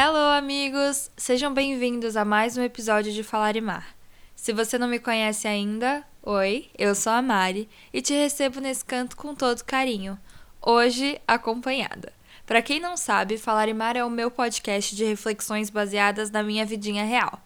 Hello, 0.00 0.32
amigos! 0.38 1.10
Sejam 1.16 1.52
bem-vindos 1.52 2.16
a 2.16 2.24
mais 2.24 2.56
um 2.56 2.62
episódio 2.62 3.12
de 3.12 3.24
Falar 3.24 3.56
e 3.56 3.60
Mar. 3.60 3.96
Se 4.36 4.52
você 4.52 4.78
não 4.78 4.86
me 4.86 5.00
conhece 5.00 5.48
ainda, 5.48 6.04
oi, 6.22 6.70
eu 6.78 6.94
sou 6.94 7.12
a 7.12 7.20
Mari 7.20 7.68
e 7.92 8.00
te 8.00 8.14
recebo 8.14 8.60
nesse 8.60 8.84
canto 8.84 9.16
com 9.16 9.34
todo 9.34 9.64
carinho, 9.64 10.16
hoje 10.62 11.20
acompanhada. 11.26 12.12
Para 12.46 12.62
quem 12.62 12.78
não 12.78 12.96
sabe, 12.96 13.38
Falar 13.38 13.68
e 13.68 13.74
Mar 13.74 13.96
é 13.96 14.04
o 14.04 14.08
meu 14.08 14.30
podcast 14.30 14.94
de 14.94 15.04
reflexões 15.04 15.68
baseadas 15.68 16.30
na 16.30 16.44
minha 16.44 16.64
vidinha 16.64 17.04
real. 17.04 17.42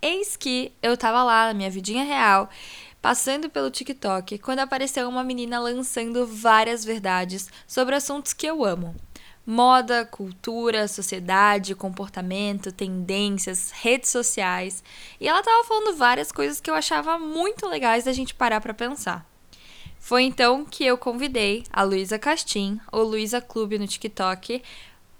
Eis 0.00 0.36
que 0.36 0.72
eu 0.80 0.96
tava 0.96 1.24
lá 1.24 1.48
na 1.48 1.54
minha 1.54 1.70
vidinha 1.70 2.04
real, 2.04 2.48
passando 3.02 3.50
pelo 3.50 3.68
TikTok, 3.68 4.38
quando 4.38 4.60
apareceu 4.60 5.08
uma 5.08 5.24
menina 5.24 5.58
lançando 5.58 6.24
várias 6.24 6.84
verdades 6.84 7.50
sobre 7.66 7.96
assuntos 7.96 8.32
que 8.32 8.46
eu 8.46 8.64
amo 8.64 8.94
moda, 9.50 10.04
cultura, 10.04 10.86
sociedade, 10.86 11.74
comportamento, 11.74 12.70
tendências, 12.70 13.72
redes 13.72 14.08
sociais. 14.08 14.82
E 15.20 15.26
ela 15.26 15.40
estava 15.40 15.64
falando 15.64 15.96
várias 15.96 16.30
coisas 16.30 16.60
que 16.60 16.70
eu 16.70 16.74
achava 16.74 17.18
muito 17.18 17.66
legais 17.66 18.04
da 18.04 18.12
gente 18.12 18.32
parar 18.32 18.60
para 18.60 18.72
pensar. 18.72 19.26
Foi 19.98 20.22
então 20.22 20.64
que 20.64 20.84
eu 20.84 20.96
convidei 20.96 21.64
a 21.72 21.82
Luísa 21.82 22.18
Castim, 22.18 22.80
ou 22.92 23.02
Luísa 23.02 23.40
Clube 23.40 23.76
no 23.76 23.88
TikTok, 23.88 24.62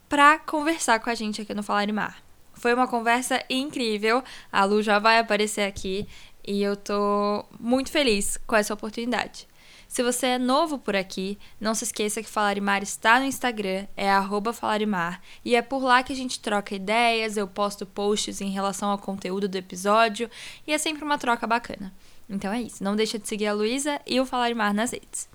para 0.08 0.38
conversar 0.38 1.00
com 1.00 1.10
a 1.10 1.14
gente 1.14 1.42
aqui 1.42 1.52
no 1.52 1.62
Falar 1.62 1.92
Mar. 1.92 2.22
Foi 2.54 2.72
uma 2.72 2.86
conversa 2.86 3.42
incrível. 3.50 4.22
A 4.52 4.64
Lu 4.64 4.80
já 4.80 5.00
vai 5.00 5.18
aparecer 5.18 5.62
aqui 5.62 6.06
e 6.46 6.62
eu 6.62 6.76
tô 6.76 7.44
muito 7.58 7.90
feliz 7.90 8.38
com 8.46 8.54
essa 8.54 8.74
oportunidade. 8.74 9.49
Se 9.90 10.04
você 10.04 10.26
é 10.28 10.38
novo 10.38 10.78
por 10.78 10.94
aqui, 10.94 11.36
não 11.60 11.74
se 11.74 11.82
esqueça 11.82 12.22
que 12.22 12.28
Falarimar 12.28 12.80
está 12.80 13.18
no 13.18 13.26
Instagram, 13.26 13.88
é 13.96 14.08
Falarimar, 14.52 15.20
e 15.44 15.56
é 15.56 15.62
por 15.62 15.82
lá 15.82 16.00
que 16.04 16.12
a 16.12 16.16
gente 16.16 16.38
troca 16.38 16.76
ideias, 16.76 17.36
eu 17.36 17.48
posto 17.48 17.84
posts 17.84 18.40
em 18.40 18.50
relação 18.50 18.88
ao 18.88 18.98
conteúdo 18.98 19.48
do 19.48 19.58
episódio, 19.58 20.30
e 20.64 20.72
é 20.72 20.78
sempre 20.78 21.02
uma 21.02 21.18
troca 21.18 21.44
bacana. 21.44 21.92
Então 22.28 22.52
é 22.52 22.62
isso, 22.62 22.84
não 22.84 22.94
deixa 22.94 23.18
de 23.18 23.26
seguir 23.26 23.48
a 23.48 23.52
Luísa 23.52 24.00
e 24.06 24.20
o 24.20 24.24
Falarimar 24.24 24.72
nas 24.72 24.92
redes. 24.92 25.28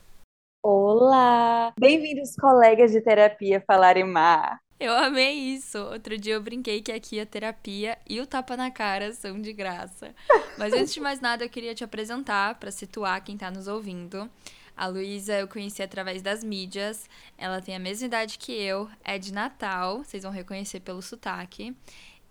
Olá! 0.63 1.73
Bem-vindos, 1.77 2.33
colegas 2.37 2.93
de 2.93 3.01
terapia 3.01 3.61
Falarimar! 3.67 4.64
Eu 4.79 4.93
amei 4.93 5.33
isso. 5.33 5.77
Outro 5.77 6.17
dia 6.17 6.33
eu 6.33 6.41
brinquei 6.41 6.81
que 6.81 6.91
aqui 6.91 7.19
a 7.19 7.25
terapia 7.25 7.97
e 8.07 8.19
o 8.19 8.27
tapa 8.27 8.57
na 8.57 8.69
cara 8.69 9.13
são 9.13 9.41
de 9.41 9.53
graça. 9.53 10.13
Mas 10.57 10.73
antes 10.73 10.93
de 10.93 10.99
mais 10.99 11.21
nada, 11.21 11.45
eu 11.45 11.49
queria 11.49 11.73
te 11.73 11.83
apresentar 11.83 12.55
para 12.55 12.71
situar 12.71 13.23
quem 13.23 13.35
está 13.35 13.49
nos 13.49 13.67
ouvindo. 13.67 14.29
A 14.75 14.87
Luísa 14.87 15.33
eu 15.39 15.47
conheci 15.47 15.81
através 15.81 16.21
das 16.21 16.43
mídias. 16.43 17.09
Ela 17.37 17.61
tem 17.61 17.75
a 17.75 17.79
mesma 17.79 18.07
idade 18.07 18.37
que 18.37 18.51
eu, 18.51 18.89
é 19.03 19.17
de 19.17 19.31
Natal, 19.31 20.03
vocês 20.03 20.23
vão 20.23 20.31
reconhecer 20.31 20.81
pelo 20.81 21.01
sotaque. 21.01 21.73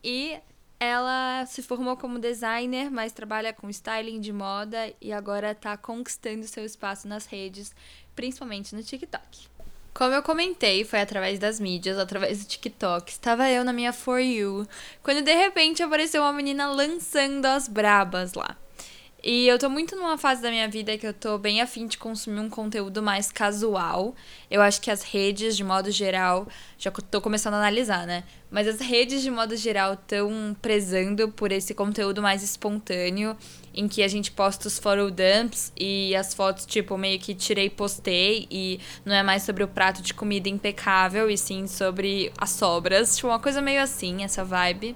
E 0.03 0.39
ela 0.79 1.47
se 1.47 1.63
formou 1.63 1.97
como 1.97 2.19
designer, 2.19 2.91
mas 2.91 3.13
trabalha 3.13 3.55
com 3.55 3.71
styling 3.71 4.21
de 4.21 4.35
moda 4.35 4.93
e 5.01 5.13
agora 5.13 5.53
está 5.53 5.79
conquistando 5.79 6.47
seu 6.47 6.63
espaço 6.63 7.09
nas 7.09 7.25
redes, 7.25 7.75
principalmente 8.15 8.75
no 8.75 8.83
TikTok. 8.83 9.54
Como 9.95 10.13
eu 10.13 10.25
comentei, 10.25 10.85
foi 10.85 11.01
através 11.01 11.39
das 11.39 11.61
mídias, 11.61 11.99
através 11.99 12.41
do 12.41 12.49
TikTok. 12.49 13.13
Estava 13.13 13.49
eu 13.49 13.63
na 13.63 13.73
minha 13.73 13.93
For 13.93 14.19
You, 14.19 14.67
quando 15.05 15.23
de 15.23 15.33
repente 15.33 15.85
apareceu 15.85 16.21
uma 16.23 16.33
menina 16.33 16.67
lançando 16.67 17.47
as 17.47 17.69
brabas 17.69 18.35
lá. 18.35 18.57
E 19.27 19.49
eu 19.49 19.59
tô 19.59 19.71
muito 19.71 19.97
numa 19.97 20.19
fase 20.19 20.43
da 20.43 20.51
minha 20.51 20.69
vida 20.69 20.99
que 20.99 21.07
eu 21.07 21.15
tô 21.15 21.39
bem 21.39 21.63
afim 21.63 21.87
de 21.87 21.97
consumir 21.97 22.41
um 22.41 22.51
conteúdo 22.51 23.03
mais 23.03 23.33
casual. 23.33 24.15
Eu 24.51 24.61
acho 24.61 24.83
que 24.83 24.91
as 24.91 25.03
redes, 25.03 25.57
de 25.57 25.65
modo 25.65 25.91
geral, 25.91 26.47
já 26.77 26.91
tô 26.91 27.23
começando 27.23 27.55
a 27.55 27.57
analisar, 27.57 28.07
né? 28.07 28.25
Mas 28.51 28.69
as 28.69 28.81
redes, 28.81 29.23
de 29.23 29.31
modo 29.31 29.57
geral, 29.57 29.95
estão 29.95 30.55
prezando 30.61 31.31
por 31.31 31.53
esse 31.53 31.73
conteúdo 31.73 32.21
mais 32.21 32.43
espontâneo, 32.43 33.35
em 33.73 33.89
que 33.89 34.03
a 34.03 34.09
gente 34.09 34.31
posta 34.31 34.69
os 34.69 34.79
photo 34.79 35.11
dumps 35.11 35.73
e 35.75 36.15
as 36.15 36.35
fotos, 36.35 36.67
tipo, 36.67 36.99
meio 36.99 37.19
que 37.19 37.35
tirei 37.35 37.67
e 37.67 37.71
postei, 37.71 38.47
e 38.51 38.79
não 39.07 39.15
é 39.15 39.23
mais 39.23 39.43
sobre 39.43 39.65
o 39.65 39.69
prato 39.69 40.03
de 40.03 40.13
comida 40.13 40.51
impecável, 40.51 41.31
e 41.31 41.39
sim 41.39 41.67
sobre 41.67 42.31
as 42.37 42.51
sobras. 42.51 43.17
Tipo, 43.17 43.29
uma 43.29 43.41
coisa 43.41 43.63
meio 43.63 43.81
assim, 43.81 44.23
essa 44.23 44.45
vibe. 44.45 44.95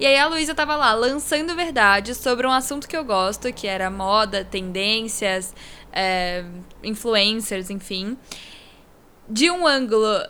E 0.00 0.06
aí 0.06 0.16
a 0.16 0.26
Luísa 0.28 0.54
tava 0.54 0.76
lá 0.76 0.94
lançando 0.94 1.54
verdades 1.54 2.16
sobre 2.16 2.46
um 2.46 2.50
assunto 2.50 2.88
que 2.88 2.96
eu 2.96 3.04
gosto, 3.04 3.52
que 3.52 3.66
era 3.66 3.90
moda, 3.90 4.42
tendências, 4.42 5.54
é, 5.92 6.42
influencers, 6.82 7.68
enfim. 7.68 8.16
De 9.28 9.50
um 9.50 9.66
ângulo 9.66 10.26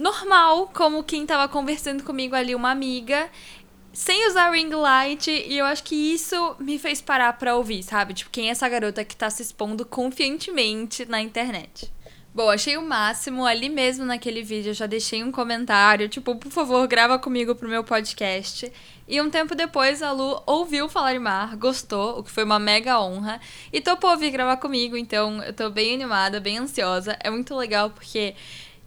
normal, 0.00 0.70
como 0.72 1.02
quem 1.02 1.26
tava 1.26 1.48
conversando 1.48 2.04
comigo 2.04 2.36
ali, 2.36 2.54
uma 2.54 2.70
amiga 2.70 3.28
sem 3.92 4.28
usar 4.28 4.52
ring 4.52 4.70
light, 4.70 5.28
e 5.28 5.58
eu 5.58 5.66
acho 5.66 5.82
que 5.82 5.96
isso 5.96 6.54
me 6.60 6.78
fez 6.78 7.02
parar 7.02 7.32
pra 7.32 7.56
ouvir, 7.56 7.82
sabe? 7.82 8.14
Tipo, 8.14 8.30
quem 8.30 8.46
é 8.46 8.52
essa 8.52 8.68
garota 8.68 9.04
que 9.04 9.16
tá 9.16 9.28
se 9.28 9.42
expondo 9.42 9.84
confiantemente 9.84 11.04
na 11.04 11.20
internet? 11.20 11.90
Bom, 12.32 12.48
achei 12.48 12.76
o 12.76 12.82
máximo. 12.82 13.44
Ali 13.44 13.68
mesmo 13.68 14.04
naquele 14.04 14.42
vídeo 14.42 14.70
eu 14.70 14.74
já 14.74 14.86
deixei 14.86 15.22
um 15.24 15.32
comentário, 15.32 16.08
tipo, 16.08 16.36
por 16.36 16.50
favor, 16.50 16.86
grava 16.86 17.18
comigo 17.18 17.56
pro 17.56 17.68
meu 17.68 17.82
podcast. 17.82 18.72
E 19.10 19.20
um 19.20 19.28
tempo 19.28 19.56
depois 19.56 20.04
a 20.04 20.12
Lu 20.12 20.40
ouviu 20.46 20.88
falar 20.88 21.16
em 21.16 21.18
mar, 21.18 21.56
gostou, 21.56 22.20
o 22.20 22.22
que 22.22 22.30
foi 22.30 22.44
uma 22.44 22.60
mega 22.60 23.00
honra, 23.00 23.40
e 23.72 23.80
topou 23.80 24.16
vir 24.16 24.30
gravar 24.30 24.56
comigo, 24.58 24.96
então 24.96 25.42
eu 25.42 25.52
tô 25.52 25.68
bem 25.68 25.92
animada, 25.92 26.38
bem 26.38 26.58
ansiosa. 26.58 27.18
É 27.18 27.28
muito 27.28 27.56
legal 27.56 27.90
porque 27.90 28.36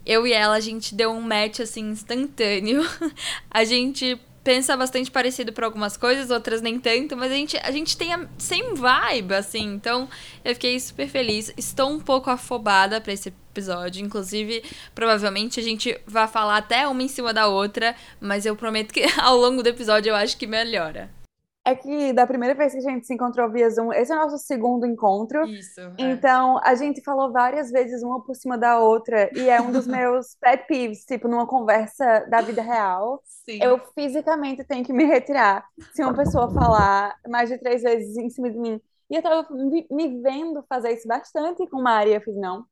eu 0.06 0.25
e 0.25 0.31
ela, 0.31 0.56
a 0.56 0.62
gente 0.62 0.95
deu 0.95 1.12
um 1.12 1.19
match 1.19 1.59
assim 1.59 1.89
instantâneo. 1.89 2.83
a 3.51 3.66
gente 3.66 4.17
pensa 4.44 4.76
bastante 4.76 5.09
parecido 5.09 5.54
para 5.54 5.66
algumas 5.66 5.96
coisas, 5.96 6.30
outras 6.30 6.62
nem 6.62 6.80
tanto, 6.80 7.16
mas 7.16 7.31
a 7.31 7.36
gente, 7.36 7.58
a 7.58 7.72
gente 7.72 7.96
tem 7.96 8.14
a 8.14 8.28
same 8.38 8.76
vibe, 8.76 9.34
assim, 9.34 9.64
então 9.74 10.09
eu 10.44 10.54
fiquei 10.54 10.80
super 10.80 11.08
feliz. 11.08 11.54
Estou 11.58 11.90
um 11.90 12.00
pouco 12.00 12.30
afobada 12.30 13.00
para 13.00 13.14
esse 13.14 13.30
episódio, 13.30 14.04
inclusive, 14.04 14.64
provavelmente 14.94 15.59
a 15.59 15.64
gente 15.64 15.98
vai 16.06 16.28
falar 16.28 16.58
até 16.58 16.88
uma 16.88 17.04
em 17.04 17.08
cima 17.08 17.34
da 17.34 17.48
outra, 17.48 17.96
mas 18.20 18.46
eu 18.46 18.56
prometo 18.56 18.94
que 18.94 19.06
ao 19.18 19.38
longo 19.38 19.64
do 19.64 19.70
episódio 19.70 20.09
eu 20.09 20.16
acho 20.16 20.38
que 20.38 20.46
melhora. 20.46 21.22
É 21.66 21.74
que 21.74 22.12
da 22.12 22.28
primeira 22.28 22.53
vez 22.53 22.74
que 22.74 22.79
a 22.79 22.81
gente 22.81 23.07
se 23.07 23.13
encontrou 23.13 23.50
via 23.50 23.69
Zoom, 23.69 23.94
esse 23.94 24.12
é 24.12 24.16
o 24.16 24.19
nosso 24.19 24.38
segundo 24.38 24.85
encontro. 24.85 25.46
Isso. 25.46 25.79
É. 25.79 25.94
Então, 25.97 26.59
a 26.62 26.75
gente 26.75 27.01
falou 27.01 27.31
várias 27.31 27.72
vezes 27.72 28.03
uma 28.03 28.22
por 28.22 28.35
cima 28.35 28.57
da 28.57 28.79
outra, 28.79 29.29
e 29.34 29.50
é 29.50 29.62
um 29.62 29.72
dos 29.72 29.88
meus 29.88 30.35
pet 30.41 30.68
peeves, 30.68 31.06
tipo, 31.06 31.28
numa 31.29 31.47
conversa 31.47 32.25
da 32.29 32.41
vida 32.41 32.62
real. 32.62 33.22
Sim. 33.46 33.59
Eu 33.62 33.79
fisicamente 33.94 34.63
tenho 34.66 34.84
que 34.84 34.91
me 34.91 35.06
retirar 35.06 35.66
se 35.94 36.03
uma 36.03 36.13
pessoa 36.13 36.53
falar 36.53 37.16
mais 37.29 37.50
de 37.50 37.57
três 37.57 37.81
vezes 37.81 38.18
em 38.18 38.30
cima 38.30 38.50
de 38.50 38.59
mim. 38.59 38.81
E 39.09 39.16
eu 39.16 39.22
tava 39.22 39.47
me, 39.51 40.22
vendo 40.22 40.63
fazer 40.68 40.91
isso 40.91 41.07
bastante 41.07 41.66
com 41.69 41.81
Mari. 41.81 42.13
Eu 42.13 42.22
fiz, 42.22 42.35
não. 42.35 42.66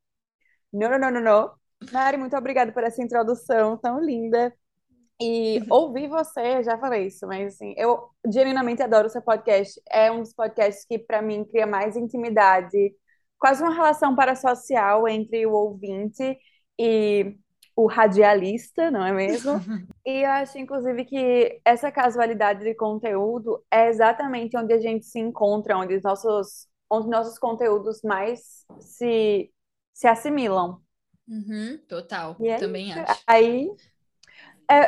Não, 0.74 0.90
não, 0.90 1.00
não, 1.00 1.12
não, 1.12 1.22
não. 1.22 1.52
Mari, 1.92 2.18
muito 2.18 2.36
obrigada 2.36 2.72
por 2.72 2.84
essa 2.84 3.02
introdução 3.02 3.78
tão 3.78 4.00
linda. 4.00 4.54
E 5.22 5.64
ouvir 5.70 6.08
você, 6.08 6.64
já 6.64 6.80
falei 6.80 7.06
isso, 7.06 7.28
mas 7.28 7.54
assim, 7.54 7.76
eu 7.78 8.10
genuinamente 8.32 8.82
adoro 8.82 9.06
o 9.06 9.10
seu 9.10 9.22
podcast. 9.22 9.80
É 9.90 10.12
um 10.12 10.22
dos 10.22 10.34
podcasts 10.34 10.84
que, 10.84 10.98
para 10.98 11.22
mim, 11.22 11.46
cria 11.46 11.68
mais 11.68 11.96
intimidade, 11.96 12.96
quase 13.38 13.62
uma 13.62 13.74
relação 13.74 14.16
parasocial 14.16 15.08
entre 15.08 15.46
o 15.46 15.52
ouvinte 15.52 16.38
e 16.80 17.38
o 17.76 17.86
radialista, 17.86 18.90
não 18.90 19.06
é 19.06 19.12
mesmo? 19.12 19.54
e 20.06 20.24
eu 20.24 20.30
acho, 20.32 20.58
inclusive, 20.58 21.06
que 21.06 21.62
essa 21.64 21.92
casualidade 21.92 22.64
de 22.64 22.74
conteúdo 22.74 23.64
é 23.70 23.90
exatamente 23.90 24.58
onde 24.58 24.74
a 24.74 24.80
gente 24.80 25.06
se 25.06 25.20
encontra, 25.20 25.78
onde 25.78 25.96
os 25.96 26.04
nossos, 26.04 26.68
onde 26.90 27.10
nossos 27.10 27.38
conteúdos 27.38 28.02
mais 28.04 28.66
se, 28.80 29.52
se 29.94 30.08
assimilam. 30.08 30.82
Uhum, 31.28 31.80
total, 31.88 32.36
é 32.42 32.58
também 32.58 32.90
isso. 32.90 33.00
acho. 33.00 33.24
Aí 33.26 33.70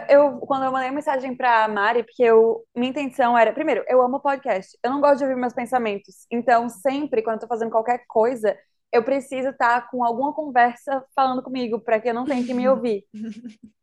eu, 0.10 0.40
quando 0.40 0.66
eu 0.66 0.72
mandei 0.72 0.92
mensagem 0.92 1.36
pra 1.36 1.68
Mari, 1.68 2.04
porque 2.04 2.24
eu, 2.24 2.64
minha 2.76 2.90
intenção 2.90 3.38
era, 3.38 3.52
primeiro, 3.54 3.84
eu 3.88 4.02
amo 4.02 4.20
podcast, 4.20 4.78
eu 4.84 4.92
não 4.92 5.02
gosto 5.02 5.20
de 5.20 5.24
ouvir 5.26 5.36
meus 5.36 5.54
pensamentos, 5.54 6.26
então 6.32 6.70
sempre, 6.70 7.22
quando 7.22 7.36
eu 7.36 7.42
tô 7.42 7.48
fazendo 7.48 7.72
qualquer 7.72 8.04
coisa, 8.08 8.58
eu 8.92 9.04
preciso 9.04 9.50
estar 9.50 9.90
com 9.90 10.04
alguma 10.04 10.34
conversa 10.34 11.04
falando 11.16 11.42
comigo, 11.42 11.80
para 11.80 12.00
que 12.00 12.10
eu 12.10 12.14
não 12.14 12.26
tenha 12.26 12.46
que 12.46 12.54
me 12.54 12.68
ouvir. 12.70 13.06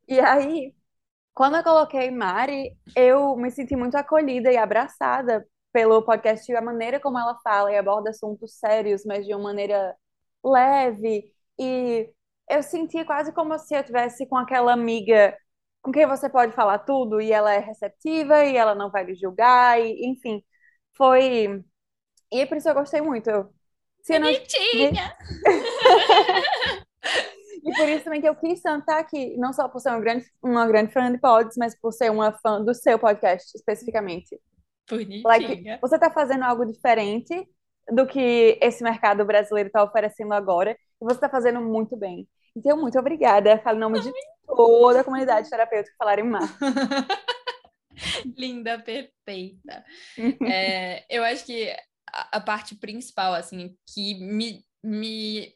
E 0.08 0.20
aí, 0.20 0.73
quando 1.35 1.56
eu 1.56 1.64
coloquei 1.64 2.11
Mari, 2.11 2.76
eu 2.96 3.37
me 3.37 3.50
senti 3.50 3.76
muito 3.76 3.96
acolhida 3.96 4.53
e 4.53 4.56
abraçada 4.56 5.46
pelo 5.73 6.03
podcast 6.03 6.50
e 6.50 6.56
a 6.56 6.62
maneira 6.62 7.00
como 7.00 7.19
ela 7.19 7.38
fala 7.43 7.73
e 7.73 7.76
aborda 7.76 8.11
assuntos 8.11 8.55
sérios, 8.58 9.05
mas 9.05 9.26
de 9.26 9.35
uma 9.35 9.44
maneira 9.44 9.94
leve, 10.44 11.32
e 11.58 12.11
eu 12.49 12.62
senti 12.62 13.05
quase 13.05 13.32
como 13.32 13.58
se 13.58 13.75
eu 13.75 13.85
tivesse 13.85 14.26
com 14.26 14.37
aquela 14.37 14.73
amiga 14.73 15.37
com 15.82 15.93
quem 15.93 16.06
você 16.06 16.29
pode 16.29 16.53
falar 16.53 16.79
tudo 16.81 17.21
e 17.21 17.32
ela 17.32 17.53
é 17.53 17.59
receptiva 17.59 18.44
e 18.44 18.56
ela 18.56 18.75
não 18.75 18.91
vai 18.91 19.05
lhe 19.05 19.15
julgar, 19.15 19.81
e, 19.81 20.06
enfim, 20.06 20.43
foi. 20.97 21.65
E 22.32 22.47
por 22.47 22.56
isso 22.56 22.69
eu 22.69 22.75
gostei 22.75 23.00
muito. 23.00 23.29
Eu, 23.31 23.53
Bonitinha! 24.09 25.17
E 27.62 27.75
por 27.75 27.88
isso 27.88 28.05
também 28.05 28.21
que 28.21 28.29
eu 28.29 28.35
quis 28.35 28.62
tanto 28.62 28.81
estar 28.81 28.99
aqui, 28.99 29.37
não 29.37 29.53
só 29.53 29.69
por 29.69 29.81
ser 29.81 29.91
uma 29.91 30.00
grande, 30.00 30.25
uma 30.43 30.67
grande 30.67 30.93
fã 30.93 31.12
de 31.12 31.19
pods, 31.19 31.56
mas 31.59 31.79
por 31.79 31.93
ser 31.93 32.11
uma 32.11 32.32
fã 32.32 32.62
do 32.62 32.75
seu 32.75 32.99
podcast, 32.99 33.55
especificamente. 33.55 34.41
Bonitinha. 34.88 35.23
Like, 35.25 35.79
você 35.81 35.97
está 35.97 36.11
fazendo 36.11 36.44
algo 36.44 36.65
diferente 36.65 37.47
do 37.93 38.06
que 38.06 38.59
esse 38.62 38.82
mercado 38.82 39.25
brasileiro 39.25 39.67
está 39.67 39.82
oferecendo 39.82 40.32
agora, 40.32 40.73
e 40.73 41.05
você 41.05 41.17
está 41.17 41.29
fazendo 41.29 41.61
muito 41.61 41.97
bem. 41.97 42.27
Então, 42.56 42.81
muito 42.81 42.99
obrigada. 42.99 43.59
Falo 43.59 43.77
em 43.77 43.81
nome 43.81 44.00
de 44.00 44.11
toda 44.56 45.00
a 45.00 45.05
comunidade 45.05 45.50
terapêutica 45.50 45.94
falarem 45.99 46.25
mais. 46.25 46.50
Linda, 48.37 48.79
perfeita. 48.79 49.85
É, 50.47 51.05
eu 51.08 51.23
acho 51.25 51.44
que 51.44 51.70
a, 52.12 52.38
a, 52.38 52.41
parte 52.41 52.75
principal, 52.75 53.35
assim, 53.35 53.76
que 53.87 54.14
me, 54.14 54.64
me 54.82 55.55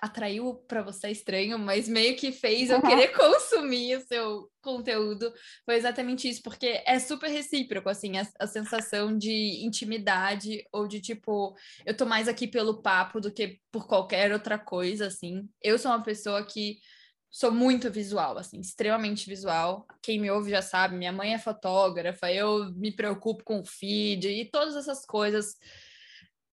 atraiu 0.00 0.54
para 0.68 0.82
você 0.82 1.10
estranho, 1.10 1.58
mas 1.58 1.88
meio 1.88 2.16
que 2.16 2.32
fez 2.32 2.70
eu 2.70 2.82
querer 2.82 3.08
consumir 3.16 3.96
o 3.96 4.06
seu 4.06 4.50
conteúdo, 4.60 5.32
foi 5.64 5.76
exatamente 5.76 6.28
isso, 6.28 6.42
porque 6.42 6.82
é 6.84 6.98
super 6.98 7.30
recíproco, 7.30 7.88
assim, 7.88 8.18
a, 8.18 8.26
a, 8.40 8.46
sensação 8.46 9.16
de 9.16 9.64
intimidade 9.64 10.64
ou 10.72 10.88
de 10.88 11.00
tipo, 11.00 11.54
eu 11.84 11.96
tô 11.96 12.04
mais 12.04 12.28
aqui 12.28 12.46
pelo 12.46 12.82
papo 12.82 13.20
do 13.20 13.32
que 13.32 13.60
por 13.70 13.86
qualquer 13.86 14.32
outra 14.32 14.58
coisa, 14.58 15.06
assim. 15.06 15.48
Eu 15.62 15.78
sou 15.78 15.90
uma 15.90 16.02
pessoa 16.02 16.44
que 16.44 16.78
sou 17.36 17.52
muito 17.52 17.90
visual, 17.90 18.38
assim, 18.38 18.58
extremamente 18.58 19.28
visual. 19.28 19.86
Quem 20.00 20.18
me 20.18 20.30
ouve 20.30 20.50
já 20.50 20.62
sabe, 20.62 20.96
minha 20.96 21.12
mãe 21.12 21.34
é 21.34 21.38
fotógrafa, 21.38 22.32
eu 22.32 22.72
me 22.72 22.90
preocupo 22.90 23.44
com 23.44 23.60
o 23.60 23.64
feed 23.66 24.26
e 24.26 24.50
todas 24.50 24.74
essas 24.74 25.04
coisas 25.04 25.54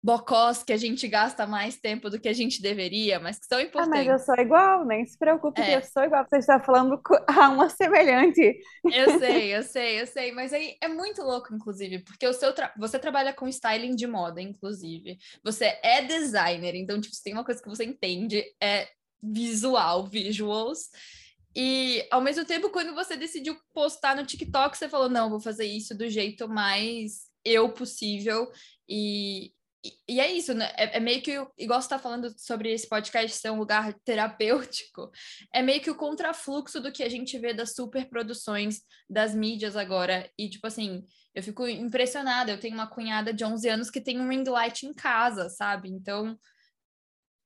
bocós 0.02 0.64
que 0.64 0.72
a 0.72 0.76
gente 0.76 1.06
gasta 1.06 1.46
mais 1.46 1.76
tempo 1.76 2.10
do 2.10 2.18
que 2.18 2.28
a 2.28 2.32
gente 2.32 2.60
deveria, 2.60 3.20
mas 3.20 3.38
que 3.38 3.46
são 3.46 3.60
importantes. 3.60 3.92
Ah, 3.92 4.04
mas 4.04 4.08
eu 4.08 4.18
sou 4.18 4.44
igual, 4.44 4.84
nem 4.84 5.06
se 5.06 5.16
preocupe 5.16 5.60
é. 5.60 5.64
que 5.64 5.70
eu 5.70 5.82
sou 5.84 6.02
igual. 6.02 6.26
Você 6.28 6.38
está 6.38 6.58
falando 6.58 7.00
a 7.28 7.48
uma 7.50 7.68
semelhante. 7.68 8.58
Eu 8.84 9.20
sei, 9.20 9.54
eu 9.54 9.62
sei, 9.62 10.00
eu 10.00 10.06
sei, 10.08 10.32
mas 10.32 10.52
aí 10.52 10.76
é 10.82 10.88
muito 10.88 11.22
louco, 11.22 11.54
inclusive, 11.54 12.00
porque 12.00 12.26
o 12.26 12.32
seu 12.32 12.52
tra... 12.52 12.74
você 12.76 12.98
trabalha 12.98 13.32
com 13.32 13.46
styling 13.46 13.94
de 13.94 14.08
moda, 14.08 14.42
inclusive. 14.42 15.16
Você 15.44 15.78
é 15.80 16.02
designer, 16.02 16.74
então, 16.74 17.00
tipo, 17.00 17.14
se 17.14 17.22
tem 17.22 17.34
uma 17.34 17.44
coisa 17.44 17.62
que 17.62 17.68
você 17.68 17.84
entende, 17.84 18.42
é 18.60 18.88
visual, 19.22 20.06
visuals. 20.06 20.88
E 21.54 22.06
ao 22.10 22.20
mesmo 22.20 22.44
tempo, 22.44 22.70
quando 22.70 22.94
você 22.94 23.16
decidiu 23.16 23.56
postar 23.74 24.16
no 24.16 24.24
TikTok, 24.24 24.76
você 24.76 24.88
falou: 24.88 25.08
não, 25.08 25.30
vou 25.30 25.40
fazer 25.40 25.66
isso 25.66 25.96
do 25.96 26.08
jeito 26.08 26.48
mais 26.48 27.30
eu 27.44 27.70
possível. 27.70 28.50
E, 28.88 29.52
e, 30.08 30.20
é 30.20 30.32
isso, 30.32 30.54
né? 30.54 30.72
É, 30.76 30.96
é, 30.96 31.00
meio 31.00 31.20
que, 31.20 31.32
igual 31.58 31.80
você 31.82 31.88
tá 31.88 31.98
falando 31.98 32.32
sobre 32.38 32.72
esse 32.72 32.88
podcast 32.88 33.36
ser 33.36 33.50
um 33.50 33.58
lugar 33.58 33.92
terapêutico, 34.04 35.10
é 35.52 35.60
meio 35.62 35.80
que 35.80 35.90
o 35.90 35.96
contrafluxo 35.96 36.80
do 36.80 36.92
que 36.92 37.02
a 37.02 37.08
gente 37.08 37.38
vê 37.38 37.52
das 37.52 37.74
superproduções 37.74 38.80
das 39.10 39.34
mídias 39.34 39.76
agora. 39.76 40.30
E, 40.38 40.48
tipo 40.48 40.66
assim, 40.66 41.04
eu 41.34 41.42
fico 41.42 41.66
impressionada. 41.66 42.50
Eu 42.50 42.60
tenho 42.60 42.74
uma 42.74 42.86
cunhada 42.86 43.32
de 43.32 43.44
11 43.44 43.68
anos 43.68 43.90
que 43.90 44.00
tem 44.00 44.20
um 44.20 44.28
ring 44.28 44.44
light 44.44 44.86
em 44.86 44.94
casa, 44.94 45.48
sabe? 45.50 45.90
Então, 45.90 46.38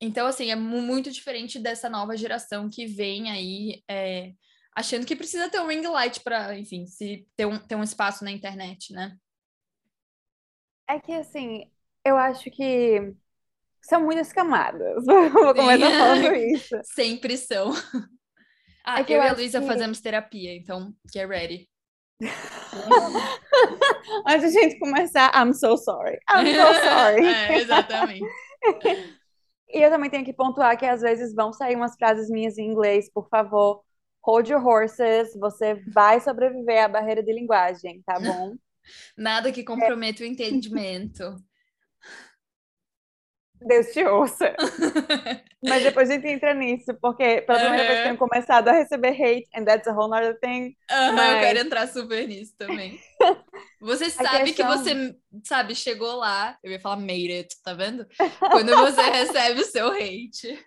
então 0.00 0.26
assim, 0.26 0.50
é 0.50 0.56
muito 0.56 1.10
diferente 1.10 1.58
dessa 1.58 1.88
nova 1.88 2.16
geração 2.16 2.68
que 2.68 2.86
vem 2.86 3.30
aí 3.30 3.82
é, 3.88 4.32
achando 4.76 5.06
que 5.06 5.16
precisa 5.16 5.48
ter 5.48 5.58
um 5.58 5.68
ring 5.68 5.86
light 5.86 6.20
para, 6.20 6.56
enfim, 6.58 6.86
se 6.86 7.26
ter 7.34 7.46
um, 7.46 7.58
ter 7.58 7.74
um 7.74 7.82
espaço 7.82 8.22
na 8.22 8.30
internet, 8.30 8.92
né? 8.92 9.16
É 10.88 11.00
que, 11.00 11.12
assim, 11.12 11.70
eu 12.04 12.16
acho 12.16 12.50
que 12.50 13.14
são 13.82 14.02
muitas 14.02 14.32
camadas. 14.32 15.04
Vou 15.32 15.54
começar 15.54 15.90
falando 15.90 16.34
isso. 16.34 16.78
Sempre 16.94 17.38
são. 17.38 17.72
Ah, 18.84 19.00
é 19.00 19.02
eu, 19.04 19.16
eu 19.16 19.22
e 19.22 19.28
a 19.28 19.32
Luísa 19.32 19.60
que... 19.60 19.66
fazemos 19.66 20.00
terapia, 20.00 20.54
então 20.54 20.94
get 21.12 21.26
ready. 21.26 21.68
Antes 24.26 24.52
de 24.52 24.58
a 24.58 24.62
gente 24.62 24.78
começar, 24.78 25.32
I'm 25.34 25.52
so 25.52 25.76
sorry. 25.76 26.18
I'm 26.30 26.46
so 26.54 26.74
sorry. 26.84 27.26
é, 27.26 27.58
exatamente. 27.58 28.24
E 29.68 29.82
eu 29.82 29.90
também 29.90 30.10
tenho 30.10 30.24
que 30.24 30.32
pontuar 30.32 30.78
que 30.78 30.86
às 30.86 31.00
vezes 31.00 31.34
vão 31.34 31.52
sair 31.52 31.76
umas 31.76 31.96
frases 31.96 32.30
minhas 32.30 32.56
em 32.58 32.66
inglês, 32.70 33.10
por 33.12 33.28
favor. 33.28 33.82
Hold 34.24 34.48
your 34.48 34.66
horses, 34.66 35.34
você 35.38 35.74
vai 35.92 36.20
sobreviver 36.20 36.84
à 36.84 36.88
barreira 36.88 37.22
de 37.22 37.32
linguagem, 37.32 38.02
tá 38.04 38.18
bom? 38.18 38.54
Nada 39.16 39.52
que 39.52 39.64
comprometa 39.64 40.22
é. 40.22 40.26
o 40.26 40.30
entendimento. 40.30 41.36
Deus 43.60 43.86
te 43.92 44.04
ouça. 44.04 44.54
Mas 45.64 45.82
depois 45.82 46.10
a 46.10 46.14
gente 46.14 46.28
entra 46.28 46.54
nisso, 46.54 46.94
porque 47.00 47.40
pela 47.42 47.58
primeira 47.58 47.86
vez 47.86 48.02
tenho 48.04 48.16
começado 48.16 48.68
a 48.68 48.72
receber 48.72 49.10
hate, 49.10 49.48
and 49.54 49.64
that's 49.64 49.88
a 49.88 49.92
whole 49.92 50.12
other 50.12 50.38
thing. 50.38 50.76
Uhum, 50.90 51.12
Mas... 51.14 51.34
Eu 51.34 51.40
quero 51.40 51.58
entrar 51.60 51.88
super 51.88 52.28
nisso 52.28 52.54
também. 52.56 53.00
Você 53.86 54.10
sabe 54.10 54.52
questão... 54.52 54.66
que 54.66 54.76
você, 54.76 55.16
sabe, 55.44 55.74
chegou 55.76 56.16
lá, 56.16 56.58
eu 56.60 56.72
ia 56.72 56.80
falar 56.80 56.96
made 56.96 57.30
it, 57.30 57.62
tá 57.62 57.72
vendo? 57.72 58.04
Quando 58.40 58.74
você 58.74 59.00
recebe 59.10 59.60
o 59.60 59.64
seu 59.64 59.92
hate. 59.92 60.58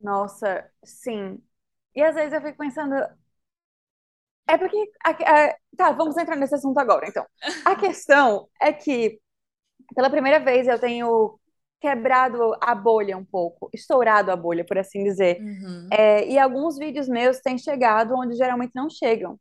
Nossa, 0.00 0.66
sim. 0.82 1.38
E 1.94 2.02
às 2.02 2.14
vezes 2.14 2.32
eu 2.32 2.40
fico 2.40 2.56
pensando. 2.56 2.94
É 4.48 4.56
porque. 4.56 4.90
A, 5.04 5.10
a... 5.10 5.56
Tá, 5.76 5.92
vamos 5.92 6.16
entrar 6.16 6.36
nesse 6.36 6.54
assunto 6.54 6.78
agora, 6.78 7.06
então. 7.06 7.26
A 7.66 7.76
questão 7.76 8.48
é 8.62 8.72
que, 8.72 9.20
pela 9.94 10.08
primeira 10.08 10.40
vez, 10.40 10.66
eu 10.66 10.78
tenho 10.78 11.38
quebrado 11.78 12.56
a 12.62 12.74
bolha 12.74 13.18
um 13.18 13.24
pouco, 13.24 13.68
estourado 13.74 14.30
a 14.30 14.36
bolha, 14.36 14.64
por 14.64 14.78
assim 14.78 15.04
dizer. 15.04 15.38
Uhum. 15.38 15.88
É, 15.92 16.26
e 16.26 16.38
alguns 16.38 16.78
vídeos 16.78 17.08
meus 17.08 17.40
têm 17.40 17.58
chegado 17.58 18.14
onde 18.16 18.36
geralmente 18.36 18.72
não 18.74 18.88
chegam. 18.88 19.38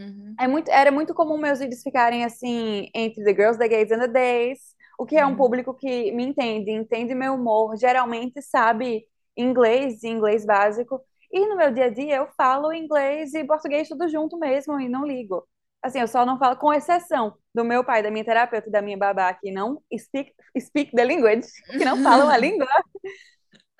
Uhum. 0.00 0.34
É 0.38 0.48
muito, 0.48 0.70
era 0.70 0.90
muito 0.90 1.14
comum 1.14 1.38
meus 1.38 1.60
vídeos 1.60 1.82
ficarem 1.82 2.24
assim, 2.24 2.90
entre 2.94 3.22
The 3.22 3.34
Girls, 3.34 3.58
The 3.58 3.68
Gays 3.68 3.92
and 3.92 4.00
The 4.00 4.08
Days, 4.08 4.60
o 4.98 5.06
que 5.06 5.16
é 5.16 5.24
um 5.24 5.30
uhum. 5.30 5.36
público 5.36 5.74
que 5.74 6.10
me 6.12 6.24
entende, 6.24 6.70
entende 6.70 7.14
meu 7.14 7.34
humor, 7.34 7.76
geralmente 7.76 8.42
sabe 8.42 9.06
inglês 9.36 10.02
inglês 10.04 10.44
básico. 10.44 11.00
E 11.32 11.46
no 11.46 11.56
meu 11.56 11.72
dia 11.72 11.86
a 11.86 11.90
dia 11.90 12.16
eu 12.16 12.28
falo 12.36 12.72
inglês 12.72 13.34
e 13.34 13.44
português 13.44 13.88
tudo 13.88 14.08
junto 14.08 14.38
mesmo 14.38 14.78
e 14.80 14.88
não 14.88 15.04
ligo. 15.04 15.46
Assim, 15.82 16.00
eu 16.00 16.08
só 16.08 16.24
não 16.24 16.38
falo, 16.38 16.56
com 16.56 16.72
exceção 16.72 17.36
do 17.54 17.64
meu 17.64 17.84
pai, 17.84 18.02
da 18.02 18.10
minha 18.10 18.24
terapeuta 18.24 18.68
e 18.68 18.72
da 18.72 18.80
minha 18.80 18.96
babá, 18.96 19.34
que 19.34 19.50
não 19.52 19.82
speak, 19.98 20.32
speak 20.58 20.92
the 20.92 21.04
language, 21.04 21.46
que 21.70 21.84
não 21.84 22.02
falam 22.02 22.28
a 22.30 22.36
língua, 22.38 22.66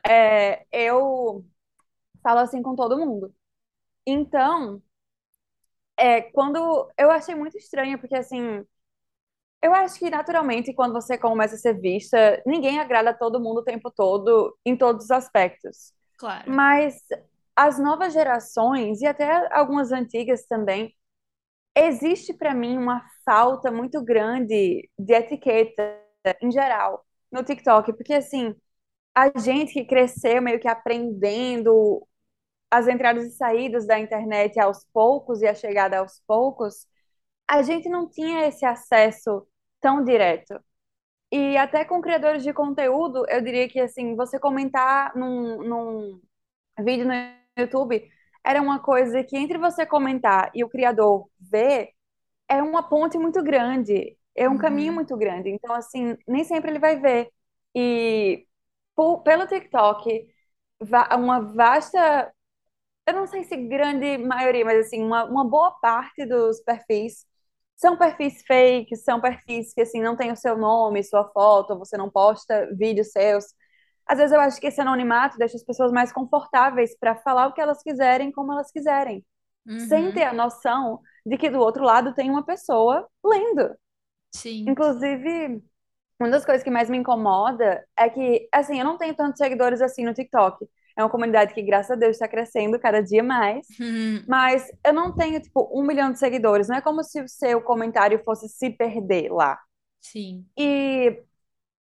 é, 0.06 0.64
eu 0.72 1.44
falo 2.22 2.40
assim 2.40 2.62
com 2.62 2.74
todo 2.74 2.98
mundo. 2.98 3.34
Então, 4.06 4.82
é, 5.96 6.22
quando 6.22 6.90
eu 6.98 7.10
achei 7.10 7.34
muito 7.34 7.56
estranho, 7.56 7.98
porque 7.98 8.16
assim, 8.16 8.64
eu 9.62 9.74
acho 9.74 9.98
que 9.98 10.10
naturalmente, 10.10 10.74
quando 10.74 10.92
você 10.92 11.16
começa 11.16 11.54
a 11.54 11.58
ser 11.58 11.80
vista, 11.80 12.42
ninguém 12.46 12.78
agrada 12.78 13.14
todo 13.14 13.40
mundo 13.40 13.60
o 13.60 13.64
tempo 13.64 13.90
todo, 13.90 14.56
em 14.64 14.76
todos 14.76 15.04
os 15.04 15.10
aspectos. 15.10 15.92
Claro. 16.18 16.50
Mas 16.50 17.00
as 17.56 17.78
novas 17.78 18.12
gerações, 18.12 19.00
e 19.00 19.06
até 19.06 19.48
algumas 19.56 19.92
antigas 19.92 20.44
também, 20.46 20.94
existe 21.74 22.34
para 22.34 22.54
mim 22.54 22.76
uma 22.78 23.02
falta 23.24 23.70
muito 23.70 24.02
grande 24.02 24.88
de 24.98 25.14
etiqueta 25.14 25.98
em 26.42 26.50
geral 26.50 27.04
no 27.32 27.42
TikTok, 27.42 27.92
porque 27.94 28.14
assim, 28.14 28.54
a 29.14 29.38
gente 29.38 29.72
que 29.72 29.84
cresceu 29.84 30.42
meio 30.42 30.60
que 30.60 30.68
aprendendo 30.68 32.06
as 32.70 32.88
entradas 32.88 33.24
e 33.26 33.36
saídas 33.36 33.86
da 33.86 33.98
internet 33.98 34.58
aos 34.60 34.84
poucos 34.92 35.42
e 35.42 35.46
a 35.46 35.54
chegada 35.54 35.98
aos 35.98 36.20
poucos, 36.26 36.86
a 37.48 37.62
gente 37.62 37.88
não 37.88 38.08
tinha 38.08 38.46
esse 38.46 38.64
acesso 38.64 39.46
tão 39.80 40.04
direto. 40.04 40.60
E 41.32 41.56
até 41.56 41.84
com 41.84 42.00
criadores 42.00 42.42
de 42.42 42.52
conteúdo, 42.52 43.24
eu 43.28 43.40
diria 43.42 43.68
que 43.68 43.80
assim, 43.80 44.16
você 44.16 44.38
comentar 44.38 45.14
num, 45.16 45.62
num 45.62 46.20
vídeo 46.80 47.06
no 47.06 47.14
YouTube 47.58 48.08
era 48.44 48.60
uma 48.60 48.78
coisa 48.80 49.24
que 49.24 49.36
entre 49.36 49.58
você 49.58 49.86
comentar 49.86 50.50
e 50.54 50.62
o 50.64 50.68
criador 50.68 51.28
ver, 51.40 51.90
é 52.48 52.62
uma 52.62 52.82
ponte 52.88 53.18
muito 53.18 53.42
grande, 53.42 54.16
é 54.36 54.48
um 54.48 54.52
uhum. 54.52 54.58
caminho 54.58 54.92
muito 54.92 55.16
grande. 55.16 55.50
Então, 55.50 55.74
assim, 55.74 56.16
nem 56.28 56.44
sempre 56.44 56.70
ele 56.72 56.78
vai 56.78 56.98
ver. 57.00 57.30
E 57.74 58.46
por, 58.94 59.22
pelo 59.22 59.46
TikTok, 59.46 60.28
uma 61.16 61.40
vasta, 61.40 62.32
eu 63.06 63.14
não 63.14 63.26
sei 63.26 63.44
se 63.44 63.56
grande 63.56 64.18
maioria, 64.18 64.64
mas 64.64 64.86
assim, 64.86 65.02
uma, 65.02 65.24
uma 65.24 65.44
boa 65.48 65.72
parte 65.80 66.24
dos 66.26 66.60
perfis 66.60 67.26
são 67.76 67.96
perfis 67.96 68.42
fake, 68.46 68.96
são 68.96 69.20
perfis 69.20 69.74
que 69.74 69.82
assim 69.82 70.00
não 70.00 70.16
tem 70.16 70.32
o 70.32 70.36
seu 70.36 70.56
nome, 70.56 71.02
sua 71.02 71.28
foto, 71.32 71.78
você 71.78 71.96
não 71.96 72.10
posta 72.10 72.68
vídeos 72.76 73.10
seus 73.10 73.46
às 74.06 74.18
vezes 74.18 74.32
eu 74.32 74.40
acho 74.40 74.60
que 74.60 74.66
esse 74.66 74.80
anonimato 74.80 75.38
deixa 75.38 75.56
as 75.56 75.64
pessoas 75.64 75.90
mais 75.90 76.12
confortáveis 76.12 76.96
para 76.98 77.16
falar 77.16 77.46
o 77.46 77.52
que 77.52 77.60
elas 77.60 77.82
quiserem, 77.82 78.30
como 78.30 78.52
elas 78.52 78.70
quiserem, 78.70 79.24
uhum. 79.66 79.78
sem 79.80 80.12
ter 80.12 80.24
a 80.24 80.32
noção 80.32 81.00
de 81.24 81.38
que 81.38 81.48
do 81.48 81.58
outro 81.58 81.84
lado 81.84 82.14
tem 82.14 82.30
uma 82.30 82.44
pessoa 82.44 83.08
lendo. 83.24 83.74
Sim. 84.32 84.66
Inclusive, 84.68 85.62
uma 86.20 86.28
das 86.28 86.44
coisas 86.44 86.62
que 86.62 86.70
mais 86.70 86.90
me 86.90 86.98
incomoda 86.98 87.82
é 87.96 88.10
que, 88.10 88.46
assim, 88.52 88.78
eu 88.78 88.84
não 88.84 88.98
tenho 88.98 89.14
tantos 89.14 89.38
seguidores 89.38 89.80
assim 89.80 90.04
no 90.04 90.12
TikTok. 90.12 90.68
É 90.96 91.02
uma 91.02 91.10
comunidade 91.10 91.54
que, 91.54 91.62
graças 91.62 91.90
a 91.92 91.94
Deus, 91.96 92.12
está 92.12 92.28
crescendo 92.28 92.78
cada 92.78 93.02
dia 93.02 93.22
mais. 93.22 93.66
Uhum. 93.80 94.24
Mas 94.26 94.66
eu 94.84 94.92
não 94.92 95.14
tenho, 95.14 95.40
tipo, 95.40 95.68
um 95.72 95.84
milhão 95.84 96.12
de 96.12 96.18
seguidores. 96.18 96.68
Não 96.68 96.76
é 96.76 96.80
como 96.82 97.02
se 97.02 97.20
o 97.20 97.28
seu 97.28 97.60
comentário 97.62 98.22
fosse 98.24 98.48
se 98.48 98.70
perder 98.70 99.30
lá. 99.32 99.58
Sim. 100.00 100.46
E, 100.58 101.22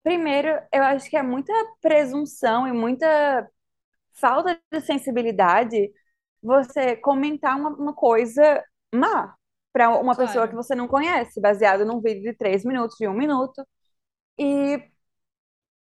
primeiro, 0.02 0.48
eu 0.72 0.82
acho 0.84 1.08
que 1.10 1.16
é 1.16 1.22
muita 1.22 1.52
presunção 1.80 2.66
e 2.68 2.72
muita 2.72 3.48
falta 4.14 4.60
de 4.72 4.80
sensibilidade 4.80 5.90
você 6.42 6.96
comentar 6.96 7.56
uma, 7.56 7.70
uma 7.70 7.94
coisa 7.94 8.64
má 8.94 9.34
para 9.72 9.90
uma 9.98 10.16
pessoa 10.16 10.48
que 10.48 10.54
Claro. 10.54 10.64
você 10.64 10.74
não 10.74 10.88
conhece, 10.88 11.40
baseado 11.40 11.84
num 11.84 12.00
vídeo 12.00 12.22
de 12.22 12.34
três 12.36 12.64
minutos, 12.64 12.96
de 12.98 13.08
um 13.08 13.14
minuto. 13.14 13.66
E 14.38 14.82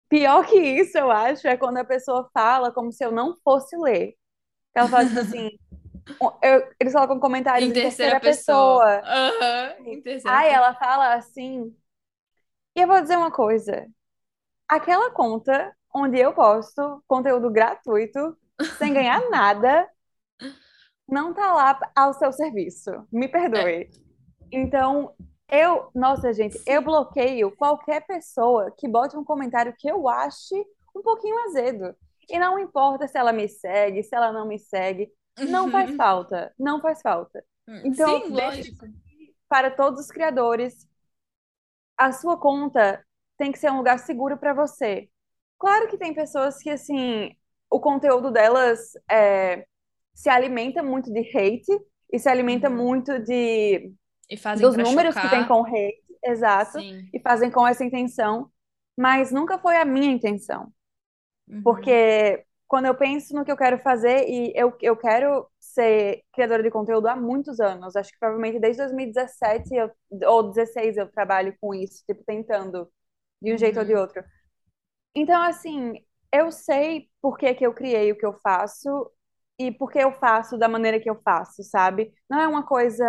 pior 0.10 0.46
que 0.48 0.56
isso, 0.58 0.98
eu 0.98 1.12
acho, 1.12 1.48
é 1.48 1.58
quando 1.58 1.78
a 1.78 1.86
pessoa 1.86 2.30
fala 2.34 2.72
como 2.72 2.92
se 2.92 3.04
eu 3.06 3.12
não 3.12 3.36
fosse 3.44 3.76
ler. 3.78 4.16
Ela 4.76 4.90
fala, 4.90 5.06
tipo 5.08 5.20
assim, 5.20 5.50
eu- 6.44 6.70
eles 6.80 6.94
colocam 6.94 7.20
comentários 7.20 7.70
Em 7.70 7.74
terceira 7.74 8.16
terceira 8.18 8.20
pessoa. 8.20 8.84
pessoa. 9.04 9.04
Em 9.86 10.02
terceira 10.02 10.42
Aí 10.42 10.50
pessoa. 10.50 10.54
ela 10.54 10.76
fala 10.76 11.16
assim, 11.16 11.76
e 12.76 12.82
eu 12.82 12.88
vou 12.88 13.02
dizer 13.02 13.18
uma 13.18 13.32
coisa, 13.32 13.88
aquela 14.68 15.12
conta 15.12 15.76
onde 15.96 16.20
eu 16.20 16.34
posto 16.34 17.04
conteúdo 17.08 17.52
gratuito, 17.52 18.38
sem 18.80 18.94
ganhar 18.94 19.22
nada, 19.32 19.90
não 21.08 21.34
tá 21.34 21.54
lá 21.54 21.80
ao 21.96 22.14
seu 22.14 22.32
serviço. 22.32 22.92
Me 23.12 23.28
É, 23.54 23.68
perdoe. 23.68 23.90
Então, 24.52 25.16
eu, 25.50 25.90
nossa, 25.96 26.34
gente, 26.34 26.62
eu 26.66 26.82
bloqueio 26.82 27.56
qualquer 27.56 28.06
pessoa 28.06 28.72
que 28.78 28.88
bote 28.88 29.16
um 29.18 29.24
comentário 29.24 29.74
que 29.78 29.88
eu 29.90 30.08
ache 30.10 30.56
um 30.96 31.02
pouquinho 31.02 31.38
azedo. 31.50 31.96
E 32.30 32.38
não 32.40 32.60
importa 32.60 33.08
se 33.08 33.18
ela 33.18 33.32
me 33.32 33.48
segue, 33.48 34.04
se 34.04 34.16
ela 34.16 34.32
não 34.34 34.48
me 34.48 34.60
segue, 34.60 35.10
não 35.44 35.70
faz 35.70 35.92
falta, 35.96 36.54
não 36.60 36.82
faz 36.82 37.02
falta. 37.02 37.44
Então, 37.84 38.22
Sim, 38.22 38.30
lógico. 38.30 38.86
para 39.50 39.72
todos 39.72 40.02
os 40.02 40.12
criadores, 40.12 40.88
a 41.98 42.12
sua 42.12 42.38
conta 42.38 43.04
tem 43.38 43.52
que 43.52 43.60
ser 43.60 43.72
um 43.72 43.78
lugar 43.78 44.00
seguro 44.00 44.38
para 44.38 44.54
você. 44.54 45.10
Claro 45.60 45.88
que 45.88 45.98
tem 45.98 46.14
pessoas 46.14 46.58
que, 46.58 46.70
assim, 46.70 47.36
o 47.70 47.80
conteúdo 47.80 48.32
delas 48.32 48.92
é, 49.10 49.66
se 50.14 50.30
alimenta 50.30 50.84
muito 50.84 51.12
de 51.12 51.20
hate 51.38 51.72
e 52.12 52.20
se 52.20 52.30
alimenta 52.30 52.70
Uhum. 52.70 52.70
muito 52.70 53.20
de 53.20 53.92
E 54.30 54.38
fazem 54.38 54.64
dos 54.64 54.78
números 54.78 55.18
que 55.20 55.30
tem 55.30 55.44
chocar. 55.44 55.48
com 55.48 55.66
hate, 55.66 56.04
exato, 56.24 56.80
Sim. 56.80 57.12
e 57.14 57.20
fazem 57.20 57.52
com 57.52 57.68
essa 57.68 57.84
intenção, 57.84 58.52
mas 58.98 59.32
nunca 59.32 59.58
foi 59.60 59.78
a 59.78 59.86
minha 59.86 60.12
intenção. 60.12 60.72
Uhum. 61.48 61.64
Porque 61.64 62.46
quando 62.68 62.86
eu 62.86 62.96
penso 62.96 63.34
no 63.36 63.46
que 63.46 63.52
eu 63.52 63.58
quero 63.58 63.80
fazer, 63.80 64.28
e 64.30 64.54
eu, 64.56 64.76
eu 64.82 64.96
quero 64.98 65.48
ser 65.60 66.24
criadora 66.34 66.64
de 66.64 66.72
conteúdo 66.72 67.08
há 67.08 67.16
muitos 67.16 67.60
anos, 67.60 67.96
acho 67.96 68.12
que 68.12 68.20
provavelmente 68.20 68.60
desde 68.60 68.82
2017 68.84 69.74
eu, 69.76 69.92
ou 70.28 70.44
16 70.50 70.98
eu 70.98 71.10
trabalho 71.12 71.56
com 71.62 71.74
isso, 71.74 72.04
tipo, 72.06 72.24
tentando 72.26 72.90
de 73.42 73.54
um 73.54 73.58
jeito 73.58 73.80
ou 73.80 73.86
de 73.86 73.94
Uhum. 73.94 74.02
outro. 74.02 74.24
Então, 75.16 75.42
assim, 75.44 75.94
eu 76.34 76.52
sei 76.52 77.10
por 77.22 77.38
que 77.38 77.54
que 77.56 77.66
eu 77.66 77.74
criei 77.74 78.12
o 78.12 78.18
que 78.18 78.26
eu 78.26 78.34
faço 78.42 79.12
e 79.60 79.72
por 79.72 79.92
que 79.92 80.00
eu 80.00 80.12
faço 80.14 80.58
da 80.58 80.68
maneira 80.68 81.00
que 81.00 81.10
eu 81.10 81.20
faço, 81.24 81.64
sabe? 81.64 82.14
Não 82.30 82.40
é 82.40 82.48
uma 82.48 82.66
coisa 82.66 83.06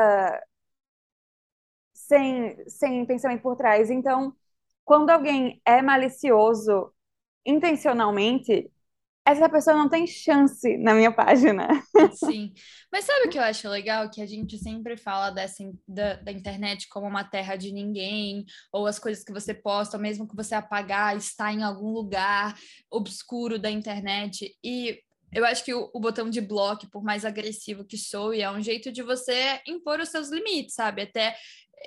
sem, 2.09 2.57
sem 2.67 3.07
pensamento 3.07 3.43
por 3.43 3.57
trás. 3.57 3.91
Então, 3.91 4.35
quando 4.85 5.11
alguém 5.11 5.61
é 5.65 5.83
malicioso 5.83 6.93
intencionalmente, 7.47 8.71
essa 9.27 9.47
pessoa 9.49 9.77
não 9.77 9.91
tem 9.91 10.07
chance 10.07 10.79
na 10.79 10.95
minha 10.95 11.13
página. 11.13 11.69
Sim. 12.17 12.55
Mas 12.91 13.05
sabe 13.05 13.27
o 13.27 13.31
que 13.31 13.39
eu 13.39 13.43
acho 13.43 13.69
legal? 13.69 14.11
Que 14.11 14.23
a 14.23 14.27
gente 14.27 14.57
sempre 14.57 14.97
fala 14.97 15.31
dessa, 15.31 15.63
da, 15.87 16.15
da 16.15 16.33
internet 16.33 16.89
como 16.89 17.07
uma 17.07 17.23
terra 17.25 17.55
de 17.55 17.71
ninguém, 17.71 18.47
ou 18.73 18.87
as 18.87 18.99
coisas 18.99 19.23
que 19.23 19.33
você 19.33 19.53
posta, 19.53 19.99
mesmo 19.99 20.27
que 20.27 20.35
você 20.35 20.55
apagar, 20.55 21.15
está 21.15 21.53
em 21.53 21.63
algum 21.63 21.91
lugar 21.91 22.57
obscuro 22.91 23.59
da 23.59 23.71
internet. 23.71 24.57
E 24.65 24.99
eu 25.31 25.45
acho 25.45 25.63
que 25.63 25.75
o, 25.75 25.91
o 25.93 26.01
botão 26.01 26.31
de 26.31 26.41
bloco, 26.41 26.89
por 26.91 27.03
mais 27.05 27.27
agressivo 27.27 27.85
que 27.85 27.99
soe, 27.99 28.41
é 28.41 28.51
um 28.51 28.63
jeito 28.63 28.91
de 28.91 29.03
você 29.03 29.61
impor 29.67 30.01
os 30.01 30.09
seus 30.09 30.31
limites, 30.31 30.75
sabe? 30.75 31.03
Até 31.03 31.37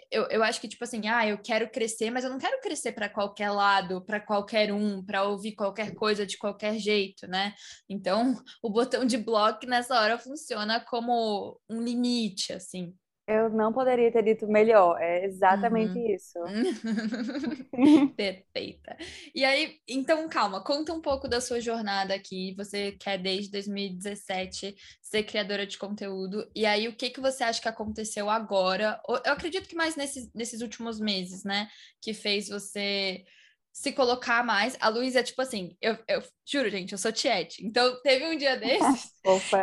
eu, 0.09 0.27
eu 0.29 0.43
acho 0.43 0.59
que, 0.59 0.67
tipo 0.67 0.83
assim, 0.83 1.07
ah, 1.07 1.27
eu 1.27 1.37
quero 1.37 1.69
crescer, 1.69 2.09
mas 2.11 2.23
eu 2.23 2.29
não 2.29 2.37
quero 2.37 2.59
crescer 2.61 2.91
para 2.91 3.09
qualquer 3.09 3.49
lado, 3.49 4.01
para 4.01 4.19
qualquer 4.19 4.71
um, 4.73 5.03
para 5.03 5.23
ouvir 5.23 5.53
qualquer 5.53 5.93
coisa 5.93 6.25
de 6.25 6.37
qualquer 6.37 6.77
jeito, 6.77 7.27
né? 7.27 7.53
Então, 7.89 8.35
o 8.61 8.69
botão 8.69 9.05
de 9.05 9.17
bloco 9.17 9.65
nessa 9.65 9.99
hora 9.99 10.17
funciona 10.17 10.79
como 10.79 11.59
um 11.69 11.81
limite, 11.81 12.53
assim. 12.53 12.93
Eu 13.35 13.49
não 13.49 13.71
poderia 13.73 14.11
ter 14.11 14.23
dito 14.23 14.47
melhor. 14.47 14.99
É 15.01 15.25
exatamente 15.25 15.97
Uhum. 15.97 16.13
isso. 16.13 16.39
Perfeita. 18.15 18.97
E 19.33 19.43
aí, 19.43 19.79
então, 19.87 20.27
calma, 20.29 20.63
conta 20.63 20.93
um 20.93 21.01
pouco 21.01 21.27
da 21.27 21.41
sua 21.41 21.59
jornada 21.59 22.13
aqui. 22.13 22.53
Você 22.55 22.91
quer 22.93 23.17
desde 23.17 23.51
2017 23.51 24.75
ser 25.01 25.23
criadora 25.23 25.65
de 25.65 25.77
conteúdo. 25.77 26.49
E 26.55 26.65
aí, 26.65 26.87
o 26.87 26.95
que 26.95 27.09
que 27.09 27.21
você 27.21 27.43
acha 27.43 27.61
que 27.61 27.67
aconteceu 27.67 28.29
agora? 28.29 29.01
Eu 29.25 29.33
acredito 29.33 29.67
que 29.67 29.75
mais 29.75 29.95
nesses, 29.95 30.31
nesses 30.33 30.61
últimos 30.61 30.99
meses, 30.99 31.43
né? 31.43 31.67
Que 32.01 32.13
fez 32.13 32.49
você 32.49 33.23
se 33.71 33.91
colocar 33.91 34.43
mais. 34.43 34.75
A 34.79 34.89
Luísa, 34.89 35.23
tipo 35.23 35.41
assim, 35.41 35.75
eu, 35.81 35.97
eu 36.07 36.21
juro, 36.45 36.69
gente, 36.69 36.91
eu 36.91 36.97
sou 36.97 37.11
tiete. 37.11 37.65
Então, 37.65 38.01
teve 38.01 38.25
um 38.25 38.35
dia 38.35 38.57
desses 38.59 39.11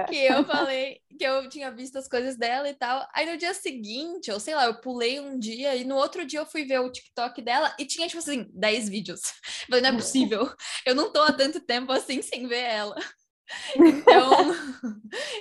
que 0.09 0.17
eu 0.17 0.45
falei 0.45 1.01
que 1.19 1.25
eu 1.25 1.49
tinha 1.49 1.71
visto 1.71 1.97
as 1.97 2.09
coisas 2.09 2.37
dela 2.37 2.69
e 2.69 2.75
tal. 2.75 3.07
Aí 3.13 3.31
no 3.31 3.37
dia 3.37 3.53
seguinte, 3.53 4.31
ou 4.31 4.41
sei 4.41 4.55
lá, 4.55 4.67
eu 4.67 4.81
pulei 4.81 5.21
um 5.21 5.39
dia 5.39 5.75
e 5.75 5.85
no 5.85 5.97
outro 5.97 6.25
dia 6.25 6.41
eu 6.41 6.47
fui 6.47 6.65
ver 6.65 6.79
o 6.81 6.91
TikTok 6.91 7.43
dela 7.43 7.75
e 7.79 7.85
tinha, 7.85 8.07
tipo 8.07 8.19
assim, 8.19 8.47
10 8.55 8.89
vídeos. 8.89 9.21
Eu 9.23 9.67
falei, 9.71 9.83
não 9.83 9.91
é 9.91 9.93
possível. 9.93 10.51
Eu 10.87 10.95
não 10.95 11.13
tô 11.13 11.21
há 11.23 11.33
tanto 11.33 11.61
tempo 11.61 11.93
assim 11.93 12.23
sem 12.23 12.47
ver 12.47 12.63
ela. 12.63 12.97
Então, 13.77 14.31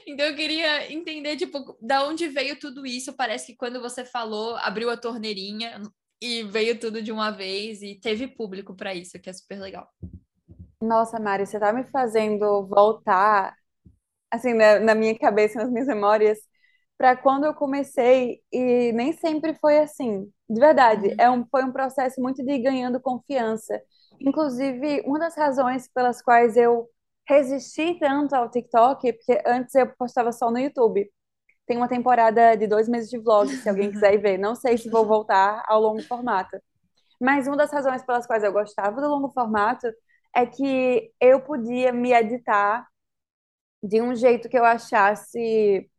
então 0.07 0.25
eu 0.25 0.33
queria 0.33 0.89
entender, 0.89 1.35
tipo, 1.35 1.77
da 1.81 2.07
onde 2.07 2.25
veio 2.29 2.57
tudo 2.57 2.85
isso. 2.85 3.11
Parece 3.11 3.47
que 3.47 3.57
quando 3.57 3.81
você 3.81 4.05
falou, 4.05 4.55
abriu 4.55 4.89
a 4.89 4.95
torneirinha 4.95 5.81
e 6.21 6.43
veio 6.43 6.79
tudo 6.79 7.01
de 7.01 7.11
uma 7.11 7.31
vez 7.31 7.81
e 7.81 7.95
teve 7.95 8.27
público 8.27 8.75
para 8.75 8.93
isso, 8.95 9.19
que 9.19 9.29
é 9.29 9.33
super 9.33 9.59
legal. 9.59 9.89
Nossa, 10.81 11.19
Mari, 11.19 11.45
você 11.45 11.59
tá 11.59 11.73
me 11.73 11.83
fazendo 11.85 12.67
voltar, 12.67 13.55
assim, 14.31 14.53
na, 14.53 14.79
na 14.79 14.95
minha 14.95 15.17
cabeça, 15.17 15.59
nas 15.59 15.71
minhas 15.71 15.87
memórias, 15.87 16.39
para 16.97 17.17
quando 17.17 17.45
eu 17.45 17.53
comecei, 17.55 18.41
e 18.51 18.91
nem 18.93 19.13
sempre 19.13 19.55
foi 19.55 19.79
assim. 19.79 20.31
De 20.49 20.59
verdade, 20.61 21.13
Uhum. 21.13 21.19
é 21.19 21.29
um, 21.31 21.45
foi 21.49 21.63
um 21.65 21.71
processo 21.73 22.21
muito 22.21 22.43
de 22.45 22.59
ganhando 22.59 23.01
confiança. 23.01 23.81
Inclusive, 24.21 25.01
uma 25.05 25.19
das 25.19 25.35
razões 25.37 25.89
pelas 25.93 26.21
quais 26.21 26.57
eu 26.57 26.89
resisti 27.27 27.99
tanto 27.99 28.35
ao 28.35 28.49
TikTok, 28.51 29.13
porque 29.13 29.41
antes 29.47 29.75
eu 29.75 29.87
postava 29.97 30.31
só 30.33 30.51
no 30.51 30.59
YouTube. 30.59 31.09
Tem 31.67 31.77
uma 31.77 31.87
temporada 31.87 32.55
de 32.55 32.65
dois 32.65 32.87
meses 32.87 33.09
de 33.09 33.19
vlog, 33.19 33.49
se 33.49 33.69
alguém 33.69 33.91
quiser 33.91 34.13
ir 34.13 34.19
ver. 34.19 34.37
Não 34.37 34.55
sei 34.55 34.77
se 34.77 34.89
vou 34.89 35.05
voltar 35.05 35.63
ao 35.67 35.81
longo 35.81 36.01
formato. 36.01 36.57
Mas 37.19 37.47
uma 37.47 37.57
das 37.57 37.71
razões 37.71 38.03
pelas 38.03 38.25
quais 38.25 38.43
eu 38.43 38.53
gostava 38.53 39.01
do 39.01 39.07
longo 39.07 39.29
formato 39.29 39.87
é 40.35 40.45
que 40.45 41.11
eu 41.19 41.41
podia 41.41 41.91
me 41.91 42.13
editar 42.13 42.87
de 43.83 44.01
um 44.01 44.15
jeito 44.15 44.49
que 44.49 44.57
eu 44.57 44.65
achasse 44.65 45.89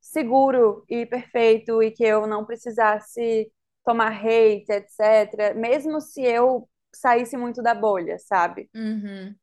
seguro 0.00 0.84
e 0.88 1.06
perfeito 1.06 1.82
e 1.82 1.90
que 1.90 2.04
eu 2.04 2.26
não 2.26 2.44
precisasse 2.44 3.50
tomar 3.84 4.12
hate, 4.12 4.70
etc. 4.70 5.54
Mesmo 5.54 6.00
se 6.00 6.22
eu 6.22 6.68
saísse 6.92 7.36
muito 7.36 7.62
da 7.62 7.74
bolha, 7.74 8.18
sabe? 8.18 8.68
Uhum. 8.74 9.34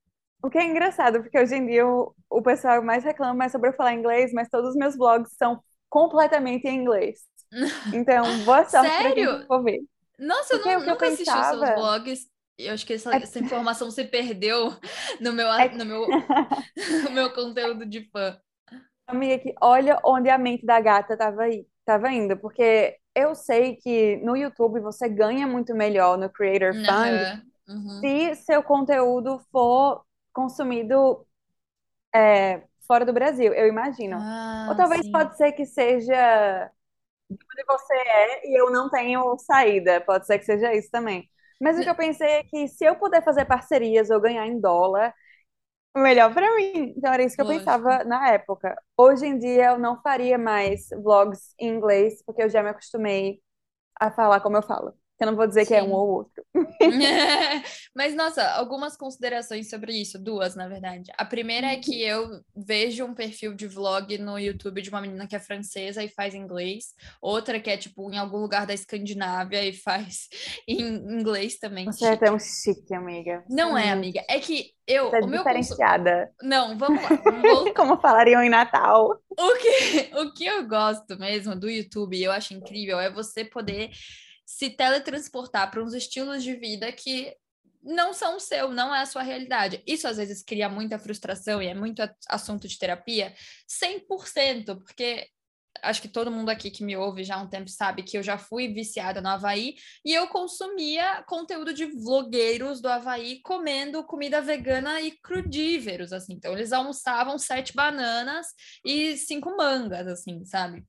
O 0.41 0.49
que 0.49 0.57
é 0.57 0.65
engraçado, 0.65 1.21
porque 1.21 1.39
hoje 1.39 1.55
em 1.55 1.65
dia 1.65 1.87
o, 1.87 2.13
o 2.29 2.41
pessoal 2.41 2.81
mais 2.81 3.03
reclama 3.03 3.45
é 3.45 3.49
sobre 3.49 3.69
eu 3.69 3.73
falar 3.73 3.93
inglês, 3.93 4.31
mas 4.33 4.49
todos 4.49 4.69
os 4.69 4.75
meus 4.75 4.95
vlogs 4.95 5.33
são 5.37 5.61
completamente 5.89 6.67
em 6.67 6.77
inglês. 6.81 7.21
Então, 7.91 8.43
boa 8.45 8.65
sorte 8.65 8.97
quem 9.13 9.27
Sério? 9.27 9.47
for 9.47 9.63
ver. 9.63 9.81
Nossa, 10.19 10.55
eu 10.55 10.61
Porque 10.61 10.75
o 10.75 10.79
não- 10.79 10.83
eu 10.83 10.91
nunca 10.91 11.07
assisti 11.07 11.39
os 11.39 11.47
seus 11.47 11.71
blogs. 11.71 12.29
Eu 12.57 12.73
acho 12.73 12.85
que 12.85 12.93
essa, 12.93 13.13
é, 13.13 13.19
essa 13.21 13.39
informação 13.39 13.91
se 13.91 14.05
perdeu 14.05 14.71
no 15.21 15.33
meu, 15.33 15.47
é 15.57 15.69
no 15.69 15.85
meu, 15.85 16.17
no 17.03 17.11
meu 17.11 17.33
conteúdo 17.33 17.85
de 17.85 18.09
fã. 18.11 18.39
Amiga, 19.07 19.39
que 19.39 19.55
olha 19.61 19.99
onde 20.05 20.29
a 20.29 20.37
mente 20.37 20.65
da 20.65 20.79
gata 20.79 21.17
tava 21.17 21.43
aí, 21.43 21.65
tava 21.85 22.11
indo, 22.11 22.37
porque 22.37 22.97
eu 23.15 23.33
sei 23.35 23.75
que 23.75 24.17
no 24.17 24.35
YouTube 24.37 24.79
você 24.81 25.09
ganha 25.09 25.47
muito 25.47 25.73
melhor 25.75 26.17
no 26.17 26.29
Creator 26.29 26.79
Fund 26.85 27.23
Aham. 27.23 27.51
Uhum. 27.67 28.01
se 28.01 28.35
seu 28.37 28.63
conteúdo 28.63 29.39
for 29.51 30.03
consumido 30.33 31.25
é, 32.15 32.63
fora 32.89 33.05
do 33.05 33.13
Brasil, 33.13 33.53
eu 33.55 33.67
imagino. 33.69 34.25
Ou 34.67 34.75
Ah, 34.75 34.83
talvez 34.83 35.09
sim. 35.09 35.09
pode 35.11 35.37
ser 35.37 35.53
que 35.53 35.65
seja 35.67 36.71
de 37.29 37.37
onde 37.53 37.65
você 37.67 37.93
é 37.95 38.47
e 38.49 38.59
eu 38.61 38.71
não 38.71 38.89
tenho 38.89 39.37
saída, 39.39 40.01
pode 40.01 40.25
ser 40.27 40.39
que 40.39 40.45
seja 40.45 40.73
isso 40.75 40.89
também. 40.91 41.29
Mas 41.61 41.79
o 41.79 41.83
que 41.83 41.89
eu 41.89 41.95
N- 41.95 41.97
pensei 41.97 42.27
é 42.29 42.43
que 42.43 42.67
se 42.67 42.85
eu 42.85 42.95
puder 42.97 43.23
fazer 43.23 43.45
parcerias 43.45 44.09
ou 44.09 44.19
ganhar 44.21 44.47
em 44.47 44.59
dólar, 44.59 45.13
Melhor 45.95 46.33
pra 46.33 46.55
mim. 46.55 46.93
Então 46.97 47.11
era 47.11 47.23
isso 47.23 47.35
que 47.35 47.41
eu 47.41 47.45
Lógico. 47.45 47.45
pensava 47.47 48.03
na 48.03 48.29
época. 48.29 48.75
Hoje 48.97 49.25
em 49.25 49.37
dia 49.39 49.67
eu 49.71 49.79
não 49.79 50.01
faria 50.01 50.37
mais 50.37 50.89
vlogs 51.03 51.53
em 51.59 51.69
inglês, 51.69 52.21
porque 52.25 52.43
eu 52.43 52.49
já 52.49 52.63
me 52.63 52.69
acostumei 52.69 53.41
a 53.99 54.11
falar 54.11 54.41
como 54.41 54.57
eu 54.57 54.63
falo. 54.63 54.93
Eu 55.19 55.27
não 55.27 55.35
vou 55.35 55.45
dizer 55.47 55.65
que 55.65 55.73
é 55.73 55.83
um 55.83 55.87
Sim. 55.87 55.91
ou 55.91 56.07
outro. 56.09 56.45
Mas, 57.93 58.15
nossa, 58.15 58.41
algumas 58.53 58.95
considerações 58.95 59.69
sobre 59.69 59.93
isso, 59.93 60.17
duas, 60.17 60.55
na 60.55 60.67
verdade. 60.67 61.11
A 61.17 61.25
primeira 61.25 61.67
é 61.67 61.75
que 61.75 62.01
eu 62.01 62.41
vejo 62.55 63.03
um 63.03 63.13
perfil 63.13 63.53
de 63.53 63.67
vlog 63.67 64.17
no 64.17 64.39
YouTube 64.39 64.81
de 64.81 64.89
uma 64.89 65.01
menina 65.01 65.27
que 65.27 65.35
é 65.35 65.39
francesa 65.39 66.01
e 66.03 66.07
faz 66.07 66.33
inglês, 66.33 66.93
outra 67.21 67.59
que 67.59 67.69
é, 67.69 67.75
tipo, 67.75 68.09
em 68.11 68.17
algum 68.17 68.37
lugar 68.37 68.65
da 68.65 68.73
Escandinávia 68.73 69.65
e 69.65 69.73
faz 69.73 70.27
em 70.67 70.81
inglês 70.81 71.59
também, 71.59 71.85
Você 71.85 72.05
é 72.05 72.11
chique. 72.13 72.25
tão 72.25 72.39
chique, 72.39 72.93
amiga. 72.93 73.43
É 73.49 73.53
Não 73.53 73.77
é, 73.77 73.87
muito. 73.87 73.93
amiga, 73.93 74.25
é 74.29 74.39
que 74.39 74.71
eu, 74.87 75.13
é 75.13 75.19
o 75.19 75.27
meu 75.27 75.39
diferenciada. 75.39 76.31
Não, 76.41 76.77
vamos 76.77 77.03
lá, 77.03 77.09
voltar. 77.41 77.73
Como 77.73 77.99
falariam 77.99 78.41
em 78.41 78.49
Natal. 78.49 79.21
O 79.37 79.53
que, 79.57 80.11
o 80.17 80.33
que 80.33 80.45
eu 80.45 80.65
gosto 80.67 81.17
mesmo 81.19 81.55
do 81.55 81.69
YouTube, 81.69 82.17
e 82.17 82.23
eu 82.23 82.31
acho 82.31 82.53
incrível, 82.53 82.99
é 82.99 83.11
você 83.11 83.43
poder 83.43 83.91
se 84.49 84.67
teletransportar 84.71 85.69
para 85.69 85.83
uns 85.83 85.93
estilos 85.93 86.43
de 86.43 86.55
vida 86.55 86.91
que 86.91 87.35
não 87.83 88.13
são 88.13 88.37
o 88.37 88.39
seu, 88.39 88.71
não 88.71 88.93
é 88.93 89.01
a 89.01 89.05
sua 89.05 89.21
realidade. 89.21 89.83
Isso 89.85 90.07
às 90.07 90.17
vezes 90.17 90.41
cria 90.41 90.67
muita 90.67 90.97
frustração 90.97 91.61
e 91.61 91.67
é 91.67 91.75
muito 91.75 92.01
assunto 92.27 92.67
de 92.67 92.75
terapia, 92.75 93.31
100%, 93.67 94.75
porque 94.81 95.27
acho 95.83 96.01
que 96.01 96.07
todo 96.07 96.31
mundo 96.31 96.49
aqui 96.49 96.71
que 96.71 96.83
me 96.83 96.97
ouve 96.97 97.23
já 97.23 97.35
há 97.35 97.43
um 97.43 97.47
tempo 97.47 97.69
sabe 97.69 98.01
que 98.01 98.17
eu 98.17 98.23
já 98.23 98.39
fui 98.39 98.73
viciada 98.73 99.21
no 99.21 99.29
Havaí 99.29 99.75
e 100.03 100.15
eu 100.15 100.27
consumia 100.29 101.23
conteúdo 101.27 101.71
de 101.71 101.85
vlogueiros 101.85 102.81
do 102.81 102.89
Havaí 102.89 103.41
comendo 103.43 104.03
comida 104.03 104.41
vegana 104.41 104.99
e 104.99 105.11
crudíveros, 105.21 106.11
assim. 106.11 106.33
Então, 106.33 106.53
eles 106.53 106.73
almoçavam 106.73 107.37
sete 107.37 107.75
bananas 107.75 108.47
e 108.83 109.15
cinco 109.15 109.55
mangas, 109.55 110.07
assim, 110.07 110.43
sabe? 110.43 110.83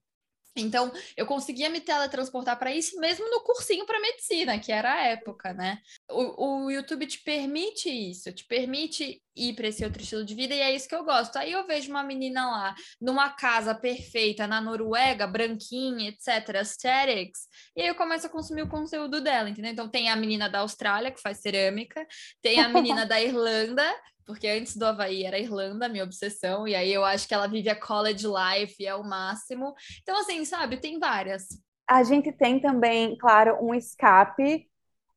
Então, 0.57 0.93
eu 1.17 1.27
conseguia 1.27 1.71
me 1.71 1.81
teletransportar 1.81 2.59
para 2.59 2.75
isso 2.75 2.99
mesmo 2.99 3.31
no 3.31 3.41
cursinho 3.41 3.87
para 3.87 4.01
medicina, 4.01 4.59
que 4.59 4.73
era 4.73 4.93
a 4.93 5.07
época, 5.07 5.53
né? 5.53 5.79
O, 6.11 6.65
o 6.65 6.71
YouTube 6.71 7.07
te 7.07 7.23
permite 7.23 7.89
isso, 7.89 8.33
te 8.33 8.45
permite 8.45 9.23
ir 9.37 9.55
para 9.55 9.69
esse 9.69 9.85
outro 9.85 10.03
estilo 10.03 10.25
de 10.25 10.35
vida, 10.35 10.55
e 10.55 10.61
é 10.61 10.75
isso 10.75 10.89
que 10.89 10.95
eu 10.95 11.05
gosto. 11.05 11.37
Aí 11.37 11.53
eu 11.53 11.67
vejo 11.67 11.91
uma 11.91 12.03
menina 12.03 12.51
lá, 12.51 12.75
numa 13.01 13.31
casa 13.31 13.75
perfeita 13.75 14.47
na 14.47 14.61
Noruega, 14.61 15.27
branquinha, 15.27 16.09
etc., 16.09 16.57
aesthetics, 16.57 17.47
e 17.77 17.83
aí 17.83 17.89
eu 17.89 17.95
começo 17.95 18.27
a 18.27 18.31
consumir 18.31 18.63
o 18.63 18.69
conteúdo 18.69 19.21
dela, 19.21 19.49
entendeu? 19.49 19.73
Então, 19.73 19.89
tem 19.89 20.11
a 20.11 20.17
menina 20.17 20.49
da 20.49 20.61
Austrália, 20.61 21.13
que 21.13 21.21
faz 21.21 21.39
cerâmica, 21.39 22.05
tem 22.43 22.61
a 22.61 22.69
menina 22.69 23.07
da 23.07 23.21
Irlanda, 23.21 23.89
porque 24.31 24.49
antes 24.49 24.77
do 24.77 24.85
Havaí 24.87 25.25
era 25.25 25.39
Irlanda, 25.39 25.89
minha 25.89 26.05
obsessão, 26.05 26.67
e 26.69 26.75
aí 26.75 26.93
eu 26.93 27.05
acho 27.05 27.27
que 27.29 27.35
ela 27.35 27.47
vive 27.49 27.69
a 27.69 27.77
college 27.81 28.27
life 28.27 28.77
e 28.81 28.87
é 28.87 28.95
o 28.95 29.05
máximo. 29.05 29.75
Então, 30.03 30.19
assim, 30.21 30.45
sabe, 30.45 30.79
tem 30.81 30.99
várias. 30.99 31.47
A 31.89 32.03
gente 32.05 32.33
tem 32.33 32.61
também, 32.61 33.17
claro, 33.19 33.59
um 33.61 33.75
escape 33.75 34.69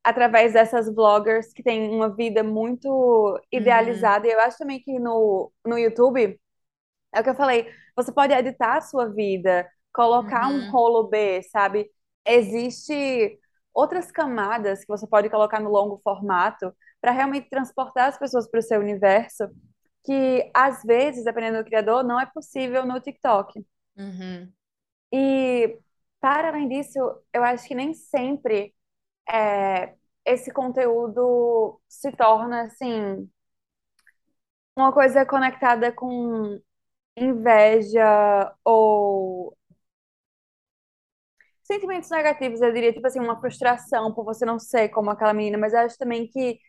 através 0.03 0.53
dessas 0.53 0.89
bloggers 0.93 1.53
que 1.53 1.63
têm 1.63 1.89
uma 1.91 2.09
vida 2.15 2.43
muito 2.43 3.39
Uhum, 3.57 4.13
idealizada. 4.13 4.27
E 4.27 4.31
eu 4.31 4.39
acho 4.41 4.57
também 4.59 4.79
que 4.81 4.99
no, 4.99 5.51
no 5.65 5.77
YouTube, 5.77 6.39
é 7.13 7.21
o 7.21 7.23
que 7.23 7.29
eu 7.31 7.35
falei, 7.35 7.67
você 7.95 8.11
pode 8.13 8.33
editar 8.33 8.77
a 8.77 8.81
sua 8.81 9.07
vida, 9.09 9.69
colocar 9.93 10.49
um 10.49 10.61
uhum, 10.61 10.71
rolo 10.71 11.05
B, 11.09 11.43
sabe? 11.43 11.89
Existe 12.25 13.39
outras 13.73 14.11
camadas 14.11 14.81
que 14.81 14.87
você 14.89 15.07
pode 15.07 15.29
colocar 15.29 15.59
no 15.61 15.69
longo 15.71 15.99
formato 16.03 16.73
para 17.03 17.11
realmente 17.11 17.49
transportar 17.49 18.07
as 18.07 18.17
pessoas 18.17 18.49
para 18.49 18.61
o 18.61 18.63
seu 18.63 18.79
universo, 18.79 19.49
que 20.05 20.49
às 20.53 20.81
vezes, 20.83 21.25
dependendo 21.25 21.57
do 21.57 21.65
criador, 21.65 22.01
não 22.01 22.17
é 22.17 22.25
possível 22.25 22.85
no 22.85 22.97
TikTok. 23.01 23.61
uhum. 23.97 24.53
E 25.11 25.77
para 26.21 26.47
além 26.47 26.69
disso, 26.69 26.97
eu 27.33 27.43
acho 27.43 27.67
que 27.67 27.75
nem 27.75 27.93
sempre 27.93 28.73
é, 29.29 29.93
esse 30.25 30.49
conteúdo 30.53 31.81
se 31.89 32.09
torna 32.13 32.63
assim 32.63 33.29
uma 34.73 34.93
coisa 34.93 35.25
conectada 35.25 35.91
com 35.91 36.57
inveja 37.17 38.55
ou 38.63 39.57
sentimentos 41.63 42.09
negativos, 42.09 42.61
eu 42.61 42.71
diria, 42.73 42.93
tipo 42.93 43.05
assim, 43.07 43.19
uma 43.19 43.39
frustração 43.39 44.13
por 44.13 44.23
você 44.25 44.45
não 44.45 44.59
ser 44.59 44.89
como 44.89 45.09
aquela 45.09 45.33
menina, 45.33 45.57
mas 45.57 45.73
eu 45.73 45.79
acho 45.79 45.97
também 45.97 46.27
que 46.27 46.59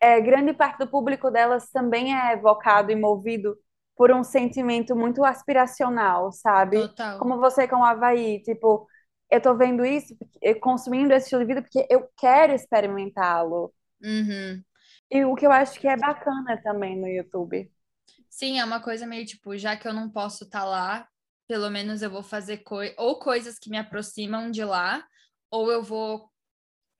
é, 0.00 0.20
grande 0.20 0.52
parte 0.52 0.78
do 0.78 0.88
público 0.88 1.30
delas 1.30 1.70
também 1.70 2.14
é 2.14 2.32
evocado 2.32 2.92
e 2.92 2.96
movido 2.96 3.56
por 3.96 4.10
um 4.12 4.24
sentimento 4.24 4.96
muito 4.96 5.24
aspiracional, 5.24 6.32
sabe? 6.32 6.80
Total. 6.80 7.18
Como 7.18 7.38
você 7.38 7.68
com 7.68 7.76
o 7.76 7.84
Havaí, 7.84 8.42
tipo, 8.42 8.86
eu 9.30 9.40
tô 9.40 9.54
vendo 9.56 9.84
isso, 9.84 10.16
consumindo 10.60 11.12
esse 11.12 11.26
estilo 11.26 11.42
de 11.42 11.46
vida 11.46 11.62
porque 11.62 11.86
eu 11.88 12.08
quero 12.16 12.52
experimentá-lo. 12.52 13.72
Uhum. 14.02 14.62
E 15.10 15.24
o 15.24 15.34
que 15.34 15.46
eu 15.46 15.52
acho 15.52 15.78
que 15.78 15.86
é 15.86 15.96
bacana 15.96 16.60
também 16.62 16.98
no 17.00 17.06
YouTube. 17.06 17.70
Sim, 18.28 18.58
é 18.58 18.64
uma 18.64 18.80
coisa 18.80 19.06
meio 19.06 19.24
tipo, 19.24 19.56
já 19.56 19.76
que 19.76 19.86
eu 19.86 19.92
não 19.92 20.10
posso 20.10 20.44
estar 20.44 20.64
lá, 20.64 21.06
pelo 21.46 21.70
menos 21.70 22.02
eu 22.02 22.10
vou 22.10 22.22
fazer 22.22 22.58
coi 22.58 22.94
ou 22.98 23.18
coisas 23.18 23.58
que 23.58 23.70
me 23.70 23.78
aproximam 23.78 24.50
de 24.50 24.64
lá, 24.64 25.06
ou 25.50 25.70
eu 25.70 25.82
vou 25.82 26.28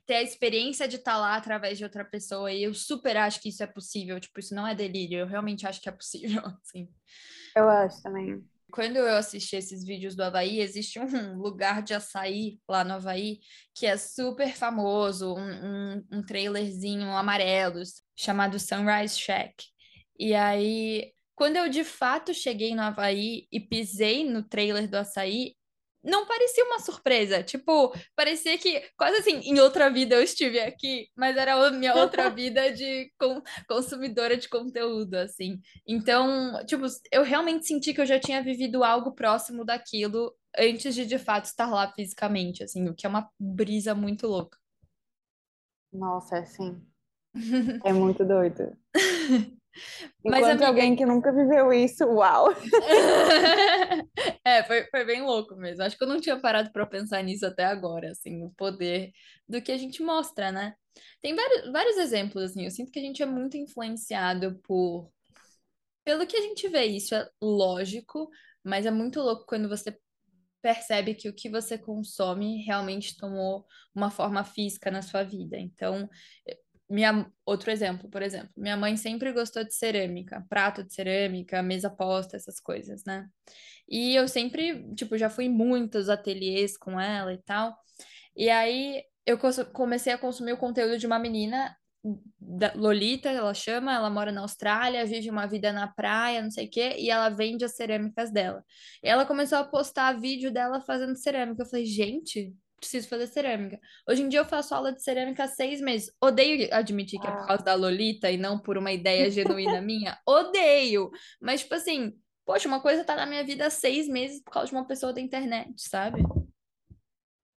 ter 0.06 0.16
a 0.16 0.22
experiência 0.22 0.86
de 0.86 0.96
estar 0.96 1.16
lá 1.16 1.36
através 1.36 1.78
de 1.78 1.84
outra 1.84 2.04
pessoa. 2.04 2.52
E 2.52 2.62
eu 2.62 2.74
super 2.74 3.16
acho 3.16 3.40
que 3.40 3.48
isso 3.48 3.62
é 3.62 3.66
possível. 3.66 4.18
Tipo, 4.20 4.40
isso 4.40 4.54
não 4.54 4.66
é 4.66 4.74
delírio. 4.74 5.20
Eu 5.20 5.26
realmente 5.26 5.66
acho 5.66 5.80
que 5.80 5.88
é 5.88 5.92
possível, 5.92 6.42
assim. 6.62 6.88
Eu 7.56 7.68
acho 7.68 8.02
também. 8.02 8.44
Quando 8.70 8.96
eu 8.96 9.16
assisti 9.16 9.54
esses 9.54 9.84
vídeos 9.84 10.16
do 10.16 10.24
Havaí, 10.24 10.60
existe 10.60 10.98
um 10.98 11.06
lugar 11.38 11.82
de 11.82 11.94
açaí 11.94 12.58
lá 12.68 12.82
no 12.82 12.94
Havaí 12.94 13.38
que 13.72 13.86
é 13.86 13.96
super 13.96 14.52
famoso, 14.52 15.34
um, 15.34 15.38
um, 15.40 16.04
um 16.12 16.22
trailerzinho 16.22 17.08
amarelo 17.16 17.82
chamado 18.16 18.58
Sunrise 18.58 19.18
Shack. 19.18 19.54
E 20.18 20.34
aí, 20.34 21.12
quando 21.34 21.56
eu 21.56 21.68
de 21.68 21.84
fato 21.84 22.34
cheguei 22.34 22.74
no 22.74 22.82
Havaí 22.82 23.46
e 23.50 23.60
pisei 23.60 24.28
no 24.28 24.42
trailer 24.42 24.88
do 24.88 24.96
açaí, 24.96 25.54
não 26.04 26.26
parecia 26.26 26.64
uma 26.64 26.78
surpresa. 26.80 27.42
Tipo, 27.42 27.92
parecia 28.14 28.56
que 28.58 28.82
quase 28.96 29.18
assim, 29.18 29.38
em 29.40 29.58
outra 29.60 29.90
vida 29.90 30.14
eu 30.14 30.22
estive 30.22 30.60
aqui, 30.60 31.08
mas 31.16 31.36
era 31.36 31.54
a 31.54 31.70
minha 31.70 31.94
outra 31.94 32.28
vida 32.30 32.72
de 32.72 33.10
con- 33.18 33.42
consumidora 33.68 34.36
de 34.36 34.48
conteúdo, 34.48 35.14
assim. 35.14 35.60
Então, 35.86 36.64
tipo, 36.66 36.84
eu 37.10 37.22
realmente 37.22 37.66
senti 37.66 37.92
que 37.94 38.00
eu 38.00 38.06
já 38.06 38.18
tinha 38.20 38.42
vivido 38.42 38.84
algo 38.84 39.12
próximo 39.14 39.64
daquilo 39.64 40.34
antes 40.56 40.94
de 40.94 41.04
de 41.06 41.18
fato 41.18 41.46
estar 41.46 41.66
lá 41.70 41.90
fisicamente, 41.92 42.62
assim, 42.62 42.88
o 42.88 42.94
que 42.94 43.06
é 43.06 43.08
uma 43.08 43.28
brisa 43.38 43.94
muito 43.94 44.26
louca. 44.26 44.58
Nossa, 45.92 46.36
é 46.36 46.40
assim. 46.40 46.80
É 47.84 47.92
muito 47.92 48.24
doido. 48.24 48.76
Mas, 50.24 50.40
Enquanto 50.40 50.50
amiga, 50.50 50.66
alguém 50.66 50.96
que 50.96 51.04
nunca 51.06 51.32
viveu 51.32 51.72
isso, 51.72 52.04
uau. 52.04 52.48
É, 54.46 54.62
foi, 54.64 54.84
foi 54.90 55.04
bem 55.04 55.22
louco 55.22 55.56
mesmo. 55.56 55.82
Acho 55.82 55.96
que 55.96 56.04
eu 56.04 56.08
não 56.08 56.20
tinha 56.20 56.38
parado 56.38 56.70
para 56.70 56.86
pensar 56.86 57.22
nisso 57.22 57.46
até 57.46 57.64
agora, 57.64 58.10
assim, 58.10 58.42
o 58.42 58.50
poder 58.50 59.10
do 59.48 59.60
que 59.60 59.72
a 59.72 59.78
gente 59.78 60.02
mostra, 60.02 60.52
né? 60.52 60.74
Tem 61.20 61.34
vários, 61.34 61.72
vários 61.72 61.96
exemplos, 61.96 62.44
assim, 62.44 62.64
eu 62.64 62.70
sinto 62.70 62.92
que 62.92 62.98
a 62.98 63.02
gente 63.02 63.22
é 63.22 63.26
muito 63.26 63.56
influenciado 63.56 64.60
por 64.62 65.10
pelo 66.04 66.26
que 66.26 66.36
a 66.36 66.40
gente 66.40 66.68
vê. 66.68 66.84
Isso 66.84 67.14
é 67.14 67.28
lógico, 67.40 68.28
mas 68.62 68.86
é 68.86 68.90
muito 68.90 69.20
louco 69.20 69.46
quando 69.46 69.68
você 69.68 69.98
percebe 70.62 71.14
que 71.14 71.28
o 71.28 71.34
que 71.34 71.50
você 71.50 71.76
consome 71.76 72.62
realmente 72.64 73.16
tomou 73.16 73.66
uma 73.94 74.10
forma 74.10 74.44
física 74.44 74.90
na 74.90 75.02
sua 75.02 75.22
vida. 75.22 75.58
Então, 75.58 76.08
minha, 76.88 77.30
outro 77.46 77.70
exemplo, 77.70 78.08
por 78.10 78.22
exemplo, 78.22 78.50
minha 78.56 78.76
mãe 78.76 78.96
sempre 78.96 79.32
gostou 79.32 79.64
de 79.64 79.74
cerâmica, 79.74 80.44
prato 80.48 80.84
de 80.84 80.92
cerâmica, 80.92 81.62
mesa 81.62 81.90
posta, 81.90 82.36
essas 82.36 82.60
coisas, 82.60 83.04
né? 83.04 83.26
E 83.88 84.14
eu 84.14 84.28
sempre, 84.28 84.94
tipo, 84.94 85.16
já 85.18 85.30
fui 85.30 85.44
em 85.46 85.50
muitos 85.50 86.08
ateliês 86.08 86.76
com 86.76 87.00
ela 87.00 87.32
e 87.32 87.38
tal. 87.38 87.76
E 88.36 88.50
aí 88.50 89.02
eu 89.26 89.38
comecei 89.72 90.12
a 90.12 90.18
consumir 90.18 90.52
o 90.52 90.58
conteúdo 90.58 90.98
de 90.98 91.06
uma 91.06 91.18
menina, 91.18 91.74
Lolita, 92.74 93.30
ela 93.30 93.54
chama, 93.54 93.94
ela 93.94 94.10
mora 94.10 94.30
na 94.30 94.42
Austrália, 94.42 95.06
vive 95.06 95.30
uma 95.30 95.46
vida 95.46 95.72
na 95.72 95.88
praia, 95.88 96.42
não 96.42 96.50
sei 96.50 96.66
o 96.66 96.70
quê, 96.70 96.96
e 96.98 97.10
ela 97.10 97.30
vende 97.30 97.64
as 97.64 97.76
cerâmicas 97.76 98.30
dela. 98.30 98.62
E 99.02 99.08
ela 99.08 99.24
começou 99.24 99.58
a 99.58 99.64
postar 99.64 100.12
vídeo 100.20 100.52
dela 100.52 100.80
fazendo 100.82 101.16
cerâmica. 101.16 101.62
Eu 101.62 101.66
falei, 101.66 101.86
gente, 101.86 102.54
preciso 102.84 103.08
fazer 103.08 103.26
cerâmica. 103.26 103.78
Hoje 104.08 104.22
em 104.22 104.28
dia 104.28 104.40
eu 104.40 104.44
faço 104.44 104.74
aula 104.74 104.92
de 104.92 105.02
cerâmica 105.02 105.44
há 105.44 105.48
seis 105.48 105.80
meses. 105.80 106.10
Odeio 106.20 106.68
admitir 106.72 107.20
que 107.20 107.26
é 107.26 107.30
por 107.32 107.38
Uau. 107.38 107.46
causa 107.46 107.64
da 107.64 107.74
Lolita 107.74 108.30
e 108.30 108.36
não 108.36 108.58
por 108.58 108.76
uma 108.78 108.92
ideia 108.92 109.30
genuína 109.30 109.80
minha. 109.82 110.18
Odeio! 110.26 111.10
Mas, 111.40 111.60
tipo 111.62 111.74
assim, 111.74 112.12
poxa, 112.44 112.68
uma 112.68 112.80
coisa 112.80 113.04
tá 113.04 113.16
na 113.16 113.26
minha 113.26 113.44
vida 113.44 113.66
há 113.66 113.70
seis 113.70 114.08
meses 114.08 114.42
por 114.42 114.52
causa 114.52 114.68
de 114.68 114.74
uma 114.76 114.86
pessoa 114.86 115.12
da 115.12 115.20
internet, 115.20 115.74
sabe? 115.78 116.22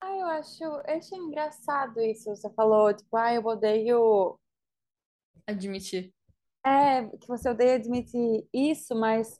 Ah, 0.01 0.15
eu 0.17 0.27
acho, 0.27 0.63
eu 0.63 0.83
acho 0.97 1.15
engraçado 1.17 2.01
isso. 2.01 2.31
Você 2.31 2.49
falou, 2.55 2.95
tipo, 2.95 3.17
ah, 3.17 3.35
eu 3.35 3.45
odeio 3.45 4.39
Admitir. 5.47 6.13
É, 6.67 7.05
que 7.19 7.29
você 7.29 7.49
odeia 7.51 7.75
admitir 7.75 8.47
isso, 8.53 8.95
mas 8.95 9.39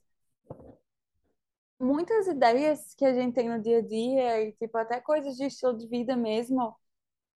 muitas 1.81 2.27
ideias 2.29 2.95
que 2.97 3.05
a 3.05 3.15
gente 3.15 3.35
tem 3.35 3.49
no 3.49 3.61
dia 3.61 3.79
a 3.79 3.83
dia 3.83 4.43
e, 4.43 4.53
tipo, 4.55 4.77
até 4.79 5.01
coisas 5.01 5.37
de 5.37 5.45
estilo 5.47 5.77
de 5.77 5.87
vida 5.89 6.17
mesmo, 6.17 6.75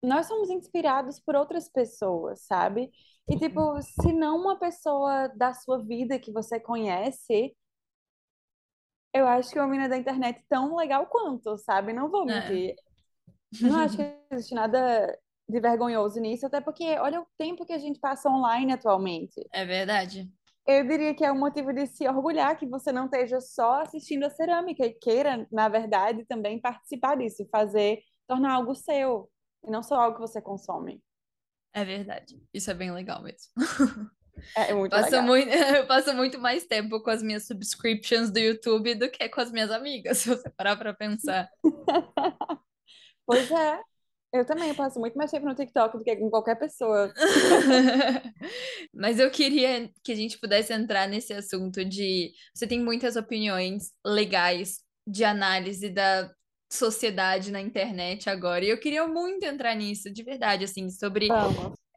nós 0.04 0.28
somos 0.28 0.50
inspirados 0.52 1.20
por 1.20 1.36
outras 1.36 1.70
pessoas, 1.70 2.42
sabe? 2.42 2.92
E, 3.30 3.38
tipo, 3.38 3.82
se 3.82 4.14
não 4.14 4.38
uma 4.42 4.60
pessoa 4.60 5.30
da 5.30 5.54
sua 5.54 5.84
vida 5.84 6.20
que 6.20 6.32
você 6.34 6.60
conhece, 6.60 7.56
eu 9.14 9.28
acho 9.28 9.52
que 9.52 9.60
uma 9.60 9.68
menina 9.68 9.90
da 9.90 9.98
internet 9.98 10.40
é 10.40 10.44
tão 10.50 10.76
legal 10.76 11.08
quanto, 11.08 11.58
sabe? 11.58 11.94
Não 11.94 12.10
vou 12.10 12.26
É, 12.28 12.66
mentir. 12.66 12.76
Não 13.64 13.78
acho 13.78 13.98
que 13.98 14.04
existe 14.32 14.56
nada 14.56 15.20
de 15.50 15.60
vergonhoso 15.62 16.20
nisso, 16.22 16.46
até 16.48 16.62
porque 16.62 16.84
olha 17.00 17.22
o 17.22 17.28
tempo 17.38 17.66
que 17.66 17.74
a 17.74 17.80
gente 17.80 18.00
passa 18.00 18.30
online 18.30 18.74
atualmente. 18.74 19.42
é 19.52 19.66
verdade. 19.66 20.32
Eu 20.68 20.88
diria 20.88 21.14
que 21.14 21.24
é 21.24 21.32
um 21.32 21.40
motivo 21.40 21.72
de 21.72 21.86
se 21.86 22.08
orgulhar 22.08 22.58
que 22.58 22.66
você 22.66 22.92
não 22.92 23.06
esteja 23.06 23.40
só 23.40 23.82
assistindo 23.82 24.24
a 24.24 24.30
cerâmica 24.30 24.86
e 24.86 24.94
queira, 24.94 25.48
na 25.52 25.70
verdade, 25.70 26.26
também 26.26 26.60
participar 26.60 27.16
disso, 27.16 27.48
fazer, 27.52 28.00
tornar 28.28 28.54
algo 28.54 28.74
seu, 28.74 29.30
e 29.64 29.70
não 29.70 29.84
só 29.84 29.96
algo 29.96 30.16
que 30.16 30.22
você 30.22 30.42
consome. 30.42 31.04
É 31.74 31.86
verdade. 31.86 32.42
Isso 32.54 32.72
é 32.72 32.74
bem 32.74 32.92
legal 32.92 33.22
mesmo. 33.22 33.52
É, 34.58 34.72
é 34.72 34.74
muito 34.74 34.92
Passo 34.92 35.12
legal. 35.12 35.24
muito, 35.24 35.50
eu 35.78 35.88
passo 35.88 36.14
muito 36.14 36.40
mais 36.40 36.66
tempo 36.66 37.02
com 37.02 37.10
as 37.10 37.22
minhas 37.22 37.46
subscriptions 37.46 38.32
do 38.32 38.40
YouTube 38.40 38.96
do 38.96 39.10
que 39.10 39.30
com 39.30 39.42
as 39.42 39.52
minhas 39.52 39.72
amigas, 39.72 40.18
se 40.20 40.30
você 40.30 40.50
parar 40.50 40.76
pra 40.78 40.94
pensar. 40.94 41.50
Pois 43.28 43.50
é, 43.50 43.82
eu 44.36 44.46
também 44.46 44.74
passo 44.74 45.00
muito 45.00 45.18
mais 45.18 45.32
tempo 45.32 45.46
no 45.46 45.56
TikTok 45.56 45.98
do 45.98 46.04
que 46.04 46.16
com 46.16 46.30
qualquer 46.30 46.56
pessoa. 46.56 47.14
Mas 48.94 49.20
eu 49.20 49.30
queria 49.32 49.90
que 50.04 50.12
a 50.12 50.16
gente 50.16 50.40
pudesse 50.40 50.74
entrar 50.74 51.08
nesse 51.08 51.34
assunto 51.34 51.84
de 51.84 52.32
você 52.54 52.68
tem 52.68 52.80
muitas 52.80 53.16
opiniões 53.16 53.92
legais 54.06 54.80
de 55.08 55.24
análise 55.24 55.90
da 55.90 56.32
sociedade 56.72 57.52
na 57.52 57.62
internet 57.62 58.30
agora. 58.30 58.66
E 58.66 58.70
eu 58.70 58.80
queria 58.80 59.08
muito 59.08 59.46
entrar 59.46 59.76
nisso, 59.76 60.12
de 60.12 60.24
verdade, 60.24 60.66
assim, 60.66 60.90
sobre 60.90 61.28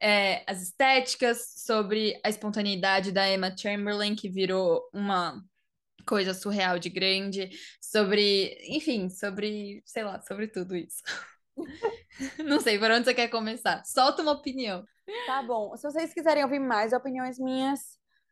é, 0.00 0.42
as 0.46 0.62
estéticas, 0.62 1.52
sobre 1.64 2.18
a 2.24 2.28
espontaneidade 2.28 3.12
da 3.12 3.28
Emma 3.28 3.54
Chamberlain, 3.56 4.14
que 4.14 4.28
virou 4.28 4.88
uma 4.92 5.42
coisa 6.06 6.32
surreal 6.32 6.78
de 6.78 6.88
grande, 6.88 7.50
sobre, 7.80 8.56
enfim, 8.68 9.08
sobre, 9.10 9.82
sei 9.84 10.04
lá, 10.04 10.20
sobre 10.22 10.48
tudo 10.48 10.74
isso. 10.74 11.02
Não 12.44 12.60
sei, 12.60 12.78
por 12.78 12.90
onde 12.90 13.04
você 13.04 13.14
quer 13.14 13.28
começar? 13.28 13.82
Solta 13.84 14.22
uma 14.22 14.32
opinião. 14.32 14.84
Tá 15.26 15.42
bom. 15.42 15.76
Se 15.76 15.82
vocês 15.90 16.12
quiserem 16.12 16.42
ouvir 16.44 16.58
mais 16.58 16.92
opiniões 16.92 17.38
minhas, 17.38 17.80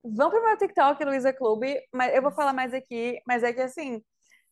vão 0.04 0.30
pro 0.30 0.42
meu 0.42 0.56
TikTok, 0.56 1.04
Luísa 1.04 1.32
Clube, 1.32 1.80
mas 1.92 2.14
eu 2.14 2.22
vou 2.22 2.30
falar 2.32 2.52
mais 2.52 2.72
aqui, 2.74 3.18
mas 3.26 3.42
é 3.42 3.52
que 3.52 3.60
assim, 3.60 4.02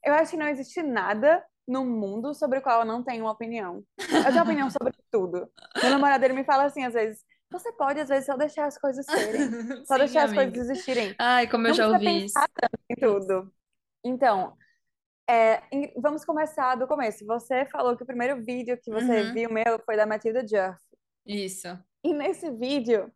eu 0.05 0.15
acho 0.15 0.33
que 0.33 0.37
não 0.37 0.49
existe 0.49 0.83
nada 0.83 1.45
no 1.67 1.85
mundo 1.85 2.35
sobre 2.35 2.59
o 2.59 2.63
qual 2.63 2.81
eu 2.81 2.87
não 2.87 3.03
tenho 3.03 3.25
uma 3.25 3.33
opinião. 3.33 3.83
Eu 3.99 4.25
tenho 4.33 4.43
opinião 4.43 4.71
sobre 4.71 4.93
tudo. 5.11 5.49
Meu 5.83 5.91
namorado, 5.91 6.25
ele 6.25 6.35
me 6.35 6.45
fala 6.45 6.65
assim, 6.65 6.85
às 6.85 6.93
vezes, 6.95 7.23
você 7.51 7.73
pode, 7.73 8.01
às 8.01 8.09
vezes, 8.09 8.27
só 8.27 8.37
deixar 8.37 8.67
as 8.67 8.77
coisas 8.79 9.05
serem, 9.07 9.49
só 9.87 9.95
Sim, 9.95 10.01
deixar 10.01 10.25
as 10.25 10.33
coisas 10.33 10.53
amiga. 10.55 10.61
existirem. 10.61 11.15
Ai, 11.19 11.47
como 11.49 11.67
eu 11.67 11.71
Não 11.71 11.75
já 11.77 11.89
ouvi 11.89 12.25
isso. 12.27 12.39
em 12.91 12.97
tudo. 12.97 13.53
Então, 14.05 14.55
é, 15.29 15.63
vamos 16.01 16.25
começar 16.25 16.75
do 16.77 16.87
começo. 16.87 17.25
Você 17.27 17.67
falou 17.67 17.97
que 17.97 18.03
o 18.03 18.07
primeiro 18.07 18.43
vídeo 18.45 18.79
que 18.83 18.91
você 18.91 19.25
Uhum, 19.25 19.33
viu 19.33 19.51
meu 19.53 19.79
foi 19.85 19.97
da 19.97 20.07
Matilda 20.07 20.43
Duff. 20.43 20.79
isso. 21.27 21.69
E 22.03 22.13
nesse 22.13 22.51
vídeo, 22.51 23.13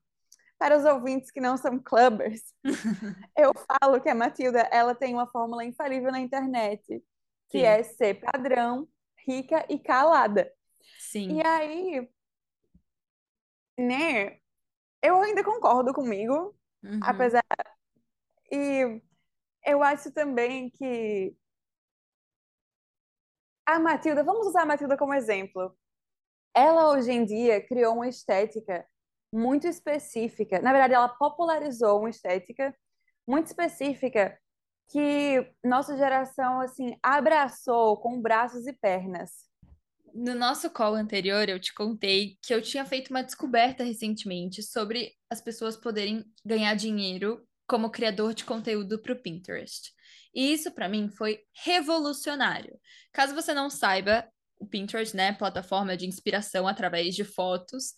para 0.59 0.79
os 0.79 0.85
ouvintes 0.85 1.31
que 1.31 1.41
não 1.41 1.57
são 1.57 1.79
clubbers, 1.79 2.43
eu 3.37 3.53
falo 3.55 4.01
que 4.01 4.09
a 4.09 4.15
Matilda, 4.15 4.61
ela 4.73 4.95
tem 4.95 5.15
uma 5.15 5.29
fórmula 5.29 5.65
infalível 5.65 6.13
na 6.13 6.21
internet, 6.21 7.03
que 7.51 7.59
Sim, 7.59 7.65
é 7.65 7.83
ser 7.83 8.21
padrão, 8.21 8.89
rica 9.27 9.65
e 9.69 9.79
calada. 9.79 10.53
E 11.29 11.41
sim. 11.41 11.47
aí, 11.47 12.09
né, 13.79 14.39
eu 15.03 15.21
ainda 15.23 15.45
concordo 15.45 15.95
comigo, 15.95 16.57
Uhum, 16.83 17.01
apesar 17.01 17.43
e 18.51 19.01
eu 19.67 19.83
acho 19.85 20.13
também 20.13 20.71
que 20.71 21.37
a 23.69 23.79
Matilda, 23.79 24.25
vamos 24.25 24.47
usar 24.47 24.63
a 24.63 24.67
Matilda 24.67 24.97
como 24.97 25.13
exemplo. 25.13 25.77
Ela 26.57 26.91
hoje 26.91 27.13
em 27.13 27.23
dia 27.23 27.61
criou 27.61 27.97
uma 27.97 28.09
estética 28.09 28.87
muito 29.31 29.67
específica. 29.67 30.59
Na 30.63 30.73
verdade, 30.73 30.95
ela 30.95 31.09
popularizou 31.09 31.99
uma 32.01 32.09
estética 32.09 32.75
muito 33.27 33.49
específica 33.49 34.39
que 34.91 35.47
nossa 35.63 35.99
geração 35.99 36.63
assim 36.63 36.97
abraçou 37.03 37.99
com 37.99 38.19
braços 38.23 38.67
e 38.67 38.73
pernas. 38.73 39.47
No 40.15 40.35
nosso 40.35 40.71
call 40.71 40.95
anterior, 40.95 41.47
eu 41.47 41.61
te 41.61 41.75
contei 41.75 42.39
que 42.43 42.55
eu 42.55 42.63
tinha 42.63 42.87
feito 42.87 43.11
uma 43.11 43.23
descoberta 43.23 43.85
recentemente 43.85 44.63
sobre 44.63 45.13
as 45.29 45.43
pessoas 45.43 45.77
poderem 45.77 46.25
ganhar 46.43 46.75
dinheiro 46.75 47.47
como 47.67 47.91
criador 47.91 48.33
de 48.33 48.47
conteúdo 48.47 48.99
para 48.99 49.13
o 49.13 49.21
Pinterest. 49.21 49.93
E 50.35 50.53
isso, 50.53 50.71
para 50.71 50.89
mim, 50.89 51.09
foi 51.09 51.41
revolucionário. 51.65 52.79
Caso 53.13 53.35
você 53.35 53.53
não 53.55 53.71
saiba, 53.71 54.27
o 54.59 54.67
Pinterest, 54.67 55.17
né, 55.17 55.33
plataforma 55.33 55.97
de 55.97 56.07
inspiração 56.07 56.67
através 56.67 57.15
de 57.15 57.25
fotos, 57.25 57.93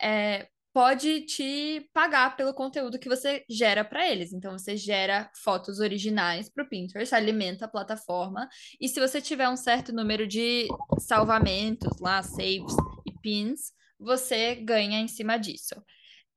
é, 0.00 0.48
pode 0.72 1.20
te 1.22 1.88
pagar 1.92 2.36
pelo 2.36 2.52
conteúdo 2.52 2.98
que 2.98 3.08
você 3.08 3.44
gera 3.48 3.84
para 3.84 4.08
eles. 4.10 4.32
Então, 4.32 4.58
você 4.58 4.76
gera 4.76 5.30
fotos 5.42 5.78
originais 5.78 6.48
para 6.48 6.64
o 6.64 6.68
Pinterest, 6.68 7.14
alimenta 7.14 7.64
a 7.64 7.68
plataforma, 7.68 8.48
e 8.80 8.88
se 8.88 8.98
você 8.98 9.20
tiver 9.20 9.48
um 9.48 9.56
certo 9.56 9.92
número 9.92 10.26
de 10.26 10.66
salvamentos 10.98 12.00
lá, 12.00 12.22
saves 12.22 12.74
e 13.06 13.12
pins, 13.22 13.72
você 13.98 14.56
ganha 14.56 14.98
em 14.98 15.08
cima 15.08 15.36
disso. 15.36 15.74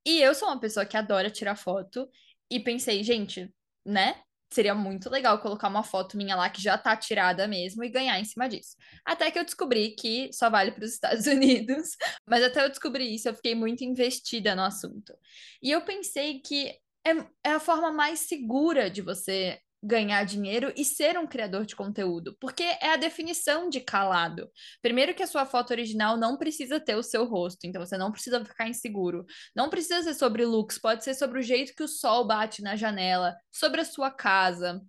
E 0.05 0.21
eu 0.21 0.35
sou 0.35 0.47
uma 0.47 0.59
pessoa 0.59 0.85
que 0.85 0.95
adora 0.95 1.29
tirar 1.31 1.55
foto 1.55 2.07
e 2.49 2.59
pensei, 2.59 3.03
gente, 3.03 3.53
né? 3.85 4.21
Seria 4.49 4.73
muito 4.73 5.09
legal 5.09 5.39
colocar 5.39 5.67
uma 5.67 5.83
foto 5.83 6.15
minha 6.15 6.35
lá 6.35 6.49
que 6.49 6.61
já 6.61 6.77
tá 6.77 6.95
tirada 6.95 7.47
mesmo 7.47 7.83
e 7.83 7.89
ganhar 7.89 8.19
em 8.19 8.25
cima 8.25 8.47
disso. 8.47 8.75
Até 9.05 9.29
que 9.29 9.37
eu 9.37 9.43
descobri 9.43 9.91
que 9.91 10.31
só 10.31 10.49
vale 10.49 10.71
para 10.71 10.85
os 10.85 10.93
Estados 10.93 11.25
Unidos, 11.27 11.89
mas 12.25 12.43
até 12.43 12.63
eu 12.63 12.69
descobrir 12.69 13.13
isso, 13.13 13.27
eu 13.27 13.35
fiquei 13.35 13.55
muito 13.55 13.83
investida 13.83 14.55
no 14.55 14.63
assunto. 14.63 15.13
E 15.61 15.71
eu 15.71 15.81
pensei 15.81 16.39
que 16.39 16.69
é, 17.05 17.11
é 17.43 17.51
a 17.51 17.59
forma 17.59 17.91
mais 17.91 18.21
segura 18.21 18.89
de 18.89 19.01
você 19.01 19.59
ganhar 19.81 20.23
dinheiro 20.23 20.73
e 20.75 20.83
ser 20.83 21.17
um 21.17 21.27
criador 21.27 21.65
de 21.65 21.75
conteúdo, 21.75 22.35
porque 22.39 22.63
é 22.63 22.93
a 22.93 22.97
definição 22.97 23.69
de 23.69 23.79
calado. 23.79 24.49
Primeiro 24.81 25.13
que 25.13 25.23
a 25.23 25.27
sua 25.27 25.45
foto 25.45 25.71
original 25.71 26.17
não 26.17 26.37
precisa 26.37 26.79
ter 26.79 26.95
o 26.95 27.03
seu 27.03 27.25
rosto, 27.25 27.65
então 27.65 27.85
você 27.85 27.97
não 27.97 28.11
precisa 28.11 28.43
ficar 28.43 28.67
inseguro. 28.67 29.25
Não 29.55 29.69
precisa 29.69 30.01
ser 30.01 30.15
sobre 30.15 30.45
looks, 30.45 30.79
pode 30.79 31.03
ser 31.03 31.13
sobre 31.13 31.39
o 31.39 31.43
jeito 31.43 31.73
que 31.75 31.83
o 31.83 31.87
sol 31.87 32.25
bate 32.25 32.61
na 32.61 32.75
janela, 32.75 33.35
sobre 33.51 33.81
a 33.81 33.85
sua 33.85 34.09
casa, 34.09 34.81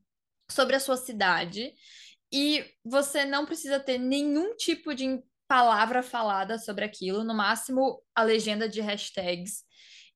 sobre 0.50 0.76
a 0.76 0.80
sua 0.80 0.96
cidade. 0.96 1.72
E 2.32 2.64
você 2.84 3.24
não 3.24 3.44
precisa 3.46 3.78
ter 3.78 3.98
nenhum 3.98 4.56
tipo 4.56 4.94
de 4.94 5.22
palavra 5.46 6.02
falada 6.02 6.58
sobre 6.58 6.84
aquilo, 6.84 7.24
no 7.24 7.34
máximo 7.34 8.02
a 8.14 8.22
legenda 8.22 8.68
de 8.68 8.80
hashtags. 8.80 9.64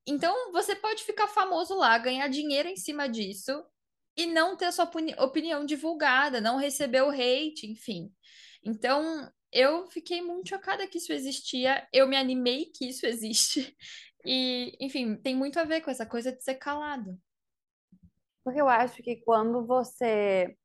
Então 0.06 0.52
você 0.52 0.74
pode 0.74 1.04
ficar 1.04 1.28
famoso 1.28 1.74
lá, 1.74 1.96
ganhar 1.98 2.28
dinheiro 2.28 2.68
em 2.68 2.76
cima 2.76 3.08
disso 3.08 3.64
e 4.16 4.27
não 4.27 4.57
ter 4.57 4.72
sua 4.72 4.85
opini- 4.85 5.14
opinião 5.18 5.64
divulgada, 5.64 6.40
não 6.40 6.57
receber 6.59 7.03
o 7.03 7.11
hate, 7.11 7.66
enfim. 7.66 8.12
Então, 8.64 9.31
eu 9.53 9.87
fiquei 9.90 10.22
muito 10.22 10.51
chocada 10.51 10.87
que 10.87 10.98
isso 10.98 11.12
existia, 11.12 11.87
eu 11.92 12.09
me 12.09 12.16
animei 12.16 12.66
que 12.66 12.88
isso 12.88 13.05
existe. 13.07 13.77
E, 14.25 14.77
enfim, 14.81 15.16
tem 15.16 15.35
muito 15.35 15.59
a 15.59 15.64
ver 15.64 15.81
com 15.81 15.90
essa 15.90 16.07
coisa 16.07 16.33
de 16.33 16.42
ser 16.42 16.55
calado. 16.57 17.18
Porque 18.44 18.61
eu 18.61 18.68
acho 18.68 19.03
que 19.03 19.16
quando 19.25 19.66
você. 19.66 20.57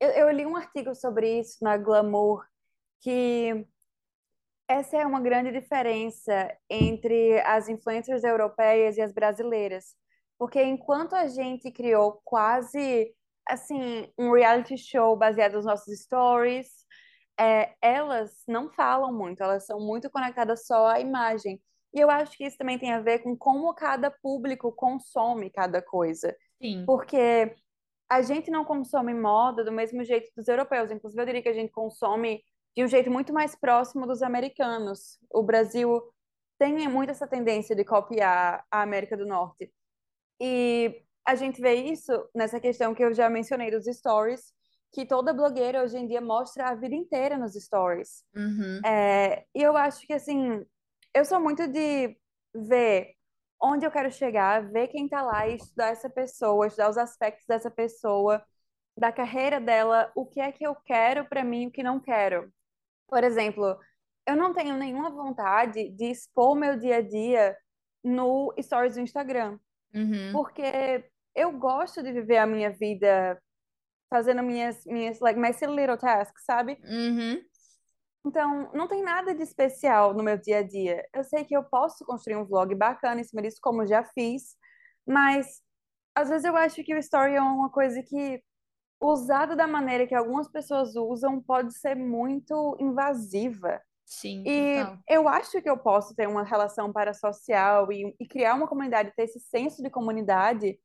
Eu, 0.00 0.10
eu 0.10 0.30
li 0.30 0.44
um 0.46 0.56
artigo 0.56 0.94
sobre 0.94 1.40
isso 1.40 1.58
na 1.62 1.76
Glamour, 1.76 2.44
que 3.00 3.66
essa 4.68 4.96
é 4.96 5.06
uma 5.06 5.20
grande 5.20 5.52
diferença 5.52 6.56
entre 6.68 7.40
as 7.42 7.68
influencers 7.68 8.24
europeias 8.24 8.96
e 8.96 9.02
as 9.02 9.12
brasileiras. 9.12 9.96
Porque 10.38 10.62
enquanto 10.62 11.14
a 11.14 11.26
gente 11.26 11.70
criou 11.70 12.20
quase 12.24 13.14
assim 13.48 14.08
um 14.18 14.32
reality 14.32 14.76
show 14.76 15.16
baseado 15.16 15.54
nos 15.54 15.66
nossos 15.66 16.00
stories, 16.00 16.68
é, 17.38 17.74
elas 17.80 18.42
não 18.48 18.70
falam 18.72 19.12
muito, 19.12 19.42
elas 19.42 19.66
são 19.66 19.80
muito 19.80 20.10
conectadas 20.10 20.66
só 20.66 20.88
à 20.88 21.00
imagem. 21.00 21.60
E 21.92 22.00
eu 22.00 22.10
acho 22.10 22.36
que 22.36 22.44
isso 22.44 22.58
também 22.58 22.78
tem 22.78 22.92
a 22.92 23.00
ver 23.00 23.20
com 23.20 23.36
como 23.36 23.72
cada 23.74 24.10
público 24.10 24.72
consome 24.72 25.50
cada 25.50 25.80
coisa. 25.80 26.34
Sim, 26.60 26.84
Porque 26.84 27.54
a 28.10 28.22
gente 28.22 28.50
não 28.50 28.64
consome 28.64 29.14
moda 29.14 29.64
do 29.64 29.72
mesmo 29.72 30.04
jeito 30.04 30.30
dos 30.36 30.48
europeus. 30.48 30.90
Inclusive, 30.90 31.22
eu 31.22 31.26
diria 31.26 31.42
que 31.42 31.48
a 31.48 31.54
gente 31.54 31.72
consome 31.72 32.42
de 32.76 32.84
um 32.84 32.88
jeito 32.88 33.10
muito 33.10 33.32
mais 33.32 33.54
próximo 33.54 34.06
dos 34.06 34.22
americanos. 34.22 35.18
O 35.30 35.42
Brasil 35.42 36.02
tem 36.58 36.88
muito 36.88 37.10
essa 37.10 37.26
tendência 37.26 37.76
de 37.76 37.84
copiar 37.84 38.64
a 38.70 38.82
América 38.82 39.16
do 39.16 39.26
Norte. 39.26 39.72
E 40.40 41.02
a 41.26 41.34
gente 41.34 41.60
vê 41.60 41.74
isso 41.74 42.12
nessa 42.34 42.60
questão 42.60 42.94
que 42.94 43.02
eu 43.04 43.14
já 43.14 43.28
mencionei 43.30 43.70
dos 43.70 43.84
stories, 43.86 44.52
que 44.92 45.06
toda 45.06 45.32
blogueira 45.32 45.82
hoje 45.82 45.98
em 45.98 46.06
dia 46.06 46.20
mostra 46.20 46.68
a 46.68 46.74
vida 46.74 46.94
inteira 46.94 47.36
nos 47.36 47.54
stories. 47.54 48.24
Uhum, 48.34 48.80
É, 48.84 49.44
e 49.54 49.62
eu 49.62 49.76
acho 49.76 50.06
que, 50.06 50.12
assim, 50.12 50.64
eu 51.14 51.24
sou 51.24 51.40
muito 51.40 51.66
de 51.68 52.16
ver 52.54 53.14
onde 53.60 53.86
eu 53.86 53.90
quero 53.90 54.10
chegar, 54.10 54.70
ver 54.70 54.88
quem 54.88 55.08
tá 55.08 55.22
lá 55.22 55.48
e 55.48 55.56
estudar 55.56 55.88
essa 55.88 56.10
pessoa, 56.10 56.66
estudar 56.66 56.90
os 56.90 56.98
aspectos 56.98 57.46
dessa 57.46 57.70
pessoa, 57.70 58.44
da 58.96 59.10
carreira 59.10 59.60
dela, 59.60 60.12
o 60.14 60.26
que 60.26 60.40
é 60.40 60.52
que 60.52 60.64
eu 60.66 60.74
quero 60.74 61.24
pra 61.28 61.42
mim 61.42 61.64
e 61.64 61.66
o 61.68 61.70
que 61.72 61.82
não 61.82 61.98
quero. 61.98 62.52
Por 63.08 63.24
exemplo, 63.24 63.78
eu 64.26 64.36
não 64.36 64.52
tenho 64.54 64.76
nenhuma 64.76 65.10
vontade 65.10 65.90
de 65.90 66.06
expor 66.06 66.54
meu 66.54 66.76
dia 66.78 66.96
a 66.96 67.02
dia 67.02 67.56
no 68.02 68.54
stories 68.60 68.94
do 68.94 69.00
Instagram, 69.00 69.58
uhum, 69.94 70.32
porque 70.32 71.04
eu 71.34 71.52
gosto 71.52 72.02
de 72.02 72.12
viver 72.12 72.38
a 72.38 72.46
minha 72.46 72.70
vida 72.70 73.40
fazendo 74.10 74.42
minhas, 74.42 74.84
minhas, 74.86 75.18
like, 75.20 75.38
my 75.38 75.52
silly 75.52 75.74
little 75.74 75.98
tasks, 75.98 76.44
sabe? 76.44 76.78
uhum. 76.84 77.42
Então, 78.26 78.70
não 78.72 78.88
tem 78.88 79.02
nada 79.02 79.34
de 79.34 79.42
especial 79.42 80.14
no 80.14 80.22
meu 80.22 80.38
dia 80.38 80.58
a 80.58 80.62
dia. 80.62 81.06
Eu 81.12 81.22
sei 81.24 81.44
que 81.44 81.54
eu 81.54 81.62
posso 81.64 82.04
construir 82.06 82.36
um 82.36 82.44
vlog 82.44 82.74
bacana 82.74 83.20
em 83.20 83.24
cima 83.24 83.42
disso, 83.42 83.58
como 83.60 83.86
já 83.86 84.02
fiz, 84.02 84.56
mas 85.06 85.62
às 86.14 86.28
vezes 86.30 86.44
eu 86.44 86.56
acho 86.56 86.82
que 86.82 86.94
o 86.94 86.98
story 86.98 87.34
é 87.34 87.40
uma 87.40 87.70
coisa 87.70 88.02
que, 88.02 88.42
usada 89.00 89.54
da 89.54 89.66
maneira 89.66 90.06
que 90.06 90.14
algumas 90.14 90.48
pessoas 90.48 90.96
usam, 90.96 91.42
pode 91.42 91.76
ser 91.76 91.94
muito 91.96 92.76
invasiva. 92.80 93.82
Sim, 94.06 94.46
E 94.46 94.50
total. 94.50 95.04
eu 95.08 95.26
acho 95.28 95.60
que 95.62 95.68
eu 95.70 95.78
posso 95.78 96.14
ter 96.14 96.28
uma 96.28 96.44
relação 96.44 96.92
parasocial 96.92 97.90
e, 97.92 98.14
e 98.20 98.26
criar 98.28 98.54
uma 98.54 98.68
comunidade, 98.68 99.12
ter 99.16 99.24
esse 99.24 99.40
senso 99.40 99.82
de 99.82 99.90
comunidade 99.90 100.78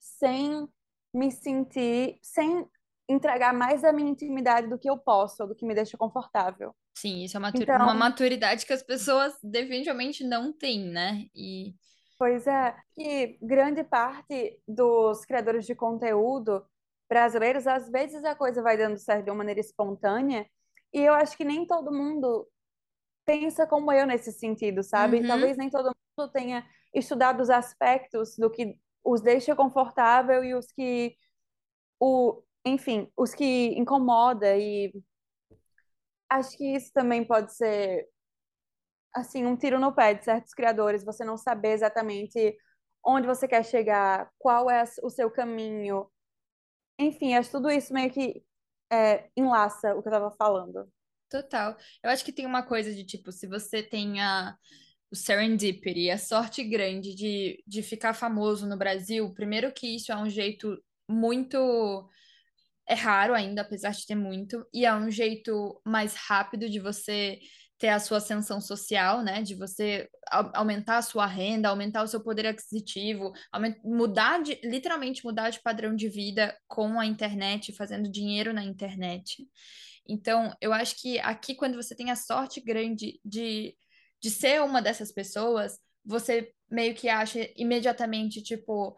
sem 0.00 0.68
me 1.14 1.30
sentir, 1.32 2.18
sem 2.22 2.66
entregar 3.08 3.54
mais 3.54 3.82
da 3.82 3.92
minha 3.92 4.10
intimidade 4.10 4.68
do 4.68 4.78
que 4.78 4.90
eu 4.90 4.98
posso, 4.98 5.46
do 5.46 5.54
que 5.54 5.66
me 5.66 5.74
deixa 5.74 5.98
confortável. 5.98 6.74
Sim, 6.94 7.24
isso 7.24 7.36
é 7.36 7.40
matu- 7.40 7.64
uma 7.74 7.94
Então, 7.94 7.94
maturidade 7.94 8.64
que 8.66 8.72
as 8.72 8.82
pessoas 8.82 9.34
definitivamente 9.42 10.22
não 10.24 10.52
têm, 10.52 10.84
né? 10.88 11.26
E 11.34 11.74
pois 12.18 12.46
é, 12.46 12.74
que 12.94 13.38
grande 13.42 13.82
parte 13.84 14.60
dos 14.66 15.24
criadores 15.24 15.66
de 15.66 15.74
conteúdo 15.74 16.64
brasileiros, 17.08 17.66
às 17.66 17.88
vezes 17.90 18.24
a 18.24 18.34
coisa 18.34 18.62
vai 18.62 18.76
dando 18.76 18.96
certo 18.98 19.24
de 19.24 19.30
uma 19.30 19.38
maneira 19.38 19.60
espontânea, 19.60 20.46
e 20.92 21.00
eu 21.00 21.14
acho 21.14 21.36
que 21.36 21.44
nem 21.44 21.66
todo 21.66 21.92
mundo 21.92 22.48
pensa 23.24 23.66
como 23.66 23.92
eu 23.92 24.06
nesse 24.06 24.32
sentido, 24.32 24.82
sabe? 24.82 25.22
Uhum, 25.22 25.26
Talvez 25.26 25.56
nem 25.56 25.70
todo 25.70 25.92
mundo 26.18 26.30
tenha 26.32 26.66
estudado 26.94 27.40
os 27.40 27.50
aspectos 27.50 28.36
do 28.36 28.50
que 28.50 28.78
os 29.04 29.20
deixa 29.20 29.56
confortável 29.56 30.44
e 30.44 30.54
os 30.54 30.72
que 30.72 31.16
o, 32.00 32.42
enfim, 32.64 33.10
os 33.16 33.34
que 33.34 33.68
incomoda 33.78 34.56
e 34.56 34.92
acho 36.28 36.56
que 36.56 36.74
isso 36.74 36.92
também 36.92 37.24
pode 37.24 37.54
ser 37.54 38.08
assim 39.14 39.44
um 39.46 39.56
tiro 39.56 39.78
no 39.78 39.94
pé 39.94 40.14
de 40.14 40.24
certos 40.24 40.54
criadores, 40.54 41.04
você 41.04 41.24
não 41.24 41.36
saber 41.36 41.72
exatamente 41.72 42.56
onde 43.04 43.26
você 43.26 43.46
quer 43.48 43.64
chegar, 43.64 44.30
qual 44.38 44.70
é 44.70 44.84
o 45.02 45.10
seu 45.10 45.30
caminho. 45.30 46.06
Enfim, 46.98 47.34
acho 47.34 47.50
que 47.50 47.56
tudo 47.56 47.70
isso 47.70 47.92
meio 47.92 48.10
que 48.10 48.44
é, 48.92 49.28
enlaça 49.36 49.94
o 49.94 50.02
que 50.02 50.08
eu 50.08 50.12
tava 50.12 50.30
falando. 50.32 50.88
total. 51.30 51.76
Eu 52.02 52.10
acho 52.10 52.24
que 52.24 52.32
tem 52.32 52.46
uma 52.46 52.62
coisa 52.62 52.92
de 52.94 53.04
tipo, 53.04 53.32
se 53.32 53.46
você 53.46 53.82
tem 53.82 54.20
a, 54.20 54.56
o 55.10 55.16
serendipity, 55.16 56.10
a 56.10 56.18
sorte 56.18 56.62
grande 56.64 57.14
de, 57.14 57.62
de 57.66 57.82
ficar 57.82 58.14
famoso 58.14 58.66
no 58.66 58.76
Brasil, 58.76 59.32
primeiro 59.34 59.72
que 59.72 59.96
isso 59.96 60.12
é 60.12 60.16
um 60.16 60.28
jeito 60.28 60.78
muito. 61.08 62.08
É 62.88 62.94
raro 62.94 63.34
ainda, 63.34 63.62
apesar 63.62 63.92
de 63.92 64.06
ter 64.06 64.16
muito, 64.16 64.66
e 64.74 64.84
é 64.84 64.94
um 64.94 65.10
jeito 65.10 65.80
mais 65.86 66.14
rápido 66.14 66.68
de 66.68 66.80
você 66.80 67.38
ter 67.82 67.88
a 67.88 67.98
sua 67.98 68.18
ascensão 68.18 68.60
social, 68.60 69.24
né? 69.24 69.42
De 69.42 69.56
você 69.56 70.08
au- 70.30 70.52
aumentar 70.54 70.98
a 70.98 71.02
sua 71.02 71.26
renda, 71.26 71.68
aumentar 71.68 72.04
o 72.04 72.06
seu 72.06 72.22
poder 72.22 72.46
aquisitivo, 72.46 73.32
mudar 73.82 74.40
de, 74.40 74.54
literalmente 74.62 75.24
mudar 75.24 75.50
de 75.50 75.60
padrão 75.60 75.92
de 75.96 76.08
vida 76.08 76.56
com 76.68 77.00
a 77.00 77.04
internet, 77.04 77.72
fazendo 77.72 78.08
dinheiro 78.08 78.52
na 78.52 78.62
internet. 78.62 79.44
Então, 80.08 80.54
eu 80.60 80.72
acho 80.72 80.94
que 81.02 81.18
aqui, 81.18 81.56
quando 81.56 81.74
você 81.74 81.92
tem 81.92 82.08
a 82.12 82.14
sorte 82.14 82.60
grande 82.60 83.20
de, 83.24 83.76
de 84.22 84.30
ser 84.30 84.62
uma 84.62 84.80
dessas 84.80 85.10
pessoas, 85.10 85.76
você 86.04 86.52
meio 86.70 86.94
que 86.94 87.08
acha 87.08 87.50
imediatamente, 87.56 88.44
tipo, 88.44 88.96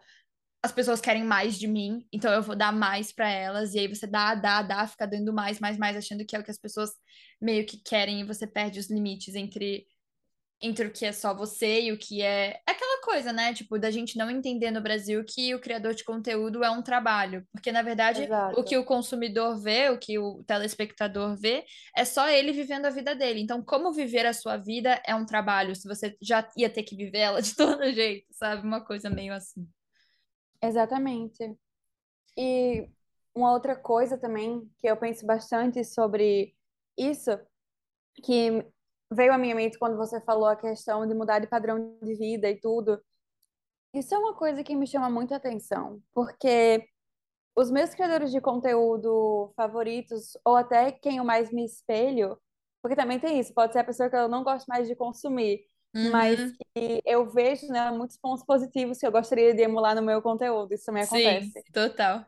as 0.65 0.71
pessoas 0.71 0.99
querem 0.99 1.23
mais 1.23 1.57
de 1.59 1.67
mim, 1.67 2.05
então 2.11 2.33
eu 2.33 2.41
vou 2.41 2.55
dar 2.55 2.73
mais 2.73 3.11
pra 3.11 3.29
elas, 3.29 3.75
e 3.75 3.79
aí 3.79 3.87
você 3.87 4.07
dá, 4.07 4.33
dá, 4.33 4.63
dá, 4.63 4.87
fica 4.87 5.05
dando 5.05 5.31
mais, 5.31 5.59
mais, 5.59 5.77
mais, 5.77 5.95
achando 5.95 6.25
que 6.25 6.35
é 6.35 6.39
o 6.39 6.43
que 6.43 6.49
as 6.49 6.57
pessoas 6.57 6.89
meio 7.39 7.65
que 7.65 7.77
querem, 7.77 8.21
e 8.21 8.23
você 8.23 8.47
perde 8.47 8.79
os 8.79 8.89
limites 8.89 9.35
entre 9.35 9.85
entre 10.61 10.87
o 10.87 10.91
que 10.91 11.05
é 11.05 11.11
só 11.11 11.35
você 11.35 11.81
e 11.81 11.91
o 11.91 11.97
que 11.97 12.21
é... 12.21 12.61
é 12.67 12.71
aquela 12.71 13.01
coisa, 13.01 13.31
né? 13.33 13.53
Tipo, 13.53 13.77
da 13.77 13.91
gente 13.91 14.17
não 14.17 14.31
entender 14.31 14.71
no 14.71 14.81
Brasil 14.81 15.23
que 15.23 15.53
o 15.53 15.59
criador 15.59 15.93
de 15.93 16.03
conteúdo 16.03 16.63
é 16.63 16.69
um 16.71 16.81
trabalho. 16.81 17.45
Porque, 17.51 17.71
na 17.71 17.81
verdade, 17.81 18.21
o 18.55 18.63
que 18.63 18.73
Exato. 18.73 18.79
o 18.79 18.85
consumidor 18.85 19.61
vê, 19.61 19.89
o 19.89 19.99
que 19.99 20.17
o 20.17 20.43
telespectador 20.45 21.35
vê, 21.35 21.65
é 21.95 22.05
só 22.05 22.29
ele 22.29 22.51
vivendo 22.51 22.85
a 22.85 22.89
vida 22.89 23.13
dele. 23.13 23.41
Então, 23.41 23.61
como 23.61 23.93
viver 23.93 24.25
a 24.25 24.33
sua 24.33 24.57
vida 24.57 24.99
é 25.05 25.13
um 25.13 25.25
trabalho, 25.25 25.75
se 25.75 25.87
você 25.87 26.15
já 26.21 26.47
ia 26.57 26.69
ter 26.69 26.83
que 26.83 26.95
viver 26.95 27.19
ela 27.19 27.41
de 27.41 27.53
todo 27.55 27.91
jeito, 27.91 28.25
sabe? 28.31 28.65
Uma 28.65 28.83
coisa 28.83 29.09
meio 29.09 29.33
assim. 29.33 29.67
Exatamente. 30.61 31.57
E 32.37 32.89
uma 33.33 33.51
outra 33.51 33.75
coisa 33.75 34.17
também 34.17 34.69
que 34.77 34.87
eu 34.87 34.97
penso 34.97 35.25
bastante 35.25 35.83
sobre 35.83 36.55
isso, 36.97 37.31
que 38.23 38.65
veio 39.11 39.33
à 39.33 39.37
minha 39.37 39.55
mente 39.55 39.77
quando 39.77 39.97
você 39.97 40.19
falou 40.21 40.47
a 40.47 40.55
questão 40.55 41.05
de 41.07 41.13
mudar 41.13 41.39
de 41.39 41.47
padrão 41.47 41.97
de 42.01 42.15
vida 42.15 42.49
e 42.49 42.59
tudo. 42.59 43.01
Isso 43.93 44.13
é 44.13 44.17
uma 44.17 44.33
coisa 44.33 44.63
que 44.63 44.75
me 44.75 44.87
chama 44.87 45.09
muita 45.09 45.35
atenção, 45.37 46.01
porque 46.13 46.87
os 47.55 47.71
meus 47.71 47.93
criadores 47.95 48.31
de 48.31 48.41
conteúdo 48.41 49.53
favoritos, 49.55 50.37
ou 50.43 50.55
até 50.55 50.91
quem 50.91 51.17
eu 51.17 51.23
mais 51.23 51.51
me 51.51 51.65
espelho, 51.65 52.37
porque 52.81 52.95
também 52.95 53.19
tem 53.19 53.39
isso, 53.39 53.53
pode 53.53 53.73
ser 53.73 53.79
a 53.79 53.83
pessoa 53.83 54.09
que 54.09 54.15
eu 54.15 54.27
não 54.27 54.43
gosto 54.43 54.67
mais 54.67 54.87
de 54.87 54.95
consumir, 54.95 55.65
mas 56.01 56.41
Uhum. 56.41 56.57
que 56.75 57.01
eu 57.05 57.27
vejo, 57.29 57.67
né, 57.67 57.91
muitos 57.91 58.17
pontos 58.17 58.43
positivos 58.45 58.99
que 58.99 59.07
eu 59.07 59.11
gostaria 59.11 59.53
de 59.55 59.61
emular 59.63 59.95
no 59.95 60.01
meu 60.03 60.21
conteúdo. 60.21 60.73
Isso 60.73 60.85
também 60.85 61.03
Sim, 61.03 61.55
acontece. 61.55 61.65
total. 61.71 62.25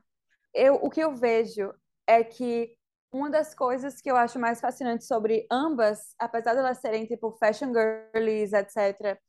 eu, 0.54 0.76
o 0.76 0.90
que 0.90 1.02
eu 1.02 1.14
vejo 1.16 1.74
é 2.06 2.24
que 2.24 2.76
uma 3.12 3.30
das 3.30 3.54
coisas 3.56 4.02
que 4.02 4.10
eu 4.12 4.16
acho 4.18 4.40
mais 4.40 4.60
fascinante 4.60 5.06
sobre 5.06 5.48
ambas, 5.52 6.14
apesar 6.20 6.54
de 6.54 6.60
elas 6.60 6.80
serem 6.80 7.06
tipo 7.06 7.32
fashion 7.40 7.72
girlies, 7.74 8.54
etc., 8.54 9.20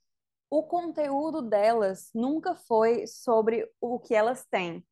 o 0.51 0.63
conteúdo 0.65 1.43
delas 1.43 2.11
nunca 2.15 2.55
foi 2.55 3.07
sobre 3.07 3.69
o 3.81 3.99
que 4.01 4.15
elas 4.15 4.47
têm, 4.47 4.85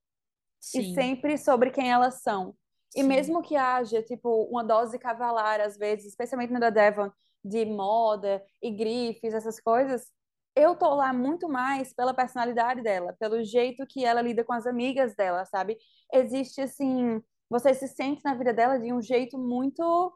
e 0.74 0.82
Sim, 0.82 0.84
sempre 0.84 1.38
sobre 1.38 1.70
quem 1.70 1.90
elas 1.92 2.22
são. 2.22 2.56
E 2.94 3.02
sim, 3.02 3.02
mesmo 3.02 3.42
que 3.42 3.56
haja, 3.56 4.02
tipo, 4.02 4.44
uma 4.50 4.64
dose 4.64 4.98
cavalar, 4.98 5.60
às 5.60 5.76
vezes, 5.76 6.06
especialmente 6.06 6.52
no 6.52 6.60
da 6.60 6.70
Devon, 6.70 7.10
de 7.46 7.64
moda 7.64 8.42
e 8.62 8.70
grifes, 8.70 9.34
essas 9.34 9.60
coisas, 9.60 10.10
eu 10.54 10.74
tô 10.74 10.94
lá 10.94 11.12
muito 11.12 11.48
mais 11.48 11.92
pela 11.94 12.14
personalidade 12.14 12.82
dela, 12.82 13.14
pelo 13.18 13.44
jeito 13.44 13.86
que 13.86 14.04
ela 14.04 14.22
lida 14.22 14.44
com 14.44 14.52
as 14.52 14.66
amigas 14.66 15.14
dela, 15.14 15.44
sabe? 15.44 15.76
Existe, 16.12 16.60
assim, 16.62 17.22
você 17.48 17.74
se 17.74 17.88
sente 17.88 18.24
na 18.24 18.34
vida 18.34 18.52
dela 18.52 18.78
de 18.78 18.92
um 18.92 19.02
jeito 19.02 19.38
muito, 19.38 20.12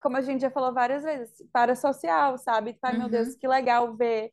como 0.00 0.16
a 0.16 0.22
gente 0.22 0.40
já 0.40 0.50
falou 0.50 0.72
várias 0.72 1.02
vezes, 1.02 1.30
parasocial, 1.52 2.38
sabe? 2.38 2.78
Ai, 2.82 2.96
meu 2.96 3.08
Deus, 3.08 3.28
uhum, 3.28 3.38
que 3.38 3.46
legal 3.46 3.94
ver 3.96 4.32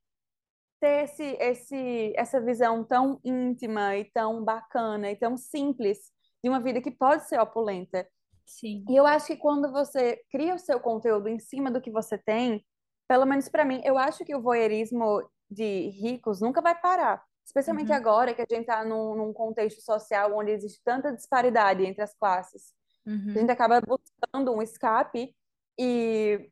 ter 0.80 1.06
esse, 1.06 1.24
esse, 1.40 2.14
essa 2.16 2.40
visão 2.40 2.84
tão 2.84 3.20
íntima 3.24 3.98
e 3.98 4.06
tão 4.06 4.44
bacana 4.44 5.12
e 5.12 5.16
tão 5.16 5.36
simples 5.36 5.98
de 6.44 6.50
uma 6.50 6.62
vida 6.62 6.82
que 6.82 6.92
pode 6.92 7.28
ser 7.28 7.40
opulenta. 7.40 8.08
Sim, 8.48 8.84
E 8.90 8.96
eu 8.96 9.06
acho 9.06 9.28
que 9.28 9.38
quando 9.38 9.72
você 9.72 10.20
cria 10.32 10.56
o 10.56 10.60
seu 10.60 10.80
conteúdo 10.80 11.28
em 11.28 11.40
cima 11.40 11.70
do 11.70 11.82
que 11.82 11.92
você 11.92 12.18
tem, 12.18 12.66
pelo 13.08 13.26
menos 13.26 13.48
para 13.50 13.66
mim, 13.66 13.82
eu 13.84 13.98
acho 13.98 14.26
que 14.26 14.36
o 14.36 14.42
voyeurismo 14.42 15.22
de 15.50 15.90
ricos 15.90 16.42
nunca 16.42 16.62
vai 16.62 16.80
parar. 16.80 17.24
Especialmente 17.46 17.92
uhum, 17.92 17.98
agora 17.98 18.34
que 18.34 18.42
a 18.42 18.46
gente 18.50 18.62
está 18.62 18.84
num, 18.84 19.16
num 19.16 19.32
contexto 19.32 19.82
social 19.82 20.36
onde 20.36 20.52
existe 20.52 20.82
tanta 20.84 21.14
disparidade 21.14 21.86
entre 21.86 22.02
as 22.02 22.14
classes. 22.14 22.74
A 23.06 23.10
uhum. 23.10 23.34
gente 23.34 23.52
acaba 23.52 23.80
buscando 23.80 24.54
um 24.54 24.62
escape 24.62 25.34
e 25.80 26.50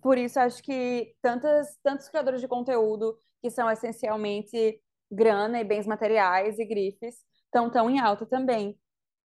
por 0.00 0.18
isso, 0.18 0.38
acho 0.38 0.62
que 0.62 1.14
tantas, 1.20 1.76
tantos 1.82 2.08
criadores 2.08 2.40
de 2.40 2.48
conteúdo 2.48 3.18
que 3.40 3.50
são 3.50 3.70
essencialmente 3.70 4.80
grana 5.10 5.60
e 5.60 5.64
bens 5.64 5.86
materiais 5.86 6.58
e 6.58 6.64
grifes 6.64 7.16
estão 7.44 7.70
tão 7.70 7.90
em 7.90 7.98
alta 7.98 8.26
também. 8.26 8.78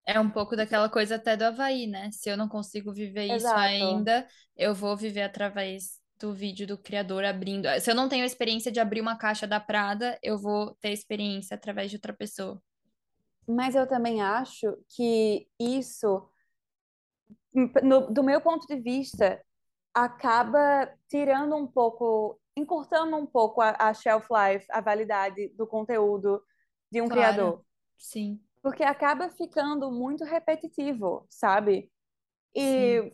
É 0.05 0.19
um 0.19 0.29
pouco 0.29 0.55
daquela 0.55 0.89
coisa 0.89 1.15
até 1.15 1.35
do 1.35 1.43
Havaí, 1.45 1.87
né? 1.87 2.11
Se 2.11 2.29
eu 2.29 2.37
não 2.37 2.47
consigo 2.47 2.93
viver 2.93 3.25
isso 3.25 3.57
Exato. 3.57 3.57
ainda, 3.57 4.27
eu 4.55 4.73
vou 4.75 4.95
viver 4.95 5.21
através. 5.23 5.99
do 6.19 6.33
vídeo 6.33 6.65
do 6.67 6.77
criador 6.77 7.25
abrindo. 7.25 7.67
Se 7.81 7.91
eu 7.91 7.95
não 7.95 8.07
tenho 8.09 8.23
a 8.23 8.25
experiência 8.27 8.71
de 8.71 8.79
abrir 8.79 9.01
uma 9.01 9.17
caixa 9.17 9.45
da 9.47 9.59
Prada, 9.59 10.17
eu 10.23 10.37
vou 10.39 10.73
ter 10.79 10.91
experiência 10.91 11.55
através 11.55 11.89
de 11.91 11.97
outra 11.97 12.13
pessoa. 12.13 12.61
Mas 13.47 13.75
eu 13.75 13.87
também 13.87 14.21
acho 14.21 14.77
que 14.89 15.47
isso, 15.59 16.27
no, 17.83 18.11
do 18.11 18.23
meu 18.23 18.41
ponto 18.41 18.67
de 18.67 18.79
vista, 18.79 19.41
acaba 19.93 20.89
tirando 21.09 21.55
um 21.55 21.67
pouco, 21.67 22.39
encurtando 22.57 23.15
um 23.17 23.25
pouco 23.25 23.61
a, 23.61 23.75
a 23.79 23.93
shelf 23.93 24.27
life, 24.31 24.65
a 24.71 24.81
validade 24.81 25.49
do 25.55 25.67
conteúdo 25.67 26.43
de 26.91 27.01
um 27.01 27.09
Claro, 27.09 27.55
criador. 27.55 27.63
sim, 27.97 28.39
Porque 28.65 28.83
acaba 28.83 29.29
ficando 29.31 29.91
muito 29.91 30.25
repetitivo, 30.25 31.27
sabe? 31.29 31.91
sim. 32.57 32.99
E, 32.99 33.13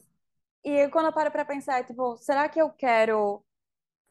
e 0.65 0.89
quando 0.89 1.07
eu 1.07 1.13
paro 1.13 1.31
pra 1.31 1.45
pensar, 1.45 1.85
tipo, 1.85 2.17
será 2.17 2.49
que 2.49 2.61
eu 2.61 2.71
quero 2.71 3.43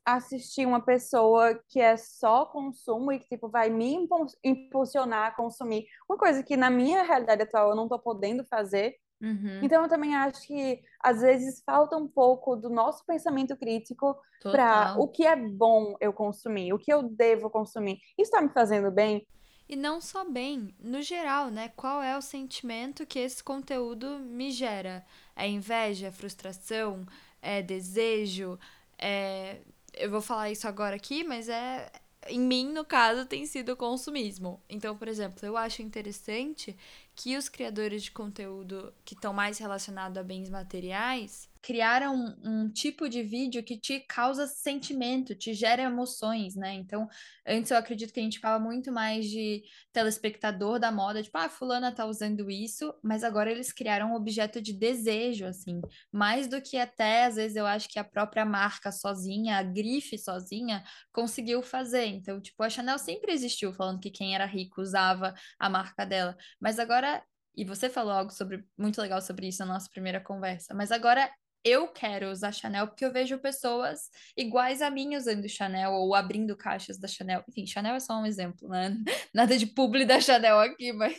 assistir 0.05 0.66
uma 0.66 0.85
pessoa 0.85 1.55
que 1.68 1.81
é 1.81 1.96
só 1.96 2.46
consumo 2.46 3.12
e 3.12 3.20
que, 3.20 3.29
tipo, 3.29 3.48
vai 3.50 3.70
me 3.70 3.94
impu- 3.94 4.26
impulsionar 4.44 5.29
a 5.29 5.33
consumir 5.37 5.87
uma 6.11 6.18
coisa 6.18 6.42
que 6.44 6.57
na 6.57 6.70
minha 6.70 7.03
realidade 7.05 7.42
atual 7.42 7.70
eu 7.70 7.76
não 7.76 7.88
tô 7.88 7.98
podendo 8.00 8.44
fazer? 8.46 8.96
Uhum, 9.20 9.62
Então, 9.62 9.83
eu 9.85 9.88
também 9.88 10.16
acho 10.16 10.46
que 10.46 10.83
às 11.03 11.20
vezes 11.22 11.62
falta 11.66 11.96
um 11.96 12.09
pouco 12.09 12.57
do 12.57 12.70
nosso 12.70 13.05
pensamento 13.07 13.57
crítico 13.57 14.16
para 14.50 14.92
o 14.96 15.09
que 15.09 15.26
é 15.26 15.37
bom 15.37 15.96
eu 16.00 16.12
consumir, 16.12 16.72
o 16.74 16.79
que 16.79 16.92
eu 16.92 17.03
devo 17.05 17.50
consumir. 17.50 17.94
Isso 18.18 18.31
está 18.33 18.42
me 18.42 18.50
fazendo 18.53 18.90
bem? 18.90 19.26
E 19.70 19.76
não 19.76 20.00
só 20.00 20.28
bem, 20.28 20.74
no 20.80 21.00
geral, 21.00 21.48
né? 21.48 21.68
Qual 21.76 22.02
é 22.02 22.18
o 22.18 22.20
sentimento 22.20 23.06
que 23.06 23.20
esse 23.20 23.40
conteúdo 23.40 24.18
me 24.18 24.50
gera? 24.50 25.06
É 25.37 25.46
inveja, 25.46 26.09
é 26.09 26.11
frustração, 26.11 27.06
é 27.40 27.62
desejo, 27.62 28.59
é... 28.98 29.61
Eu 29.94 30.11
vou 30.11 30.20
falar 30.20 30.50
isso 30.50 30.66
agora 30.66 30.96
aqui, 30.96 31.22
mas 31.22 31.48
é... 31.48 31.88
Em 32.26 32.40
mim, 32.40 32.72
no 32.72 32.85
caso, 32.85 33.26
tem 33.26 33.46
sido 33.46 33.74
o 33.74 33.76
consumismo. 33.76 34.61
Então, 34.68 34.96
por 34.96 35.06
exemplo, 35.06 35.46
eu 35.46 35.56
acho 35.56 35.83
interessante 35.83 36.76
que 37.14 37.37
os 37.37 37.48
criadores 37.48 38.02
de 38.02 38.11
conteúdo 38.11 38.92
que 39.04 39.14
estão 39.14 39.33
mais 39.33 39.59
relacionados 39.59 40.18
a 40.18 40.24
bens 40.24 40.50
materiais 40.50 41.50
criaram 41.62 42.14
um, 42.14 42.64
um 42.64 42.73
tipo 42.73 43.09
de 43.09 43.23
vídeo 43.23 43.62
que 43.62 43.79
te 43.79 44.01
causa 44.01 44.46
sentimento, 44.46 45.35
te 45.35 45.53
gera 45.53 45.83
emoções, 45.83 46.55
né? 46.57 46.73
Então, 46.75 47.09
antes 47.46 47.70
eu 47.70 47.77
acredito 47.77 48.12
que 48.12 48.20
a 48.20 48.23
gente 48.23 48.38
fala 48.40 48.59
muito 48.59 48.90
mais 48.90 49.27
de 49.27 49.62
telespectador 49.92 50.79
da 50.79 50.90
moda, 50.90 51.23
tipo, 51.23 51.37
ah, 51.37 51.49
fulana 51.49 51.94
tá 51.94 52.07
usando 52.07 52.51
isso, 52.51 52.94
mas 53.03 53.23
agora 53.23 53.51
eles 53.51 53.73
criaram 53.73 54.12
um 54.12 54.14
objeto 54.14 54.61
de 54.61 54.73
desejo, 54.73 55.44
assim, 55.46 55.81
mais 56.11 56.46
do 56.49 56.62
que 56.62 56.77
até, 56.77 57.25
às 57.27 57.37
vezes, 57.37 57.57
eu 57.57 57.66
acho 57.66 57.88
que 57.88 57.99
a 57.99 58.05
própria 58.05 58.44
marca 58.44 58.90
sozinha, 58.90 59.57
a 59.59 59.62
grife 59.62 60.16
sozinha, 60.18 60.83
conseguiu 61.12 61.62
fazer. 61.62 62.07
Então, 62.07 62.40
tipo, 62.40 62.62
a 62.62 62.70
Chanel 62.70 62.99
sempre 62.99 63.33
existiu 63.33 63.73
falando 63.73 64.01
que 64.01 64.11
quem 64.11 64.35
era 64.35 64.46
rico 64.46 64.81
usava 64.81 65.35
a 65.59 65.68
marca 65.68 66.05
dela, 66.07 66.37
mas 66.61 66.79
agora, 66.79 67.23
e 67.57 67.64
você 67.64 67.90
falou 67.90 68.12
algo 68.12 68.33
sobre, 68.33 68.64
muito 68.79 69.01
legal 69.01 69.20
sobre 69.20 69.49
isso 69.49 69.59
na 69.61 69.75
nossa 69.75 69.88
primeira 69.90 70.20
conversa, 70.20 70.75
mas 70.75 70.90
agora 70.90 71.31
eu 71.64 71.88
quero 71.88 72.31
usar 72.31 72.53
Chanel 72.53 72.87
porque 72.88 73.05
eu 73.05 73.12
vejo 73.12 73.38
pessoas 73.38 74.11
iguais 74.37 74.83
a 74.83 74.90
mim 74.90 75.16
usando 75.16 75.49
Chanel 75.49 75.92
ou 75.92 76.14
abrindo 76.14 76.57
caixas 76.57 76.99
da 76.99 77.09
Chanel. 77.09 77.44
Enfim, 77.49 77.66
Chanel 77.66 77.94
é 77.94 78.01
só 78.01 78.14
um 78.14 78.27
exemplo, 78.27 78.68
né? 78.68 78.96
Nada 79.35 79.57
de 79.57 79.66
publi 79.66 80.05
da 80.05 80.20
Chanel 80.20 80.59
aqui, 80.59 80.92
mas 80.92 81.16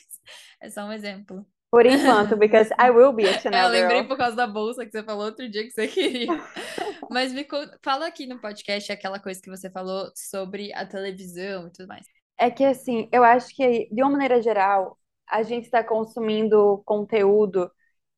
é 0.61 0.69
só 0.69 0.83
um 0.85 0.91
exemplo. 0.91 1.45
Por 1.71 1.85
enquanto, 1.85 2.35
because 2.35 2.69
I 2.77 2.89
will 2.91 3.13
be 3.13 3.29
a 3.29 3.39
É, 3.53 3.59
eu 3.59 3.63
Chanel 3.63 3.69
lembrei 3.69 3.99
girl. 3.99 4.07
por 4.07 4.17
causa 4.17 4.35
da 4.35 4.47
bolsa 4.47 4.85
que 4.85 4.91
você 4.91 5.03
falou 5.03 5.25
outro 5.25 5.49
dia 5.49 5.63
que 5.63 5.71
você 5.71 5.87
queria. 5.87 6.27
Mas 7.09 7.33
me 7.33 7.47
fala 7.81 8.07
aqui 8.07 8.27
no 8.27 8.39
podcast 8.39 8.91
aquela 8.91 9.19
coisa 9.19 9.41
que 9.41 9.49
você 9.49 9.69
falou 9.69 10.11
sobre 10.15 10.73
a 10.73 10.85
televisão 10.85 11.67
e 11.67 11.71
tudo 11.71 11.87
mais. 11.87 12.05
É 12.37 12.49
que, 12.49 12.63
assim, 12.65 13.07
eu 13.11 13.23
acho 13.23 13.55
que, 13.55 13.87
de 13.91 14.01
uma 14.01 14.11
maneira 14.11 14.41
geral, 14.41 14.97
a 15.29 15.43
gente 15.43 15.65
está 15.65 15.83
consumindo 15.83 16.81
conteúdo 16.85 17.71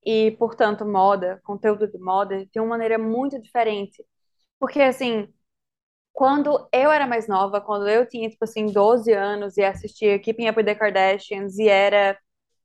e, 0.05 0.31
portanto, 0.37 0.85
moda, 0.85 1.41
conteúdo 1.43 1.87
de 1.87 1.97
moda, 1.99 2.45
de 2.47 2.59
uma 2.59 2.69
maneira 2.69 2.97
muito 2.97 3.41
diferente. 3.41 4.03
Porque, 4.59 4.81
assim, 4.81 5.27
quando 6.13 6.67
eu 6.71 6.91
era 6.91 7.07
mais 7.07 7.27
nova, 7.27 7.61
quando 7.61 7.87
eu 7.89 8.07
tinha, 8.07 8.29
tipo 8.29 8.43
assim, 8.45 8.67
12 8.67 9.11
anos 9.13 9.57
e 9.57 9.63
assistia 9.63 10.19
Keeping 10.19 10.49
Up 10.49 10.59
with 10.59 10.65
the 10.65 10.75
Kardashians 10.75 11.57
e 11.57 11.67
era 11.67 12.17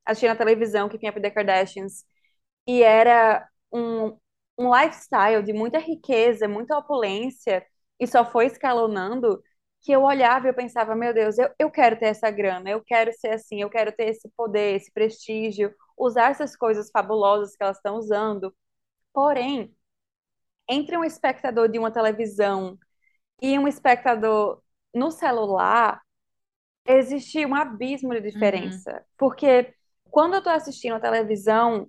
assistia 0.07 0.31
na 0.31 0.37
televisão 0.37 0.89
Keeping 0.89 1.09
Up 1.09 1.17
with 1.19 1.23
the 1.23 1.31
Kardashians 1.31 2.05
e 2.67 2.83
era 2.83 3.49
um, 3.73 4.17
um 4.59 4.75
lifestyle 4.75 5.43
de 5.43 5.53
muita 5.53 5.79
riqueza, 5.79 6.49
muita 6.49 6.77
opulência 6.79 7.65
e 8.01 8.07
só 8.07 8.25
foi 8.25 8.47
escalonando 8.47 9.43
que 9.83 9.93
eu 9.93 10.03
olhava 10.03 10.47
e 10.47 10.51
eu 10.51 10.55
pensava, 10.55 10.95
meu 10.95 11.15
Deus, 11.15 11.39
eu, 11.39 11.49
eu 11.59 11.71
quero 11.71 11.99
ter 11.99 12.07
essa 12.07 12.31
grana, 12.31 12.69
eu 12.71 12.83
quero 12.85 13.13
ser 13.13 13.31
assim, 13.35 13.63
eu 13.63 13.71
quero 13.71 13.93
ter 13.93 14.09
esse 14.11 14.29
poder, 14.37 14.75
esse 14.77 14.93
prestígio, 14.93 15.73
usar 15.99 16.31
essas 16.31 16.57
coisas 16.57 16.91
fabulosas 16.91 17.57
que 17.57 17.63
elas 17.63 17.77
estão 17.79 17.97
usando. 17.99 18.55
Porém, 19.13 19.75
entre 20.69 20.97
um 20.97 21.05
espectador 21.05 21.69
de 21.69 21.79
uma 21.79 21.91
televisão 21.91 22.79
e 23.43 23.59
um 23.59 23.69
espectador 23.69 24.63
no 24.95 25.11
celular, 25.11 26.03
existe 26.87 27.45
um 27.47 27.55
abismo 27.55 28.15
de 28.15 28.21
Uhum, 28.35 28.87
diferença. 29.01 29.05
Porque 29.19 29.75
quando 30.11 30.35
eu 30.35 30.39
estou 30.39 30.53
assistindo 30.53 30.95
a 30.97 31.01
televisão, 31.01 31.89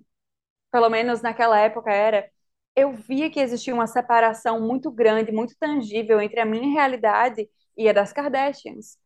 pelo 0.72 0.90
menos 0.90 1.22
naquela 1.22 1.58
época 1.60 1.92
era, 1.92 2.30
eu 2.76 2.92
via 2.94 3.30
que 3.30 3.40
existia 3.40 3.74
uma 3.74 3.86
separação 3.86 4.60
muito 4.60 4.90
grande, 4.90 5.32
muito 5.32 5.56
tangível 5.58 6.20
entre 6.20 6.40
a 6.40 6.46
minha 6.46 6.72
realidade 6.72 7.48
e 7.76 7.88
a 7.88 7.92
das 7.92 8.12
Kardashians. 8.12 8.98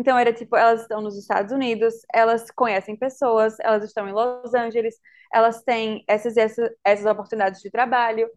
Então 0.00 0.18
era 0.18 0.32
tipo, 0.32 0.56
elas 0.56 0.82
estão 0.82 1.02
nos 1.02 1.18
Estados 1.18 1.52
Unidos, 1.52 1.94
elas 2.14 2.50
conhecem 2.52 2.96
pessoas, 2.96 3.58
elas 3.60 3.84
estão 3.84 4.08
em 4.08 4.12
Los 4.12 4.54
Angeles, 4.54 4.96
elas 5.34 5.62
têm 5.62 6.04
essas, 6.08 6.36
essas, 6.38 6.70
essas 6.84 7.06
oportunidades 7.06 7.60
de 7.62 7.70
trabalho. 7.70 8.30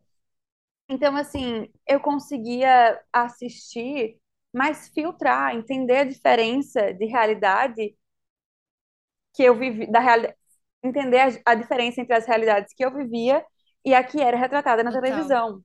Então, 0.89 1.15
assim, 1.17 1.71
eu 1.87 1.99
conseguia 2.01 3.01
assistir, 3.13 4.19
mas 4.53 4.89
filtrar, 4.89 5.55
entender 5.55 5.97
a 5.97 6.03
diferença 6.05 6.93
de 6.93 7.05
realidade 7.05 7.95
que 9.33 9.43
eu 9.43 9.55
vivi, 9.57 9.87
da 9.91 9.99
realidade, 9.99 10.35
entender 10.83 11.19
a, 11.45 11.51
a 11.51 11.55
diferença 11.55 12.01
entre 12.01 12.15
as 12.15 12.25
realidades 12.25 12.73
que 12.73 12.83
eu 12.85 12.93
vivia 12.93 13.45
e 13.85 13.93
a 13.93 14.03
que 14.03 14.21
era 14.21 14.37
retratada 14.37 14.83
na 14.83 14.91
total. 14.91 15.01
televisão. 15.01 15.63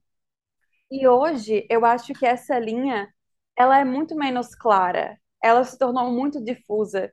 E 0.91 1.07
hoje, 1.07 1.67
eu 1.69 1.85
acho 1.85 2.15
que 2.15 2.25
essa 2.25 2.59
linha, 2.59 3.13
ela 3.57 3.79
é 3.79 3.85
muito 3.85 4.15
menos 4.15 4.55
clara. 4.55 5.19
Ela 5.43 5.63
se 5.63 5.77
tornou 5.77 6.11
muito 6.11 6.43
difusa, 6.43 7.11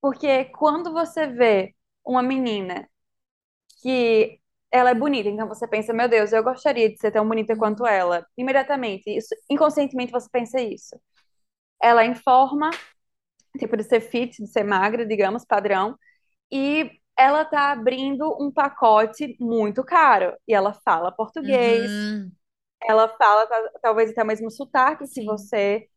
porque 0.00 0.46
quando 0.46 0.92
você 0.92 1.26
vê 1.28 1.74
uma 2.04 2.22
menina 2.22 2.88
que 3.82 4.40
ela 4.70 4.90
é 4.90 4.94
bonita, 4.94 5.28
então 5.28 5.46
você 5.48 5.66
pensa, 5.68 5.92
meu 5.92 6.08
Deus, 6.08 6.32
eu 6.32 6.42
gostaria 6.42 6.90
de 6.90 6.98
ser 6.98 7.12
tão 7.12 7.26
bonita 7.28 7.56
quanto 7.56 7.86
ela. 7.86 8.26
Imediatamente, 8.36 9.10
isso, 9.16 9.34
inconscientemente 9.50 10.12
você 10.12 10.28
pensa 10.30 10.60
isso. 10.60 10.96
Ela 11.82 12.04
é 12.04 12.06
em 12.06 12.14
forma, 12.14 12.70
tipo 13.58 13.76
de 13.76 13.84
ser 13.84 14.00
fit, 14.00 14.42
de 14.42 14.48
ser 14.50 14.64
magra, 14.64 15.06
digamos, 15.06 15.44
padrão, 15.44 15.96
e 16.52 16.90
ela 17.18 17.44
tá 17.44 17.72
abrindo 17.72 18.36
um 18.42 18.52
pacote 18.52 19.36
muito 19.40 19.84
caro. 19.84 20.36
E 20.48 20.54
ela 20.54 20.74
fala 20.84 21.12
português, 21.12 21.92
uhum, 21.92 22.36
ela 22.82 23.08
fala 23.18 23.46
ta- 23.46 23.70
talvez 23.82 24.10
até 24.10 24.22
o 24.22 24.26
mesmo 24.26 24.50
sotaque 24.50 25.06
que 25.14 25.24
sim, 25.24 25.24
você. 25.24 25.88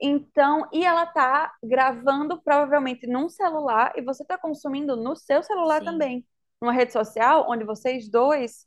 Então, 0.00 0.68
e 0.72 0.84
ela 0.84 1.06
tá 1.06 1.52
gravando 1.62 2.40
provavelmente 2.42 3.06
num 3.06 3.28
celular 3.28 3.92
e 3.96 4.02
você 4.02 4.24
tá 4.24 4.36
consumindo 4.36 4.96
no 4.96 5.16
seu 5.16 5.42
celular 5.42 5.80
sim. 5.80 5.82
também. 5.82 6.26
Numa 6.60 6.72
rede 6.72 6.92
social 6.92 7.46
onde 7.48 7.64
vocês 7.64 8.08
dois 8.10 8.66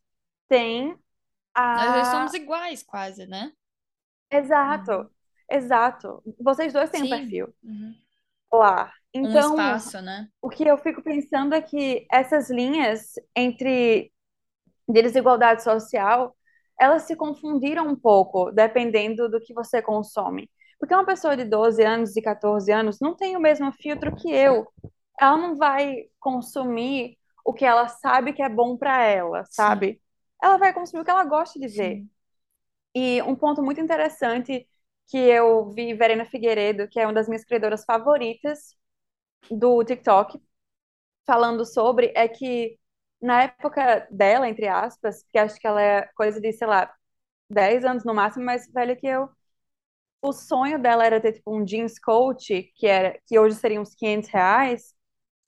têm 0.50 0.98
Nós 1.72 1.94
a. 1.94 2.04
somos 2.10 2.34
iguais, 2.34 2.84
quase, 2.84 3.26
né? 3.26 3.54
Exato, 4.32 4.92
Uhum. 4.92 5.10
exato. 5.50 6.22
Vocês 6.40 6.74
dois 6.74 6.90
têm 6.90 7.04
um 7.04 7.08
Sim. 7.08 7.10
perfil 7.10 7.54
Uhum. 7.64 7.96
lá. 8.52 8.92
Um 9.22 9.38
Então, 9.38 9.38
espaço, 9.38 10.02
né? 10.02 10.32
o 10.42 10.50
que 10.50 10.66
eu 10.66 10.78
fico 10.80 11.04
pensando 11.04 11.56
é 11.56 11.62
que 11.62 12.08
essas 12.12 12.50
linhas 12.50 13.14
entre 13.36 14.12
de 14.90 15.02
desigualdade 15.04 15.64
social, 15.64 16.36
elas 16.80 17.04
se 17.04 17.16
confundiram 17.16 17.88
um 17.88 17.96
pouco 17.96 18.52
dependendo 18.52 19.30
do 19.30 19.40
que 19.42 19.54
você 19.54 19.82
consome. 19.82 20.50
Porque 20.80 20.94
uma 20.94 21.06
pessoa 21.06 21.36
de 21.36 21.44
12 21.46 21.84
anos 21.84 22.16
e 22.16 22.22
14 22.22 22.72
anos 22.72 23.00
não 23.02 23.16
tem 23.16 23.36
o 23.36 23.40
mesmo 23.40 23.72
filtro 23.72 24.16
que 24.16 24.32
eu. 24.32 24.68
Ela 25.20 25.38
não 25.38 25.56
vai 25.58 26.06
consumir 26.20 27.18
o 27.46 27.54
que 27.54 27.66
ela 27.66 27.88
sabe 27.88 28.34
que 28.34 28.42
é 28.44 28.50
bom 28.50 28.78
para 28.78 29.04
ela, 29.04 29.44
Sim, 29.50 29.84
sabe? 29.86 30.02
Ela 30.42 30.58
vai 30.58 30.74
consumir 30.74 31.02
o 31.02 31.06
que 31.06 31.12
ela 31.12 31.26
gosta 31.26 31.60
de 31.60 31.68
ver. 31.68 32.00
sim. 32.00 32.10
E 32.96 33.22
um 33.24 33.36
ponto 33.36 33.62
muito 33.64 33.82
interessante 33.82 34.68
que 35.08 35.18
eu 35.18 35.70
vi 35.72 35.94
Verena 35.94 36.26
Figueiredo, 36.26 36.88
que 36.90 37.00
é 37.00 37.06
uma 37.06 37.14
das 37.14 37.28
minhas 37.28 37.46
criadoras 37.46 37.86
favoritas 37.86 38.76
do 39.52 39.84
TikTok, 39.86 40.42
falando 41.26 41.66
sobre 41.66 42.12
é 42.16 42.28
que 42.28 42.80
na 43.22 43.44
época 43.44 44.08
dela, 44.12 44.50
entre 44.50 44.68
aspas, 44.68 45.24
que 45.32 45.38
acho 45.40 45.60
que 45.60 45.68
ela 45.68 45.82
é 45.82 46.04
coisa 46.16 46.42
de, 46.42 46.52
sei 46.54 46.68
lá, 46.68 46.94
10 47.50 47.86
anos 47.86 48.06
no 48.06 48.14
máximo 48.14 48.46
mais 48.46 48.72
velha 48.72 48.96
que 48.96 49.08
eu. 49.08 49.30
O 50.22 50.34
sonho 50.34 50.80
dela 50.80 51.06
era 51.06 51.22
ter 51.22 51.34
tipo 51.34 51.56
um 51.56 51.64
jeans 51.64 52.00
coach, 52.00 52.72
que 52.76 52.88
era 52.88 53.20
que 53.28 53.38
hoje 53.40 53.56
seriam 53.56 53.82
uns 53.84 53.96
500 53.96 54.30
reais. 54.30 54.94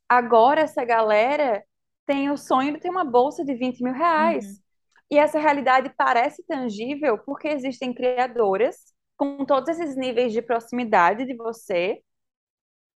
Agora 0.07 0.61
essa 0.61 0.85
galera 0.85 1.63
tem 2.05 2.29
o 2.31 2.37
sonho 2.37 2.73
de 2.73 2.79
ter 2.79 2.89
uma 2.89 3.05
bolsa 3.05 3.43
de 3.45 3.55
20 3.55 3.83
mil 3.83 3.93
reais. 3.93 4.45
Uhum. 4.45 4.59
E 5.11 5.17
essa 5.17 5.39
realidade 5.39 5.91
parece 5.97 6.43
tangível 6.45 7.17
porque 7.19 7.47
existem 7.47 7.93
criadoras 7.93 8.93
com 9.17 9.45
todos 9.45 9.69
esses 9.69 9.95
níveis 9.97 10.31
de 10.33 10.41
proximidade 10.41 11.25
de 11.25 11.35
você 11.35 12.01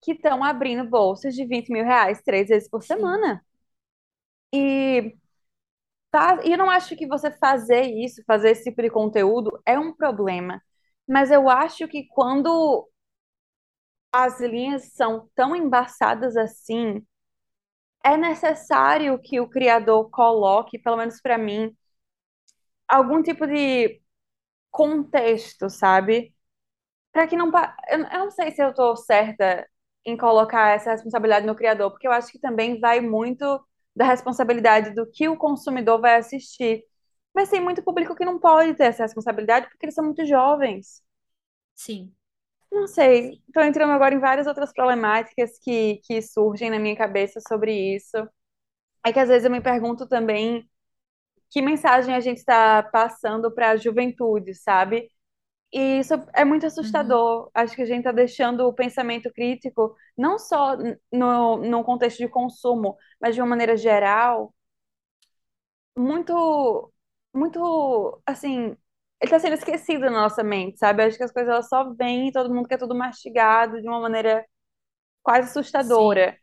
que 0.03 0.13
estão 0.13 0.43
abrindo 0.45 0.89
bolsas 0.89 1.35
de 1.35 1.45
20 1.47 1.71
mil 1.71 1.85
reais 1.85 2.23
três 2.23 2.49
vezes 2.49 2.69
por 2.69 2.83
semana. 2.83 3.43
E, 4.55 5.15
tá, 6.11 6.41
e 6.45 6.53
eu 6.53 6.59
não 6.59 6.71
acho 6.71 6.97
que 6.97 7.07
você 7.07 7.31
fazer 7.31 7.83
isso, 7.85 8.23
fazer 8.27 8.51
esse 8.51 8.65
tipo 8.65 8.83
de 8.83 8.91
conteúdo 8.91 9.61
é 9.67 9.79
um 9.79 9.95
problema. 9.95 10.63
Mas 11.13 11.31
eu 11.31 11.49
acho 11.49 11.87
que 11.87 12.09
quando 12.09 12.89
as 14.13 14.41
linhas 14.41 14.93
são 14.95 15.29
tão 15.35 15.55
embaçadas 15.55 16.35
assim, 16.37 17.05
é 18.05 18.17
necessário 18.17 19.19
que 19.21 19.41
o 19.41 19.49
criador 19.49 20.09
coloque, 20.11 20.79
pelo 20.79 20.97
menos 20.97 21.21
para 21.21 21.37
mim, 21.39 21.77
algum 22.89 23.23
tipo 23.23 23.47
de 23.47 24.01
contexto, 24.71 25.71
sabe? 25.71 26.35
Para 27.13 27.29
que 27.29 27.37
não. 27.37 27.51
Eu 27.91 27.99
não 28.01 28.31
sei 28.31 28.53
se 28.53 28.63
eu 28.63 28.75
tô 28.75 28.97
certa 28.97 29.69
em 30.07 30.17
colocar 30.17 30.71
essa 30.71 30.93
responsabilidade 30.93 31.47
no 31.47 31.57
criador, 31.57 31.91
porque 31.93 32.09
eu 32.09 32.13
acho 32.13 32.33
que 32.33 32.41
também 32.41 32.81
vai 32.81 33.01
muito 33.01 33.45
da 33.97 34.07
responsabilidade 34.07 34.95
do 34.95 35.11
que 35.11 35.29
o 35.29 35.37
consumidor 35.39 36.01
vai 36.01 36.17
assistir. 36.17 36.85
Mas 37.35 37.49
tem 37.51 37.61
muito 37.61 37.83
público 37.83 38.15
que 38.17 38.25
não 38.25 38.39
pode 38.39 38.75
ter 38.75 38.85
essa 38.85 39.03
responsabilidade 39.05 39.69
porque 39.69 39.87
eles 39.87 39.95
são 39.95 40.05
muito 40.05 40.25
jovens. 40.27 41.03
Sim. 41.75 42.15
Não 42.71 42.87
sei, 42.87 43.43
estou 43.47 43.63
entrando 43.63 43.93
agora 43.93 44.15
em 44.15 44.19
várias 44.19 44.47
outras 44.47 44.73
problemáticas 44.73 45.59
que, 45.59 45.99
que 46.05 46.23
surgem 46.23 46.71
na 46.71 46.79
minha 46.79 46.97
cabeça 46.97 47.39
sobre 47.47 47.73
isso. 47.97 48.17
É 49.07 49.13
que 49.13 49.21
às 49.21 49.29
vezes 49.29 49.45
eu 49.47 49.51
me 49.51 49.61
pergunto 49.63 50.07
também 50.09 50.69
que 51.51 51.63
mensagem 51.63 52.15
a 52.15 52.21
gente 52.21 52.39
está 52.39 52.83
passando 52.85 53.53
para 53.55 53.71
a 53.73 53.77
juventude, 53.77 54.55
sabe? 54.55 55.11
E 55.73 56.01
isso 56.01 56.15
é 56.35 56.45
muito 56.45 56.67
Uhum. 56.83 57.19
assustador. 57.19 57.51
Acho 57.55 57.77
que 57.77 57.83
a 57.83 57.87
gente 57.87 58.01
está 58.01 58.13
deixando 58.13 58.63
o 58.69 58.75
pensamento 58.75 59.33
crítico, 59.33 59.97
não 60.19 60.39
só 60.39 60.77
no, 61.13 61.59
no 61.59 61.85
contexto 61.85 62.19
de 62.19 62.29
consumo, 62.29 62.97
mas 63.21 63.35
de 63.35 63.41
uma 63.43 63.49
maneira 63.49 63.77
geral, 63.77 64.55
muito, 65.97 66.93
muito, 67.35 68.23
assim, 68.27 68.67
ele 68.69 68.77
está 69.23 69.39
sendo 69.39 69.55
esquecido 69.55 70.01
na 70.07 70.11
nossa 70.11 70.43
mente, 70.43 70.79
sabe? 70.79 71.03
Acho 71.05 71.17
que 71.17 71.25
as 71.25 71.33
coisas 71.33 71.53
elas 71.53 71.69
só 71.69 71.93
vêm 71.95 72.29
e 72.29 72.33
todo 72.33 72.53
mundo 72.55 72.69
quer 72.69 72.79
tudo 72.79 72.95
mastigado 72.95 73.81
de 73.81 73.89
uma 73.89 74.01
maneira 74.01 74.45
quase 75.23 75.49
Sim. 75.79 76.31
assustadora. 76.31 76.39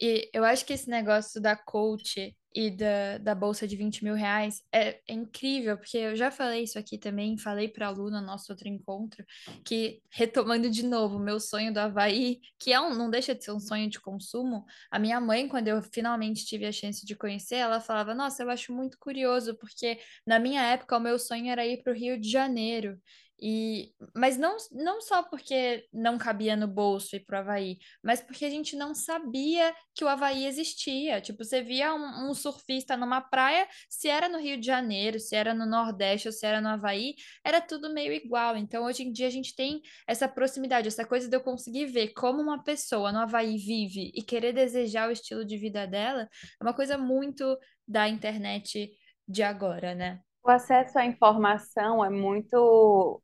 E 0.00 0.30
eu 0.32 0.44
acho 0.44 0.64
que 0.66 0.72
esse 0.72 0.88
negócio 0.90 1.40
da 1.40 1.56
coach 1.56 2.36
e 2.54 2.70
da, 2.70 3.18
da 3.18 3.34
bolsa 3.34 3.66
de 3.66 3.76
20 3.76 4.02
mil 4.02 4.14
reais 4.14 4.62
é, 4.72 5.00
é 5.06 5.12
incrível, 5.12 5.76
porque 5.76 5.96
eu 5.96 6.16
já 6.16 6.30
falei 6.30 6.64
isso 6.64 6.78
aqui 6.78 6.98
também, 6.98 7.38
falei 7.38 7.68
para 7.68 7.86
a 7.86 7.90
Lu 7.90 8.10
no 8.10 8.20
nosso 8.20 8.50
outro 8.52 8.68
encontro, 8.68 9.24
que 9.64 10.02
retomando 10.10 10.68
de 10.68 10.84
novo 10.84 11.18
meu 11.18 11.38
sonho 11.38 11.72
do 11.72 11.78
Havaí, 11.78 12.40
que 12.58 12.72
é 12.72 12.80
um, 12.80 12.94
não 12.94 13.08
deixa 13.08 13.34
de 13.34 13.44
ser 13.44 13.52
um 13.52 13.60
sonho 13.60 13.88
de 13.88 14.00
consumo, 14.00 14.64
a 14.90 14.98
minha 14.98 15.20
mãe, 15.20 15.48
quando 15.48 15.68
eu 15.68 15.80
finalmente 15.82 16.44
tive 16.44 16.66
a 16.66 16.72
chance 16.72 17.06
de 17.06 17.14
conhecer, 17.14 17.56
ela 17.56 17.80
falava: 17.80 18.14
Nossa, 18.14 18.42
eu 18.42 18.50
acho 18.50 18.72
muito 18.72 18.98
curioso, 18.98 19.56
porque 19.56 19.98
na 20.26 20.38
minha 20.38 20.62
época 20.62 20.96
o 20.96 21.00
meu 21.00 21.18
sonho 21.18 21.50
era 21.50 21.66
ir 21.66 21.82
para 21.82 21.92
o 21.92 21.96
Rio 21.96 22.20
de 22.20 22.28
Janeiro. 22.30 22.98
E, 23.42 23.94
mas 24.14 24.36
não, 24.36 24.56
não 24.70 25.00
só 25.00 25.22
porque 25.22 25.86
não 25.92 26.18
cabia 26.18 26.54
no 26.54 26.68
bolso 26.68 27.16
ir 27.16 27.20
pro 27.20 27.38
Havaí, 27.38 27.78
mas 28.02 28.20
porque 28.20 28.44
a 28.44 28.50
gente 28.50 28.76
não 28.76 28.94
sabia 28.94 29.74
que 29.94 30.04
o 30.04 30.08
Havaí 30.08 30.46
existia. 30.46 31.20
Tipo, 31.20 31.42
você 31.42 31.62
via 31.62 31.94
um, 31.94 32.30
um 32.30 32.34
surfista 32.34 32.96
numa 32.96 33.20
praia, 33.20 33.66
se 33.88 34.08
era 34.08 34.28
no 34.28 34.38
Rio 34.38 34.60
de 34.60 34.66
Janeiro, 34.66 35.18
se 35.18 35.34
era 35.34 35.54
no 35.54 35.64
Nordeste 35.64 36.28
ou 36.28 36.32
se 36.32 36.44
era 36.44 36.60
no 36.60 36.68
Havaí, 36.68 37.14
era 37.44 37.60
tudo 37.60 37.92
meio 37.92 38.12
igual. 38.12 38.56
Então, 38.56 38.84
hoje 38.84 39.04
em 39.04 39.12
dia, 39.12 39.26
a 39.26 39.30
gente 39.30 39.56
tem 39.56 39.80
essa 40.06 40.28
proximidade, 40.28 40.88
essa 40.88 41.06
coisa 41.06 41.28
de 41.28 41.34
eu 41.34 41.40
conseguir 41.40 41.86
ver 41.86 42.08
como 42.08 42.42
uma 42.42 42.62
pessoa 42.62 43.10
no 43.10 43.20
Havaí 43.20 43.56
vive 43.56 44.12
e 44.14 44.22
querer 44.22 44.52
desejar 44.52 45.08
o 45.08 45.12
estilo 45.12 45.44
de 45.44 45.56
vida 45.56 45.86
dela, 45.86 46.28
é 46.60 46.64
uma 46.64 46.74
coisa 46.74 46.98
muito 46.98 47.56
da 47.88 48.08
internet 48.08 48.90
de 49.26 49.42
agora, 49.42 49.94
né? 49.94 50.20
O 50.42 50.50
acesso 50.50 50.98
à 50.98 51.04
informação 51.04 52.04
é 52.04 52.10
muito 52.10 53.22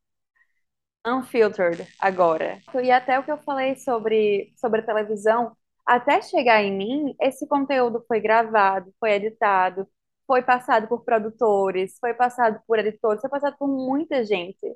unfiltered 1.07 1.86
agora. 2.00 2.61
E 2.82 2.90
até 2.90 3.18
o 3.18 3.24
que 3.24 3.30
eu 3.30 3.38
falei 3.38 3.76
sobre, 3.76 4.52
sobre 4.57 4.82
televisão, 4.82 5.57
até 5.86 6.20
chegar 6.20 6.62
em 6.62 6.76
mim, 6.76 7.14
esse 7.20 7.46
conteúdo 7.46 8.04
foi 8.09 8.20
gravado, 8.20 8.92
foi 8.98 9.12
editado, 9.12 9.86
foi 10.26 10.42
passado 10.42 10.88
por 10.88 11.04
produtores, 11.04 11.96
foi 12.00 12.12
passado 12.12 12.61
por 12.66 12.78
editores, 12.78 13.20
foi 13.20 13.30
passado 13.30 13.57
por 13.57 13.68
muita 13.68 14.24
gente 14.24 14.66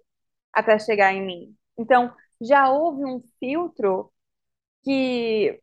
até 0.53 0.79
chegar 0.79 1.13
em 1.13 1.25
mim. 1.27 1.57
Então, 1.79 2.13
já 2.41 2.71
houve 2.71 3.05
um 3.05 3.23
filtro 3.41 4.13
que, 4.85 5.61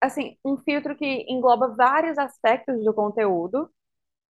assim, 0.00 0.38
um 0.44 0.56
filtro 0.58 0.96
que 0.96 1.26
engloba 1.28 1.74
vários 1.76 2.18
aspectos 2.18 2.84
do 2.84 2.94
conteúdo 2.94 3.70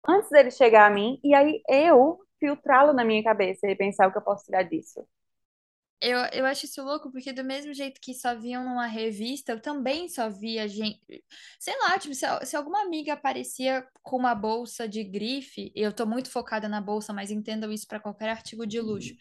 antes 0.06 0.30
dele 0.30 0.50
chegar 0.50 0.86
a 0.86 0.90
mim, 0.90 1.20
e 1.24 1.34
aí 1.34 1.62
eu 1.68 2.20
filtrá-lo 2.40 2.92
na 2.92 3.04
minha 3.04 3.22
cabeça 3.22 3.68
e 3.68 3.76
pensar 3.76 4.08
o 4.08 4.12
que 4.12 4.18
eu 4.18 4.22
posso 4.22 4.44
tirar 4.44 4.62
disso. 4.64 5.06
Eu, 6.02 6.18
eu 6.32 6.46
acho 6.46 6.64
isso 6.64 6.82
louco, 6.82 7.12
porque 7.12 7.30
do 7.32 7.44
mesmo 7.44 7.74
jeito 7.74 8.00
que 8.00 8.14
só 8.14 8.34
viam 8.34 8.64
numa 8.64 8.86
revista, 8.86 9.52
eu 9.52 9.60
também 9.60 10.08
só 10.08 10.30
via 10.30 10.66
gente. 10.66 11.22
Sei 11.58 11.78
lá, 11.78 11.98
tipo, 11.98 12.14
se, 12.14 12.24
se 12.46 12.56
alguma 12.56 12.80
amiga 12.82 13.12
aparecia 13.12 13.86
com 14.02 14.16
uma 14.16 14.34
bolsa 14.34 14.88
de 14.88 15.04
grife, 15.04 15.70
eu 15.74 15.92
tô 15.92 16.06
muito 16.06 16.30
focada 16.30 16.68
na 16.68 16.80
bolsa, 16.80 17.12
mas 17.12 17.30
entendam 17.30 17.70
isso 17.70 17.86
para 17.86 18.00
qualquer 18.00 18.30
artigo 18.30 18.66
de 18.66 18.80
luxo. 18.80 19.14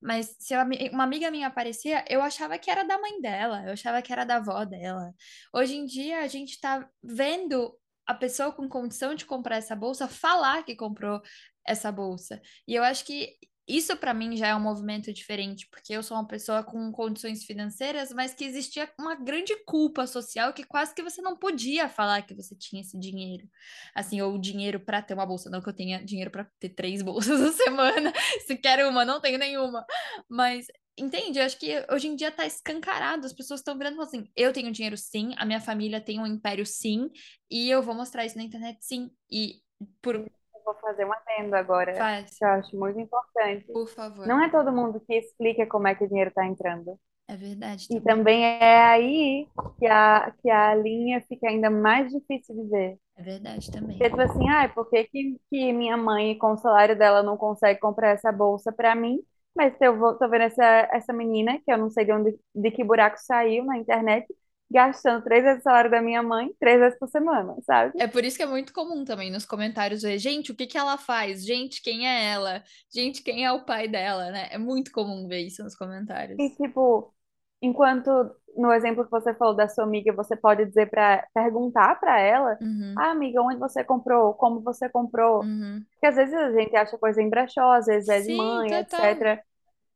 Mas 0.00 0.36
se 0.38 0.54
uma 0.92 1.04
amiga 1.04 1.30
minha 1.30 1.48
aparecia, 1.48 2.04
eu 2.08 2.22
achava 2.22 2.56
que 2.58 2.70
era 2.70 2.84
da 2.84 2.98
mãe 2.98 3.20
dela, 3.20 3.64
eu 3.66 3.72
achava 3.72 4.00
que 4.00 4.12
era 4.12 4.24
da 4.24 4.36
avó 4.36 4.64
dela. 4.64 5.12
Hoje 5.52 5.76
em 5.76 5.84
dia, 5.84 6.20
a 6.20 6.26
gente 6.28 6.60
tá 6.60 6.88
vendo 7.02 7.76
a 8.06 8.14
pessoa 8.14 8.52
com 8.52 8.68
condição 8.68 9.14
de 9.14 9.26
comprar 9.26 9.56
essa 9.56 9.76
bolsa 9.76 10.08
falar 10.08 10.64
que 10.64 10.74
comprou 10.76 11.20
essa 11.66 11.92
bolsa. 11.92 12.40
E 12.66 12.74
eu 12.74 12.82
acho 12.82 13.04
que 13.04 13.36
isso 13.76 13.96
para 13.96 14.12
mim 14.12 14.36
já 14.36 14.48
é 14.48 14.54
um 14.54 14.60
movimento 14.60 15.12
diferente, 15.12 15.68
porque 15.70 15.92
eu 15.92 16.02
sou 16.02 16.16
uma 16.16 16.26
pessoa 16.26 16.62
com 16.62 16.90
condições 16.90 17.44
financeiras, 17.44 18.12
mas 18.12 18.34
que 18.34 18.44
existia 18.44 18.90
uma 18.98 19.14
grande 19.14 19.54
culpa 19.64 20.06
social 20.06 20.52
que 20.52 20.64
quase 20.64 20.94
que 20.94 21.02
você 21.02 21.22
não 21.22 21.36
podia 21.36 21.88
falar 21.88 22.22
que 22.22 22.34
você 22.34 22.54
tinha 22.56 22.82
esse 22.82 22.98
dinheiro. 22.98 23.48
Assim, 23.94 24.20
ou 24.20 24.38
dinheiro 24.38 24.80
para 24.80 25.02
ter 25.02 25.14
uma 25.14 25.26
bolsa, 25.26 25.48
não 25.50 25.60
que 25.62 25.68
eu 25.68 25.74
tenha 25.74 26.04
dinheiro 26.04 26.30
para 26.30 26.48
ter 26.58 26.70
três 26.70 27.02
bolsas 27.02 27.40
a 27.40 27.52
semana, 27.52 28.12
se 28.46 28.56
quer 28.56 28.84
uma, 28.86 29.04
não 29.04 29.20
tenho 29.20 29.38
nenhuma. 29.38 29.84
Mas 30.28 30.66
Entende? 30.98 31.38
Eu 31.38 31.46
acho 31.46 31.58
que 31.58 31.86
hoje 31.90 32.08
em 32.08 32.16
dia 32.16 32.30
tá 32.30 32.44
escancarado, 32.44 33.24
as 33.24 33.32
pessoas 33.32 33.60
estão 33.60 33.78
virando 33.78 34.02
assim: 34.02 34.28
eu 34.36 34.52
tenho 34.52 34.70
dinheiro 34.70 34.98
sim, 34.98 35.32
a 35.38 35.46
minha 35.46 35.60
família 35.60 35.98
tem 35.98 36.20
um 36.20 36.26
império 36.26 36.66
sim, 36.66 37.10
e 37.50 37.70
eu 37.70 37.82
vou 37.82 37.94
mostrar 37.94 38.26
isso 38.26 38.36
na 38.36 38.42
internet 38.42 38.78
sim. 38.82 39.10
E 39.30 39.62
por 40.02 40.30
vou 40.72 40.80
fazer 40.80 41.04
um 41.06 41.12
adendo 41.12 41.56
agora, 41.56 41.92
faz, 41.96 42.38
que 42.38 42.44
eu 42.44 42.48
acho 42.48 42.76
muito 42.76 42.98
importante. 43.00 43.66
por 43.72 43.88
favor. 43.88 44.26
Não 44.26 44.42
é 44.42 44.50
todo 44.50 44.72
mundo 44.72 45.00
que 45.00 45.14
explica 45.14 45.66
como 45.66 45.88
é 45.88 45.94
que 45.94 46.04
o 46.04 46.08
dinheiro 46.08 46.30
está 46.30 46.46
entrando. 46.46 46.98
É 47.28 47.34
verdade 47.36 47.88
E 47.90 48.00
também. 48.00 48.14
também 48.14 48.44
é 48.44 48.82
aí 48.84 49.48
que 49.78 49.86
a, 49.86 50.32
que 50.42 50.50
a 50.50 50.74
linha 50.74 51.20
fica 51.28 51.48
ainda 51.48 51.70
mais 51.70 52.10
difícil 52.12 52.54
de 52.56 52.68
ver. 52.70 52.98
É 53.16 53.22
verdade 53.22 53.70
também. 53.70 53.98
Porque, 53.98 54.10
tipo 54.10 54.20
assim, 54.22 54.48
ai, 54.48 54.72
por 54.72 54.88
que, 54.88 55.04
que 55.50 55.72
minha 55.72 55.96
mãe, 55.96 56.36
com 56.38 56.52
o 56.52 56.56
salário 56.56 56.96
dela, 56.98 57.22
não 57.22 57.36
consegue 57.36 57.78
comprar 57.80 58.10
essa 58.10 58.32
bolsa 58.32 58.72
para 58.72 58.94
mim? 58.94 59.20
Mas 59.54 59.74
eu 59.80 59.98
vou, 59.98 60.16
tô 60.18 60.28
vendo 60.28 60.42
essa, 60.44 60.64
essa 60.92 61.12
menina, 61.12 61.58
que 61.60 61.70
eu 61.72 61.76
não 61.78 61.90
sei 61.90 62.04
de 62.04 62.12
onde, 62.12 62.38
de 62.54 62.70
que 62.70 62.84
buraco 62.84 63.18
saiu 63.18 63.64
na 63.64 63.76
internet, 63.78 64.26
gastando 64.70 65.24
três 65.24 65.42
vezes 65.44 65.60
o 65.60 65.62
salário 65.64 65.90
da 65.90 66.00
minha 66.02 66.22
mãe, 66.22 66.54
três 66.60 66.78
vezes 66.80 66.98
por 66.98 67.08
semana, 67.08 67.56
sabe? 67.62 67.94
É 67.96 68.06
por 68.08 68.24
isso 68.24 68.36
que 68.36 68.42
é 68.42 68.46
muito 68.46 68.72
comum 68.72 69.04
também 69.04 69.30
nos 69.30 69.44
comentários 69.44 70.02
ver, 70.02 70.18
gente, 70.18 70.50
o 70.52 70.56
que 70.56 70.66
que 70.66 70.78
ela 70.78 70.96
faz? 70.98 71.44
Gente, 71.44 71.82
quem 71.82 72.08
é 72.08 72.24
ela? 72.32 72.64
Gente, 72.92 73.22
quem 73.22 73.44
é 73.44 73.52
o 73.52 73.64
pai 73.64 73.86
dela, 73.88 74.30
né? 74.30 74.48
É 74.50 74.58
muito 74.58 74.90
comum 74.90 75.28
ver 75.28 75.40
isso 75.46 75.62
nos 75.62 75.76
comentários. 75.76 76.42
E, 76.42 76.50
tipo, 76.56 77.14
enquanto 77.60 78.10
no 78.56 78.72
exemplo 78.72 79.04
que 79.04 79.10
você 79.10 79.34
falou 79.34 79.54
da 79.54 79.68
sua 79.68 79.84
amiga, 79.84 80.12
você 80.12 80.36
pode 80.36 80.64
dizer 80.66 80.90
para 80.90 81.26
perguntar 81.34 81.98
para 82.00 82.18
ela, 82.20 82.58
Uhum, 82.60 82.94
ah, 82.96 83.10
amiga, 83.12 83.42
onde 83.42 83.58
você 83.58 83.84
comprou? 83.84 84.34
Como 84.34 84.60
você 84.62 84.88
comprou? 84.88 85.42
uhum. 85.42 85.86
Porque 85.94 86.06
às 86.06 86.16
vezes 86.16 86.34
a 86.34 86.50
gente 86.52 86.74
acha 86.76 86.98
coisa 86.98 87.20
em 87.22 87.28
brechó, 87.30 87.72
às 87.72 87.86
vezes 87.86 88.08
é 88.08 88.20
de 88.22 88.30
Sim, 88.30 88.30
mãe, 88.30 88.76
total. 88.80 88.80
etc. 88.80 89.44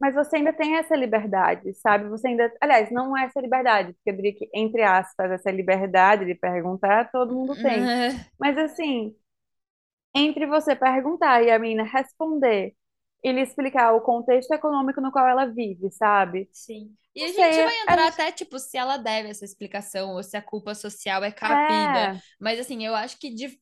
Mas 0.00 0.14
você 0.14 0.36
ainda 0.36 0.52
tem 0.52 0.76
essa 0.76 0.96
liberdade, 0.96 1.74
sabe? 1.74 2.08
Você 2.08 2.28
ainda, 2.28 2.52
aliás, 2.60 2.90
não 2.90 3.16
é 3.16 3.24
essa 3.26 3.40
liberdade, 3.40 3.92
porque 3.94 4.10
eu 4.10 4.16
diria 4.16 4.34
que, 4.34 4.50
entre 4.54 4.82
aspas, 4.82 5.30
essa 5.30 5.50
liberdade 5.50 6.24
de 6.26 6.34
perguntar, 6.34 7.10
todo 7.10 7.34
mundo 7.34 7.56
tem. 7.56 7.92
Mas 8.38 8.58
assim, 8.58 9.16
entre 10.14 10.46
você 10.46 10.74
perguntar 10.76 11.42
e 11.42 11.50
a 11.50 11.58
menina 11.58 11.84
responder 11.84 12.74
e 13.22 13.32
lhe 13.32 13.40
explicar 13.42 13.92
o 13.94 14.00
contexto 14.02 14.52
econômico 14.52 15.00
no 15.00 15.12
qual 15.12 15.26
ela 15.28 15.46
vive, 15.46 15.90
sabe? 15.90 16.50
Sim. 16.52 16.96
E 17.14 17.22
Não 17.22 17.26
a 17.26 17.28
sei, 17.28 17.44
gente 17.44 17.62
vai 17.62 17.76
a 17.86 17.96
entrar 17.96 17.96
gente- 17.96 18.08
até, 18.08 18.32
tipo, 18.32 18.58
se 18.58 18.76
ela 18.76 18.96
deve 18.96 19.28
essa 19.30 19.44
explicação 19.44 20.12
ou 20.14 20.22
se 20.22 20.36
a 20.36 20.42
culpa 20.42 20.74
social 20.74 21.22
é 21.24 21.30
capida. 21.32 22.10
É, 22.10 22.22
Mas, 22.40 22.58
assim, 22.60 22.84
eu 22.84 22.94
acho 22.94 23.18
que. 23.18 23.30
de- 23.34 23.60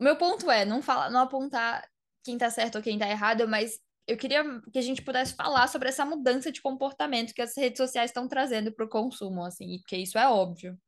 Meu 0.00 0.16
ponto 0.16 0.50
é 0.50 0.64
não 0.64 0.82
falar, 0.82 1.10
não 1.10 1.20
apontar 1.22 1.88
quem 2.24 2.38
tá 2.38 2.50
certo 2.50 2.76
ou 2.76 2.82
quem 2.82 2.98
tá 2.98 3.08
errado, 3.08 3.48
mas 3.48 3.78
eu 4.08 4.16
queria 4.16 4.42
que 4.72 4.78
a 4.78 4.82
gente 4.82 5.02
pudesse 5.02 5.34
falar 5.34 5.66
sobre 5.68 5.88
essa 5.88 6.04
mudança 6.04 6.50
de 6.52 6.60
comportamento 6.62 7.34
que 7.34 7.42
as 7.42 7.56
redes 7.56 7.78
sociais 7.78 8.10
estão 8.10 8.28
trazendo 8.28 8.72
pro 8.72 8.88
consumo, 8.88 9.44
assim, 9.44 9.78
porque 9.80 9.96
isso 9.96 10.18
é 10.18 10.28
óbvio. 10.28 10.78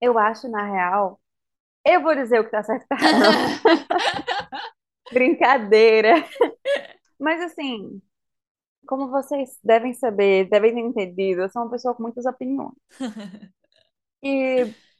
eu 0.00 0.18
acho, 0.18 0.48
na 0.48 0.64
real, 0.70 1.20
eu 1.86 2.02
vou 2.02 2.14
dizer 2.16 2.40
o 2.40 2.44
que 2.44 2.50
tá 2.50 2.62
certo 2.64 2.86
tá. 2.88 2.96
Brincadeira. 5.12 6.24
Mas 7.18 7.40
assim, 7.42 8.00
como 8.86 9.08
vocês 9.10 9.58
devem 9.64 9.94
saber, 9.94 10.48
devem 10.50 10.74
ter 10.74 10.80
entendido, 10.80 11.42
eu 11.42 11.50
sou 11.50 11.62
uma 11.62 11.70
pessoa 11.70 11.94
com 11.94 12.02
muitas 12.04 12.26
opiniões. 12.26 12.72
E 14.22 14.64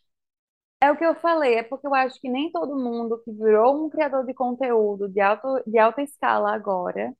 é 0.84 0.92
o 0.92 0.96
que 0.96 1.04
eu 1.04 1.14
falei, 1.16 1.56
é 1.56 1.62
porque 1.62 1.86
eu 1.86 1.94
acho 1.94 2.20
que 2.20 2.28
nem 2.28 2.50
todo 2.52 2.76
mundo 2.76 3.20
que 3.24 3.32
virou 3.32 3.86
um 3.86 3.90
criador 3.90 4.24
de 4.26 4.34
conteúdo 4.34 5.08
de 5.08 5.20
alto, 5.20 5.62
de 5.66 5.78
alta 5.78 6.02
escala 6.02 6.54
agora 6.54 7.14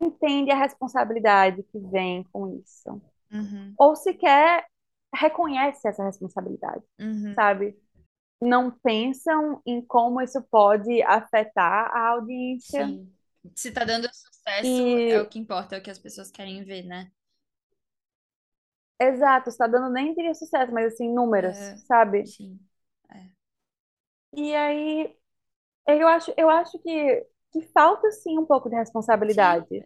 entende 0.00 0.50
a 0.50 0.56
responsabilidade 0.58 1.62
que 1.64 1.78
vem 1.78 2.22
com 2.32 2.48
isso. 2.60 3.00
Uhum, 3.32 3.78
Ou 3.78 3.96
sequer 3.96 4.66
reconhece 5.14 5.88
essa 5.88 6.04
responsabilidade, 6.04 6.84
uhum. 6.98 7.34
sabe? 7.34 7.76
Não 8.40 8.70
pensam 8.70 9.62
em 9.66 9.82
como 9.82 10.22
isso 10.22 10.42
pode 10.50 11.02
afetar 11.02 11.90
a 11.94 12.10
audiência. 12.10 12.94
Sim. 12.94 13.12
Se 13.54 13.70
tá 13.72 13.84
dando 13.84 14.08
sucesso, 14.12 14.82
E- 14.82 15.12
é 15.12 15.20
o 15.20 15.28
que 15.28 15.38
importa, 15.38 15.76
é 15.76 15.78
o 15.78 15.82
que 15.82 15.90
as 15.90 15.98
pessoas 15.98 16.30
querem 16.30 16.64
ver, 16.64 16.82
né? 16.84 17.10
Exato, 19.00 19.48
está 19.50 19.66
dando 19.66 19.90
nem 19.92 20.14
diria 20.14 20.34
sucesso, 20.34 20.72
mas 20.72 20.92
assim, 20.94 21.12
números, 21.12 21.56
É. 21.56 21.78
sabe? 21.86 22.30
Sim. 22.30 22.60
E 24.34 24.54
aí, 24.54 25.16
eu 25.88 26.08
acho, 26.08 26.32
eu 26.36 26.50
acho 26.50 26.78
que, 26.80 27.26
que 27.52 27.62
falta 27.74 28.10
sim 28.12 28.38
um 28.38 28.46
pouco 28.46 28.70
de 28.70 28.76
responsabilidade, 28.76 29.84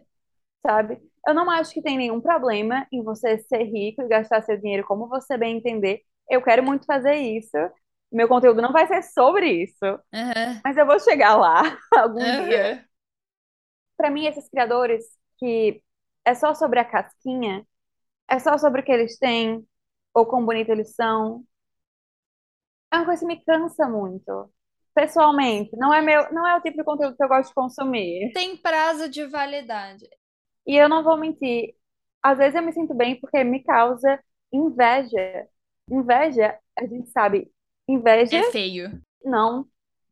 sabe? 0.65 0.99
Eu 1.27 1.33
não 1.35 1.49
acho 1.51 1.73
que 1.73 1.81
tem 1.83 1.97
nenhum 1.97 2.21
problema 2.21 2.87
em 2.91 3.03
você 3.03 3.39
ser 3.39 3.63
rico 3.65 4.03
e 4.03 4.07
gastar 4.09 4.43
seu 4.43 4.57
dinheiro 4.59 4.85
como 4.87 5.09
você 5.09 5.37
bem 5.37 5.57
entender. 5.57 6.01
Eu 6.29 6.41
quero 6.43 6.63
muito 6.63 6.85
fazer 6.85 7.15
isso. 7.17 7.57
Meu 8.11 8.27
conteúdo 8.29 8.61
não 8.61 8.73
vai 8.73 8.87
ser 8.87 9.03
sobre 9.03 9.63
isso, 9.63 9.85
Aham, 10.13 10.63
mas 10.63 10.77
eu 10.77 10.85
vou 10.85 10.99
chegar 10.99 11.35
lá 11.37 11.77
algum 11.93 12.31
dia. 12.31 12.59
aham. 12.59 12.85
Para 13.97 14.09
mim, 14.09 14.25
esses 14.25 14.49
criadores 14.49 15.05
que 15.37 15.81
é 16.25 16.33
só 16.35 16.53
sobre 16.53 16.79
a 16.79 16.85
casquinha, 16.85 17.65
é 18.31 18.39
só 18.39 18.57
sobre 18.57 18.81
o 18.81 18.83
que 18.85 18.91
eles 18.91 19.17
têm, 19.19 19.65
ou 20.13 20.25
quão 20.25 20.45
bonito 20.45 20.69
eles 20.71 20.95
são, 20.95 21.43
é 22.91 22.97
uma 22.97 23.05
coisa 23.05 23.21
que 23.21 23.27
me 23.27 23.43
cansa 23.43 23.87
muito. 23.87 24.51
Pessoalmente, 24.93 25.75
não 25.77 25.93
é 25.93 26.01
meu, 26.01 26.31
não 26.33 26.45
é 26.45 26.57
o 26.57 26.61
tipo 26.61 26.77
de 26.77 26.83
conteúdo 26.83 27.15
que 27.15 27.23
eu 27.23 27.27
gosto 27.29 27.49
de 27.49 27.55
consumir. 27.55 28.31
Tem 28.33 28.57
prazo 28.57 29.09
de 29.09 29.25
validade. 29.25 30.05
E 30.67 30.75
eu 30.75 30.89
não 30.89 31.03
vou 31.03 31.17
mentir, 31.17 31.73
às 32.21 32.37
vezes 32.37 32.55
eu 32.55 32.61
me 32.61 32.73
sinto 32.73 32.93
bem 32.93 33.19
porque 33.19 33.43
me 33.43 33.63
causa 33.63 34.19
inveja. 34.51 35.47
Inveja, 35.89 36.57
a 36.77 36.85
gente 36.85 37.09
sabe, 37.09 37.51
inveja 37.87 38.37
É 38.37 38.51
feio. 38.51 39.01
não 39.23 39.65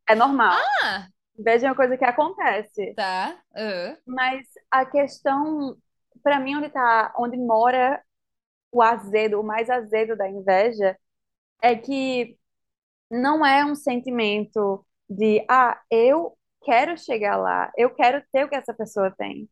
é 0.08 0.14
normal. 0.14 0.58
Ah, 0.82 1.08
Inveja 1.38 1.66
é 1.66 1.70
uma 1.70 1.76
coisa 1.76 1.96
que 1.96 2.04
acontece. 2.04 2.94
tá. 2.94 3.38
ah. 3.54 3.96
Mas 4.06 4.46
a 4.70 4.84
questão, 4.84 5.76
pra 6.22 6.40
mim, 6.40 6.56
onde 6.56 6.68
tá, 6.70 7.14
onde 7.18 7.36
mora 7.36 8.02
o 8.72 8.82
azedo, 8.82 9.40
o 9.40 9.44
mais 9.44 9.68
azedo 9.70 10.16
da 10.16 10.28
inveja, 10.28 10.96
é 11.62 11.76
que 11.76 12.38
não 13.10 13.44
é 13.44 13.64
um 13.64 13.74
sentimento 13.74 14.84
de, 15.08 15.44
ah, 15.48 15.80
eu 15.90 16.36
quero 16.62 16.96
chegar 16.96 17.36
lá, 17.36 17.72
eu 17.76 17.90
quero 17.90 18.22
ter 18.32 18.44
o 18.44 18.48
que 18.48 18.54
essa 18.54 18.74
pessoa 18.74 19.10
tem. 19.10 19.48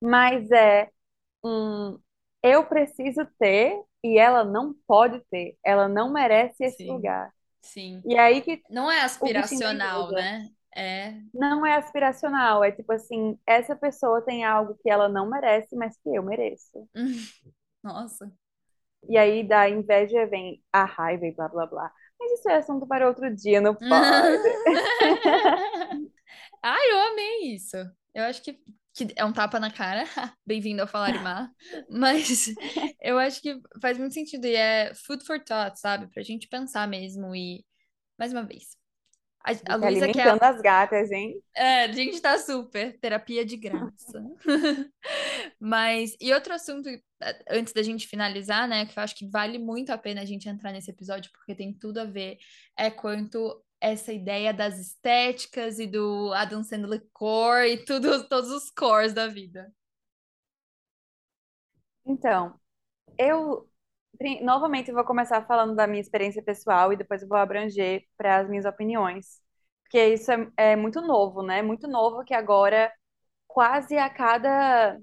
Mas 0.00 0.50
é 0.50 0.90
um, 1.44 1.98
eu 2.42 2.66
preciso 2.66 3.26
ter 3.38 3.80
e 4.04 4.18
ela 4.18 4.44
não 4.44 4.74
pode 4.86 5.20
ter, 5.30 5.56
ela 5.64 5.88
não 5.88 6.12
merece 6.12 6.64
esse 6.64 6.84
Sim. 6.84 6.92
lugar. 6.92 7.32
Sim. 7.60 8.02
E 8.04 8.16
aí 8.16 8.40
que 8.40 8.62
Não 8.70 8.90
é 8.90 9.00
aspiracional, 9.02 10.10
né? 10.12 10.48
É. 10.76 11.14
não 11.34 11.66
é 11.66 11.74
aspiracional, 11.74 12.62
é 12.62 12.70
tipo 12.70 12.92
assim, 12.92 13.36
essa 13.44 13.74
pessoa 13.74 14.22
tem 14.22 14.44
algo 14.44 14.78
que 14.80 14.88
ela 14.88 15.08
não 15.08 15.28
merece, 15.28 15.74
mas 15.74 15.96
que 15.98 16.14
eu 16.14 16.22
mereço. 16.22 16.88
Nossa. 17.82 18.30
E 19.08 19.16
aí 19.16 19.46
da 19.46 19.68
inveja 19.68 20.26
vem 20.26 20.62
a 20.72 20.84
raiva 20.84 21.26
e 21.26 21.34
blá 21.34 21.48
blá 21.48 21.66
blá. 21.66 21.92
Mas 22.18 22.32
isso 22.32 22.48
é 22.48 22.56
assunto 22.56 22.86
para 22.86 23.08
outro 23.08 23.34
dia, 23.34 23.60
não 23.60 23.74
pode. 23.74 23.88
Ai, 26.62 26.90
eu 26.90 26.98
amei 27.12 27.54
isso. 27.54 27.76
Eu 28.14 28.24
acho 28.24 28.42
que, 28.42 28.54
que 28.94 29.08
é 29.16 29.24
um 29.24 29.32
tapa 29.32 29.60
na 29.60 29.70
cara. 29.70 30.04
Bem-vindo 30.44 30.82
ao 30.82 30.88
Falar 30.88 31.22
Mar. 31.22 31.50
Mas 31.88 32.52
eu 33.00 33.18
acho 33.18 33.40
que 33.40 33.60
faz 33.80 33.98
muito 33.98 34.14
sentido 34.14 34.46
e 34.46 34.54
é 34.54 34.92
food 34.94 35.24
for 35.24 35.42
thought, 35.42 35.78
sabe? 35.78 36.08
Pra 36.12 36.22
gente 36.22 36.48
pensar 36.48 36.86
mesmo. 36.88 37.34
E, 37.34 37.64
mais 38.18 38.32
uma 38.32 38.42
vez, 38.42 38.76
a, 39.48 39.74
a 39.74 39.78
Gente, 39.78 39.78
Luísa 39.78 40.08
quer. 40.08 40.28
alimentando 40.28 40.42
as 40.42 40.60
gatas, 40.60 41.10
hein? 41.10 41.42
É, 41.54 41.84
a 41.84 41.92
gente 41.92 42.20
tá 42.20 42.36
super. 42.38 42.98
Terapia 43.00 43.44
de 43.44 43.56
graça. 43.56 44.22
Mas, 45.58 46.14
e 46.20 46.32
outro 46.34 46.52
assunto, 46.52 46.88
eh, 46.88 47.44
antes 47.50 47.72
da 47.72 47.82
gente 47.82 48.06
finalizar, 48.06 48.68
né, 48.68 48.84
que 48.84 48.98
eu 48.98 49.02
acho 49.02 49.16
que 49.16 49.26
vale 49.28 49.58
muito 49.58 49.90
a 49.90 49.98
pena 49.98 50.20
a 50.20 50.24
gente 50.24 50.48
entrar 50.48 50.72
nesse 50.72 50.90
episódio, 50.90 51.30
porque 51.32 51.54
tem 51.54 51.72
tudo 51.72 51.98
a 52.00 52.04
ver, 52.04 52.38
é 52.76 52.90
quanto 52.90 53.64
essa 53.80 54.12
ideia 54.12 54.52
das 54.52 54.78
estéticas 54.78 55.78
e 55.78 55.86
do 55.86 56.32
Adam 56.34 56.62
Sandler 56.62 57.06
core 57.12 57.72
e 57.72 57.84
tudo, 57.84 58.28
todos 58.28 58.50
os 58.50 58.70
cores 58.70 59.14
da 59.14 59.28
vida. 59.28 59.72
Então, 62.04 62.58
eu 63.18 63.68
novamente 64.42 64.92
vou 64.92 65.04
começar 65.04 65.46
falando 65.46 65.74
da 65.74 65.86
minha 65.86 66.00
experiência 66.00 66.42
pessoal 66.42 66.92
e 66.92 66.96
depois 66.96 67.26
vou 67.26 67.36
abranger 67.38 68.04
para 68.16 68.38
as 68.40 68.48
minhas 68.48 68.64
opiniões. 68.64 69.40
Porque 69.84 70.04
isso 70.08 70.30
é, 70.32 70.48
é 70.56 70.76
muito 70.76 71.00
novo, 71.00 71.42
né? 71.42 71.62
Muito 71.62 71.88
novo 71.88 72.24
que 72.24 72.34
agora 72.34 72.92
quase 73.48 73.98
a 73.98 74.10
cada, 74.10 74.98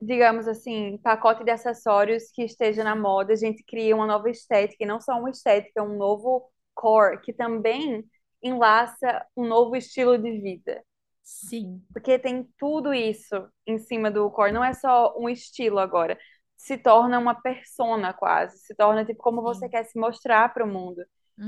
digamos 0.00 0.46
assim, 0.48 0.98
pacote 0.98 1.44
de 1.44 1.50
acessórios 1.50 2.24
que 2.32 2.42
esteja 2.44 2.84
na 2.84 2.94
moda, 2.94 3.32
a 3.32 3.36
gente 3.36 3.64
cria 3.64 3.94
uma 3.94 4.06
nova 4.06 4.28
estética, 4.30 4.84
e 4.84 4.86
não 4.86 5.00
só 5.00 5.18
uma 5.18 5.30
estética, 5.30 5.82
um 5.82 5.96
novo 5.96 6.50
core, 6.74 7.20
que 7.22 7.32
também 7.32 8.04
enlaça 8.42 9.24
um 9.36 9.46
novo 9.46 9.76
estilo 9.76 10.18
de 10.18 10.40
vida. 10.40 10.84
Sim. 11.22 11.82
Porque 11.92 12.18
tem 12.18 12.46
tudo 12.58 12.92
isso 12.92 13.48
em 13.66 13.78
cima 13.78 14.10
do 14.10 14.30
core, 14.30 14.52
não 14.52 14.62
é 14.64 14.74
só 14.74 15.14
um 15.18 15.28
estilo 15.28 15.78
agora. 15.78 16.18
Se 16.64 16.78
torna 16.78 17.18
uma 17.18 17.34
persona 17.34 18.14
quase, 18.14 18.58
se 18.60 18.74
torna 18.74 19.04
tipo 19.04 19.22
como 19.22 19.42
você 19.42 19.66
Sim. 19.66 19.70
quer 19.70 19.84
se 19.84 19.98
mostrar 19.98 20.48
para 20.54 20.64
o 20.64 20.66
mundo. 20.66 21.04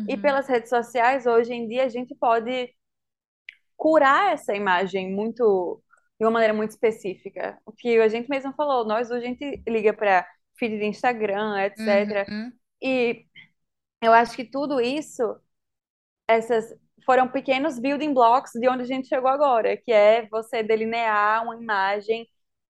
E 0.06 0.14
Uhum. 0.14 0.20
pelas 0.20 0.46
redes 0.46 0.68
sociais, 0.68 1.24
hoje 1.24 1.54
em 1.54 1.66
dia, 1.66 1.84
a 1.84 1.88
gente 1.88 2.14
pode 2.14 2.70
curar 3.74 4.34
essa 4.34 4.54
imagem 4.54 5.10
muito, 5.10 5.82
de 6.20 6.26
uma 6.26 6.32
maneira 6.32 6.52
muito 6.52 6.72
específica. 6.72 7.58
O 7.64 7.72
que 7.72 7.98
a 7.98 8.08
gente 8.08 8.28
mesmo 8.28 8.52
falou, 8.52 8.84
nós 8.84 9.10
hoje 9.10 9.24
a 9.24 9.28
gente 9.28 9.62
liga 9.66 9.94
para 9.94 10.28
feed 10.58 10.78
de 10.78 10.84
Instagram, 10.84 11.64
etc. 11.64 12.26
Uhum. 12.28 12.52
E 12.82 13.24
eu 14.02 14.12
acho 14.12 14.36
que 14.36 14.44
tudo 14.44 14.82
isso, 14.82 15.22
essas 16.28 16.74
foram 17.06 17.26
pequenos 17.26 17.78
building 17.78 18.12
blocks 18.12 18.52
de 18.52 18.68
onde 18.68 18.82
a 18.82 18.86
gente 18.86 19.08
chegou 19.08 19.30
agora, 19.30 19.78
que 19.78 19.90
é 19.92 20.26
você 20.28 20.62
delinear 20.62 21.42
uma 21.42 21.56
imagem 21.56 22.28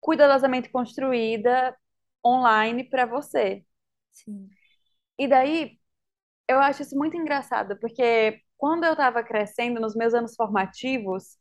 cuidadosamente 0.01 0.69
construída 0.71 1.77
online 2.25 2.85
para 2.89 3.07
você. 3.07 3.65
Sim. 4.13 4.51
E 5.19 5.29
daí 5.29 5.79
eu 6.49 6.61
acho 6.61 6.83
isso 6.83 6.97
muito 6.97 7.17
engraçado, 7.17 7.79
porque 7.81 8.43
quando 8.59 8.85
eu 8.85 8.93
estava 8.93 9.23
crescendo, 9.25 9.81
nos 9.81 9.97
meus 9.97 10.15
anos 10.15 10.35
formativos, 10.37 11.39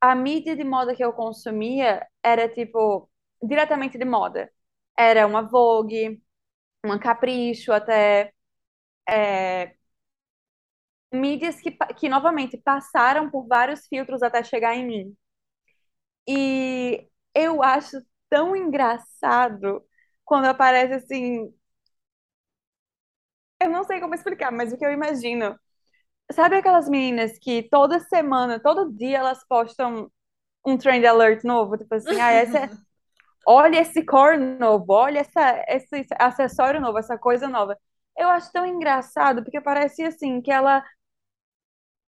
a 0.00 0.14
mídia 0.14 0.56
de 0.56 0.64
moda 0.64 0.94
que 0.94 1.04
eu 1.04 1.12
consumia 1.12 2.06
era 2.22 2.48
tipo 2.48 3.08
diretamente 3.42 3.98
de 3.98 4.04
moda. 4.04 4.50
Era 4.98 5.26
uma 5.26 5.42
Vogue, 5.42 6.22
uma 6.84 6.98
Capricho, 7.00 7.72
até 7.72 8.32
é, 9.08 9.74
mídias 11.12 11.60
que, 11.60 11.72
que 11.96 12.08
novamente 12.08 12.56
passaram 12.58 13.28
por 13.30 13.46
vários 13.48 13.86
filtros 13.88 14.22
até 14.22 14.42
chegar 14.44 14.74
em 14.76 14.86
mim. 14.86 15.16
E 16.28 17.08
eu 17.34 17.62
acho 17.62 17.98
tão 18.28 18.56
engraçado 18.56 19.82
quando 20.24 20.46
aparece 20.46 20.94
assim. 20.94 21.52
Eu 23.60 23.70
não 23.70 23.84
sei 23.84 24.00
como 24.00 24.14
explicar, 24.14 24.52
mas 24.52 24.72
o 24.72 24.76
que 24.76 24.84
eu 24.84 24.92
imagino 24.92 25.58
Sabe 26.32 26.56
aquelas 26.56 26.88
meninas 26.88 27.38
que 27.38 27.62
toda 27.70 28.00
semana, 28.00 28.60
todo 28.60 28.92
dia 28.92 29.18
elas 29.18 29.46
postam 29.48 30.10
um 30.66 30.78
trend 30.78 31.06
alert 31.06 31.44
novo? 31.44 31.76
Tipo 31.78 31.94
assim, 31.96 32.20
ah, 32.20 32.32
essa 32.32 32.58
é... 32.60 32.70
olha 33.46 33.80
esse 33.80 34.04
core 34.04 34.38
novo, 34.38 34.86
olha 34.92 35.20
essa, 35.20 35.64
esse 35.68 36.06
acessório 36.18 36.80
novo, 36.80 36.98
essa 36.98 37.18
coisa 37.18 37.48
nova. 37.48 37.78
Eu 38.18 38.28
acho 38.30 38.52
tão 38.52 38.66
engraçado, 38.66 39.42
porque 39.44 39.60
parece 39.60 40.04
assim 40.04 40.40
que 40.42 40.50
ela 40.52 40.84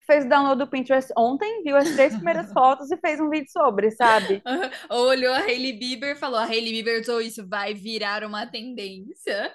fez 0.09 0.27
o 0.27 0.31
download 0.31 0.59
do 0.65 0.71
Pinterest 0.71 1.13
ontem, 1.17 1.63
viu 1.65 1.77
as 1.77 1.93
três 1.93 2.17
primeiras 2.17 2.51
fotos 2.55 2.91
e 2.93 2.99
fez 2.99 3.21
um 3.21 3.31
vídeo 3.31 3.51
sobre, 3.53 3.93
sabe? 3.93 4.45
Ou 4.91 5.09
olhou 5.09 5.33
a 5.33 5.39
Hailey 5.41 5.73
Bieber 5.75 6.17
e 6.17 6.19
falou: 6.19 6.39
a 6.39 6.45
Hailey 6.45 6.73
Bieber 6.73 7.01
usou 7.01 7.21
isso, 7.21 7.47
vai 7.49 7.75
virar 7.75 8.25
uma 8.25 8.47
tendência. 8.47 9.55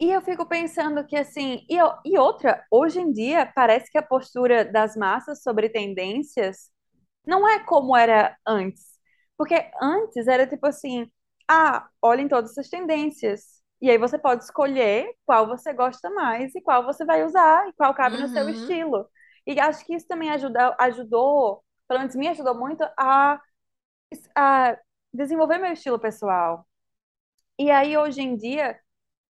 E 0.00 0.10
eu 0.10 0.20
fico 0.20 0.46
pensando 0.46 1.04
que, 1.06 1.16
assim, 1.16 1.64
e, 1.70 1.76
e 2.04 2.18
outra, 2.18 2.62
hoje 2.70 3.00
em 3.00 3.12
dia, 3.12 3.50
parece 3.54 3.90
que 3.90 3.96
a 3.98 4.02
postura 4.02 4.64
das 4.64 4.94
massas 4.96 5.42
sobre 5.42 5.70
tendências 5.70 6.70
não 7.26 7.48
é 7.48 7.60
como 7.64 7.96
era 7.96 8.36
antes. 8.46 8.84
Porque 9.38 9.54
antes 9.82 10.28
era 10.28 10.46
tipo 10.46 10.66
assim: 10.66 11.10
ah, 11.48 11.88
olhem 12.02 12.28
todas 12.28 12.52
essas 12.52 12.68
tendências. 12.70 13.62
E 13.82 13.90
aí 13.90 13.98
você 13.98 14.18
pode 14.18 14.44
escolher 14.44 15.06
qual 15.26 15.46
você 15.46 15.72
gosta 15.74 16.10
mais 16.10 16.54
e 16.54 16.62
qual 16.62 16.84
você 16.84 17.04
vai 17.04 17.24
usar 17.24 17.68
e 17.68 17.74
qual 17.74 17.94
cabe 17.94 18.18
no 18.18 18.28
seu 18.28 18.46
Uhum. 18.46 18.52
estilo. 18.54 19.08
E 19.46 19.58
acho 19.60 19.84
que 19.84 19.94
isso 19.94 20.06
também 20.08 20.30
ajuda, 20.30 20.76
ajudou, 20.80 21.64
pelo 21.88 22.00
menos 22.00 22.16
me 22.16 22.28
ajudou 22.28 22.54
muito 22.58 22.82
a, 22.96 23.40
a 24.34 24.78
desenvolver 25.12 25.58
meu 25.58 25.72
estilo 25.72 25.98
pessoal. 25.98 26.66
E 27.58 27.70
aí, 27.70 27.96
hoje 27.96 28.22
em 28.22 28.36
dia, 28.36 28.78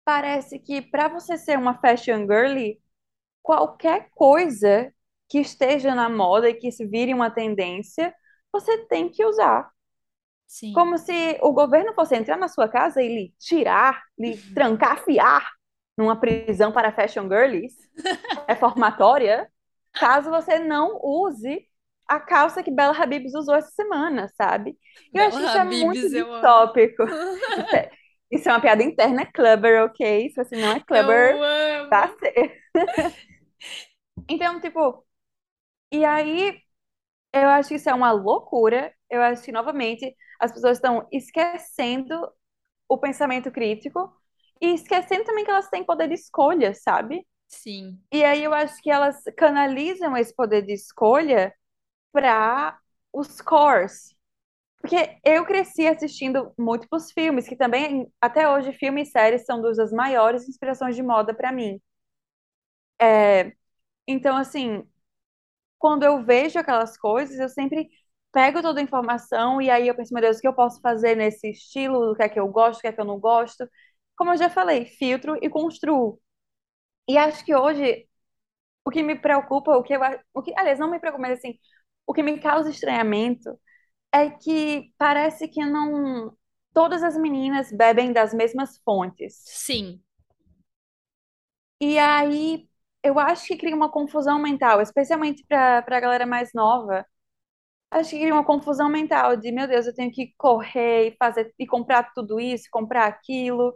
parece 0.04 0.58
que 0.58 0.82
para 0.82 1.08
você 1.08 1.38
ser 1.38 1.58
uma 1.58 1.80
fashion 1.80 2.26
girly, 2.26 2.80
qualquer 3.42 4.10
coisa 4.12 4.92
que 5.28 5.40
esteja 5.40 5.94
na 5.94 6.08
moda 6.08 6.50
e 6.50 6.54
que 6.54 6.72
se 6.72 6.86
vire 6.86 7.14
uma 7.14 7.30
tendência, 7.30 8.14
você 8.52 8.86
tem 8.86 9.10
que 9.10 9.24
usar. 9.24 9.70
Sim. 10.46 10.72
Como 10.72 10.96
se 10.98 11.38
o 11.42 11.52
governo 11.52 11.92
fosse 11.94 12.16
entrar 12.16 12.36
na 12.36 12.48
sua 12.48 12.68
casa 12.68 13.02
e 13.02 13.08
lhe 13.08 13.34
tirar, 13.38 14.02
lhe 14.18 14.36
trancafiar 14.54 15.46
numa 15.96 16.18
prisão 16.18 16.72
para 16.72 16.92
fashion 16.92 17.28
girlies 17.28 17.74
reformatória, 18.48 19.50
caso 19.96 20.30
você 20.30 20.58
não 20.58 20.98
use 21.02 21.66
a 22.08 22.20
calça 22.20 22.62
que 22.62 22.70
Bella 22.70 22.96
Habibs 22.96 23.34
usou 23.34 23.54
essa 23.54 23.70
semana, 23.70 24.28
sabe? 24.36 24.76
E 25.14 25.18
eu 25.18 25.24
Bela 25.24 25.24
acho 25.24 25.38
que 25.40 25.46
isso 25.46 25.58
é 25.58 25.64
muito 25.64 26.08
Habibs, 26.08 26.14
eu 26.14 26.32
amo. 26.32 26.50
distópico. 26.50 27.02
Isso 27.56 27.74
é, 27.74 27.90
isso 28.30 28.48
é 28.48 28.52
uma 28.52 28.60
piada 28.60 28.82
interna, 28.82 29.22
é 29.22 29.26
clubber, 29.26 29.84
ok? 29.84 30.30
Se 30.30 30.44
você 30.44 30.56
não 30.56 30.70
é 30.72 30.80
clubber, 30.80 31.42
tá 31.88 32.08
certo. 32.20 32.52
Então, 34.28 34.60
tipo, 34.60 35.04
e 35.92 36.04
aí 36.04 36.60
eu 37.32 37.48
acho 37.50 37.70
que 37.70 37.76
isso 37.76 37.90
é 37.90 37.94
uma 37.94 38.12
loucura. 38.12 38.94
Eu 39.10 39.22
acho 39.22 39.42
que, 39.44 39.52
novamente, 39.52 40.16
as 40.40 40.52
pessoas 40.52 40.78
estão 40.78 41.08
esquecendo 41.12 42.14
o 42.88 42.98
pensamento 42.98 43.50
crítico 43.52 44.12
e 44.60 44.74
esquecendo 44.74 45.24
também 45.24 45.44
que 45.44 45.50
elas 45.50 45.68
têm 45.70 45.84
poder 45.84 46.08
de 46.08 46.14
escolha, 46.14 46.74
sabe? 46.74 47.26
Sim. 47.48 48.00
E 48.12 48.24
aí 48.24 48.42
eu 48.44 48.52
acho 48.54 48.80
que 48.82 48.90
elas 48.90 49.16
canalizam 49.36 50.16
esse 50.16 50.34
poder 50.34 50.62
de 50.62 50.72
escolha 50.72 51.54
para 52.12 52.78
os 53.12 53.40
cores. 53.42 54.14
Porque 54.80 55.18
eu 55.24 55.46
cresci 55.46 55.86
assistindo 55.86 56.52
múltiplos 56.58 57.12
filmes, 57.12 57.48
que 57.48 57.56
também, 57.56 58.12
até 58.20 58.48
hoje, 58.50 58.72
filmes 58.72 59.08
e 59.08 59.12
séries 59.12 59.44
são 59.46 59.62
duas 59.62 59.76
das 59.78 59.92
maiores 59.92 60.48
inspirações 60.48 60.96
de 60.96 61.02
moda 61.02 61.34
para 61.34 61.52
mim. 61.52 61.80
É, 63.00 63.52
então, 64.08 64.36
assim, 64.36 64.84
quando 65.78 66.04
eu 66.04 66.24
vejo 66.24 66.58
aquelas 66.58 66.96
coisas, 66.98 67.38
eu 67.38 67.48
sempre 67.48 67.88
pego 68.32 68.62
toda 68.62 68.80
a 68.80 68.82
informação 68.84 69.62
e 69.62 69.70
aí 69.70 69.88
eu 69.88 69.96
penso, 69.96 70.14
meu 70.14 70.22
Deus, 70.22 70.38
o 70.38 70.40
que 70.40 70.48
eu 70.48 70.54
posso 70.54 70.80
fazer 70.80 71.16
nesse 71.16 71.50
estilo? 71.50 72.12
O 72.12 72.16
que 72.16 72.22
é 72.24 72.28
que 72.28 72.40
eu 72.40 72.48
gosto, 72.48 72.78
o 72.80 72.82
que 72.82 72.88
é 72.88 72.92
que 72.92 73.00
eu 73.00 73.04
não 73.06 73.20
gosto? 73.20 73.68
Como 74.16 74.32
eu 74.32 74.36
já 74.38 74.50
falei, 74.50 74.86
filtro 74.86 75.38
e 75.42 75.50
construo. 75.50 76.20
E 77.08 77.16
acho 77.18 77.44
que 77.44 77.54
hoje 77.54 78.08
o 78.84 78.90
que 78.90 79.02
me 79.02 79.16
preocupa, 79.18 79.76
o 79.76 79.82
que 79.82 79.94
eu, 79.94 80.00
o 80.34 80.42
que, 80.42 80.52
aliás, 80.58 80.78
não 80.78 80.90
me 80.90 81.00
preocupa, 81.00 81.22
mas 81.22 81.38
assim, 81.38 81.58
o 82.06 82.14
que 82.14 82.22
me 82.22 82.40
causa 82.40 82.70
estranhamento 82.70 83.58
é 84.12 84.30
que 84.30 84.92
parece 84.98 85.48
que 85.48 85.64
não 85.64 86.36
todas 86.74 87.02
as 87.02 87.16
meninas 87.18 87.72
bebem 87.72 88.12
das 88.12 88.34
mesmas 88.34 88.78
fontes. 88.84 89.58
Sim. 89.62 90.02
E 91.80 91.98
aí 91.98 92.68
eu 93.02 93.18
acho 93.18 93.46
que 93.46 93.56
cria 93.56 93.76
uma 93.76 93.90
confusão 93.90 94.38
mental, 94.40 94.80
especialmente 94.80 95.44
para 95.46 95.78
a 95.86 96.00
galera 96.00 96.26
mais 96.26 96.52
nova. 96.54 97.06
Acho 97.90 98.10
que 98.12 98.20
cria 98.20 98.34
uma 98.34 98.44
confusão 98.46 98.88
mental 98.90 99.36
de, 99.36 99.52
meu 99.52 99.68
Deus, 99.68 99.86
eu 99.86 99.94
tenho 99.94 100.12
que 100.12 100.34
correr 100.38 101.08
e 101.10 101.16
fazer 101.18 101.54
e 101.58 101.66
comprar 101.66 102.12
tudo 102.14 102.40
isso, 102.40 102.68
comprar 102.70 103.06
aquilo. 103.08 103.74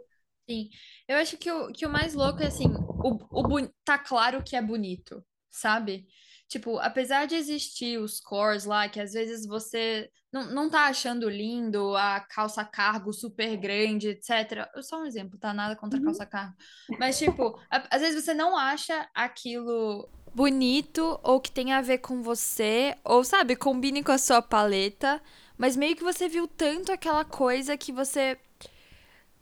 Sim, 0.49 0.69
eu 1.07 1.17
acho 1.17 1.37
que 1.37 1.51
o, 1.51 1.71
que 1.71 1.85
o 1.85 1.89
mais 1.89 2.13
louco 2.13 2.41
é 2.43 2.47
assim, 2.47 2.65
o, 3.03 3.17
o 3.31 3.67
tá 3.83 3.97
claro 3.97 4.43
que 4.43 4.55
é 4.55 4.61
bonito, 4.61 5.23
sabe? 5.49 6.07
Tipo, 6.47 6.79
apesar 6.79 7.25
de 7.27 7.35
existir 7.35 7.97
os 7.99 8.19
cores 8.19 8.65
lá, 8.65 8.89
que 8.89 8.99
às 8.99 9.13
vezes 9.13 9.45
você 9.47 10.09
não, 10.31 10.45
não 10.53 10.69
tá 10.69 10.87
achando 10.87 11.29
lindo, 11.29 11.95
a 11.95 12.19
calça 12.19 12.63
cargo 12.65 13.13
super 13.13 13.55
grande, 13.57 14.09
etc. 14.09 14.69
Eu 14.75 14.83
Só 14.83 15.01
um 15.01 15.05
exemplo, 15.05 15.37
tá? 15.39 15.53
Nada 15.53 15.75
contra 15.75 15.99
a 15.99 16.01
Uhum. 16.01 16.03
calça 16.03 16.25
cargo. 16.25 16.53
Mas, 16.97 17.17
tipo, 17.17 17.57
a- 17.69 17.87
às 17.95 18.01
vezes 18.01 18.23
você 18.23 18.33
não 18.33 18.57
acha 18.57 19.09
aquilo 19.15 20.09
bonito 20.33 21.19
ou 21.23 21.39
que 21.41 21.51
tem 21.51 21.73
a 21.73 21.81
ver 21.81 21.99
com 21.99 22.21
você, 22.21 22.95
ou 23.03 23.23
sabe, 23.23 23.55
combine 23.55 24.03
com 24.03 24.11
a 24.11 24.17
sua 24.17 24.41
paleta, 24.41 25.21
mas 25.57 25.75
meio 25.75 25.95
que 25.95 26.03
você 26.03 26.27
viu 26.29 26.47
tanto 26.47 26.91
aquela 26.91 27.25
coisa 27.25 27.77
que 27.77 27.91
você 27.91 28.37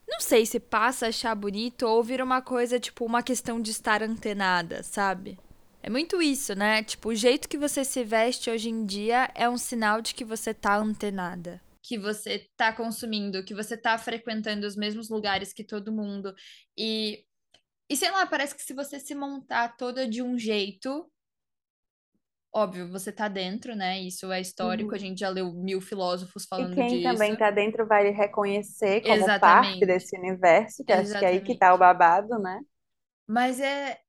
não 0.09 0.19
sei 0.19 0.45
se 0.45 0.59
passa 0.59 1.05
a 1.05 1.09
achar 1.09 1.35
bonito 1.35 1.83
ou 1.83 2.03
vira 2.03 2.23
uma 2.23 2.41
coisa, 2.41 2.79
tipo, 2.79 3.05
uma 3.05 3.21
questão 3.21 3.61
de 3.61 3.71
estar 3.71 4.01
antenada, 4.01 4.81
sabe? 4.81 5.37
É 5.81 5.89
muito 5.89 6.21
isso, 6.21 6.53
né? 6.55 6.83
Tipo, 6.83 7.09
o 7.09 7.15
jeito 7.15 7.47
que 7.47 7.57
você 7.57 7.85
se 7.85 8.03
veste 8.03 8.49
hoje 8.49 8.69
em 8.69 8.85
dia 8.85 9.31
é 9.35 9.47
um 9.47 9.57
sinal 9.57 10.01
de 10.01 10.13
que 10.13 10.25
você 10.25 10.53
tá 10.53 10.75
antenada. 10.77 11.61
Que 11.83 11.97
você 11.97 12.49
tá 12.57 12.73
consumindo, 12.73 13.43
que 13.45 13.53
você 13.53 13.77
tá 13.77 13.97
frequentando 13.97 14.67
os 14.67 14.75
mesmos 14.75 15.09
lugares 15.09 15.53
que 15.53 15.63
todo 15.63 15.91
mundo. 15.91 16.35
E, 16.77 17.23
e 17.89 17.95
sei 17.95 18.11
lá, 18.11 18.25
parece 18.25 18.55
que 18.55 18.61
se 18.61 18.73
você 18.73 18.99
se 18.99 19.15
montar 19.15 19.77
toda 19.77 20.07
de 20.07 20.21
um 20.21 20.37
jeito, 20.37 21.09
óbvio, 22.53 22.89
você 22.91 23.11
tá 23.11 23.27
dentro, 23.27 23.75
né? 23.75 23.99
Isso 24.01 24.31
é 24.31 24.41
histórico, 24.41 24.95
a 24.95 24.97
Uhum. 24.97 24.99
gente 24.99 25.19
já 25.19 25.29
leu 25.29 25.53
mil 25.53 25.81
filósofos 25.81 26.45
E 26.55 26.67
falando 26.67 26.69
quem 26.69 27.01
disso. 27.01 27.01
também 27.01 27.35
tá 27.35 27.49
dentro 27.49 27.87
vai 27.87 28.11
reconhecer 28.11 29.01
como 29.01 29.35
parte 29.39 29.83
Exatamente, 29.83 29.85
desse 29.85 30.15
universo, 30.15 30.83
que 30.85 30.93
acho 30.93 31.17
que 31.17 31.25
é 31.25 31.29
aí 31.29 31.41
que 31.41 31.55
tá 31.57 31.73
o 31.73 31.77
exatamente. 31.77 31.79
babado, 31.79 32.37
né? 32.37 32.59
Mas 33.27 33.59
é, 33.59 33.99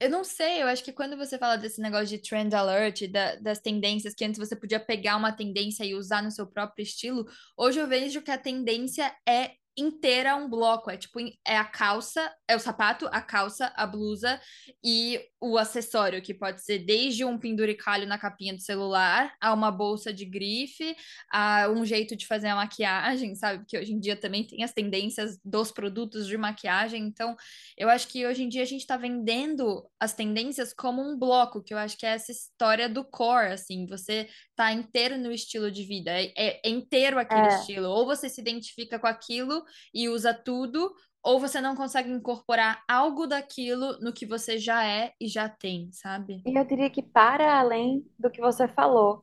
Eu 0.00 0.10
não 0.10 0.24
sei, 0.24 0.62
eu 0.62 0.68
acho 0.68 0.84
que 0.84 0.92
quando 0.92 1.16
você 1.16 1.38
fala 1.38 1.56
desse 1.56 1.80
negócio 1.80 2.08
de 2.08 2.18
trend 2.22 2.54
alert, 2.54 3.08
da- 3.10 3.36
das 3.36 3.60
tendências, 3.60 4.14
que 4.14 4.24
antes 4.24 4.38
você 4.38 4.56
podia 4.56 4.80
pegar 4.80 5.16
uma 5.16 5.32
tendência 5.32 5.84
e 5.84 5.94
usar 5.94 6.22
no 6.22 6.30
seu 6.32 6.46
próprio 6.46 6.84
estilo, 6.84 7.26
hoje 7.58 7.80
eu 7.80 7.88
vejo 7.88 8.22
que 8.22 8.30
a 8.30 8.38
tendência 8.38 9.14
é 9.28 9.52
inteira 9.76 10.36
um 10.36 10.48
bloco. 10.48 10.90
É 10.90 10.96
tipo, 10.96 11.18
é 11.46 11.56
a 11.56 11.64
calça, 11.64 12.32
é 12.48 12.54
o 12.56 12.60
sapato, 12.60 13.06
a 13.12 13.20
calça, 13.20 13.72
a 13.76 13.86
blusa 13.86 14.40
e 14.82 15.20
o 15.40 15.58
acessório, 15.58 16.22
que 16.22 16.32
pode 16.32 16.64
ser 16.64 16.78
desde 16.80 17.24
um 17.24 17.38
penduricalho 17.38 18.06
na 18.06 18.18
capinha 18.18 18.54
do 18.54 18.60
celular, 18.60 19.34
a 19.40 19.52
uma 19.52 19.70
bolsa 19.70 20.12
de 20.12 20.24
grife, 20.24 20.96
a 21.30 21.68
um 21.68 21.84
jeito 21.84 22.16
de 22.16 22.26
fazer 22.26 22.48
a 22.48 22.54
maquiagem, 22.56 23.34
sabe? 23.34 23.60
Porque 23.60 23.78
hoje 23.78 23.92
em 23.92 24.00
dia 24.00 24.16
também 24.16 24.46
tem 24.46 24.62
as 24.64 24.72
tendências 24.72 25.38
dos 25.44 25.70
produtos 25.70 26.26
de 26.26 26.36
maquiagem, 26.36 27.02
então. 27.04 27.36
Eu 27.76 27.88
acho 27.88 28.08
que 28.08 28.26
hoje 28.26 28.42
em 28.42 28.48
dia 28.48 28.62
a 28.62 28.66
gente 28.66 28.80
está 28.80 28.96
vendendo 28.96 29.88
as 29.98 30.14
tendências 30.14 30.72
como 30.72 31.02
um 31.02 31.18
bloco, 31.18 31.62
que 31.62 31.74
eu 31.74 31.78
acho 31.78 31.96
que 31.96 32.06
é 32.06 32.10
essa 32.10 32.32
história 32.32 32.88
do 32.88 33.04
core, 33.04 33.52
assim, 33.52 33.86
você 33.86 34.28
tá 34.56 34.72
inteiro 34.72 35.18
no 35.18 35.32
estilo 35.32 35.70
de 35.70 35.84
vida, 35.84 36.10
é, 36.10 36.32
é- 36.36 36.60
é 36.64 36.68
inteiro 36.68 37.18
aquele 37.18 37.46
É, 37.46 37.48
estilo. 37.48 37.88
Ou 37.88 38.06
você 38.06 38.28
se 38.28 38.40
identifica 38.40 38.98
com 38.98 39.06
aquilo 39.06 39.63
e 39.92 40.08
usa 40.08 40.34
tudo, 40.34 40.94
ou 41.22 41.40
você 41.40 41.60
não 41.60 41.74
consegue 41.76 42.10
incorporar 42.10 42.82
algo 42.88 43.26
daquilo 43.26 43.98
no 44.00 44.12
que 44.12 44.26
você 44.26 44.58
já 44.58 44.84
é 44.86 45.12
e 45.20 45.28
já 45.28 45.48
tem, 45.48 45.90
sabe? 45.92 46.46
e 46.46 46.58
eu 46.58 46.64
diria 46.64 46.90
que 46.90 47.02
para 47.02 47.58
além 47.58 48.04
do 48.18 48.30
que 48.30 48.40
você 48.40 48.68
falou, 48.68 49.22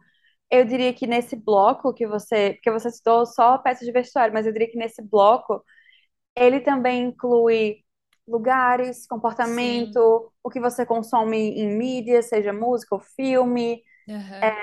eu 0.49 0.65
diria 0.65 0.93
que 0.93 1.07
nesse 1.07 1.35
bloco 1.35 1.93
que 1.93 2.07
você, 2.07 2.53
porque 2.55 2.71
você 2.71 2.91
citou 2.91 3.25
só 3.25 3.57
peças 3.57 3.85
de 3.85 3.91
vestuário, 3.93 4.33
mas 4.33 4.45
eu 4.45 4.51
diria 4.53 4.69
que 4.69 4.77
nesse 4.77 5.01
bloco 5.01 5.63
ele 6.35 6.61
também 6.61 7.05
inclui 7.09 7.83
lugares, 8.27 9.07
Sim. 9.41 10.05
comportamento, 10.27 10.31
o 10.43 10.49
que 10.49 10.59
você 10.59 10.85
consome 10.85 11.37
em 11.37 11.77
mídia, 11.77 12.21
seja 12.23 12.53
música 12.53 12.95
ou 12.95 13.01
filme, 13.01 13.83
Aham. 14.09 14.53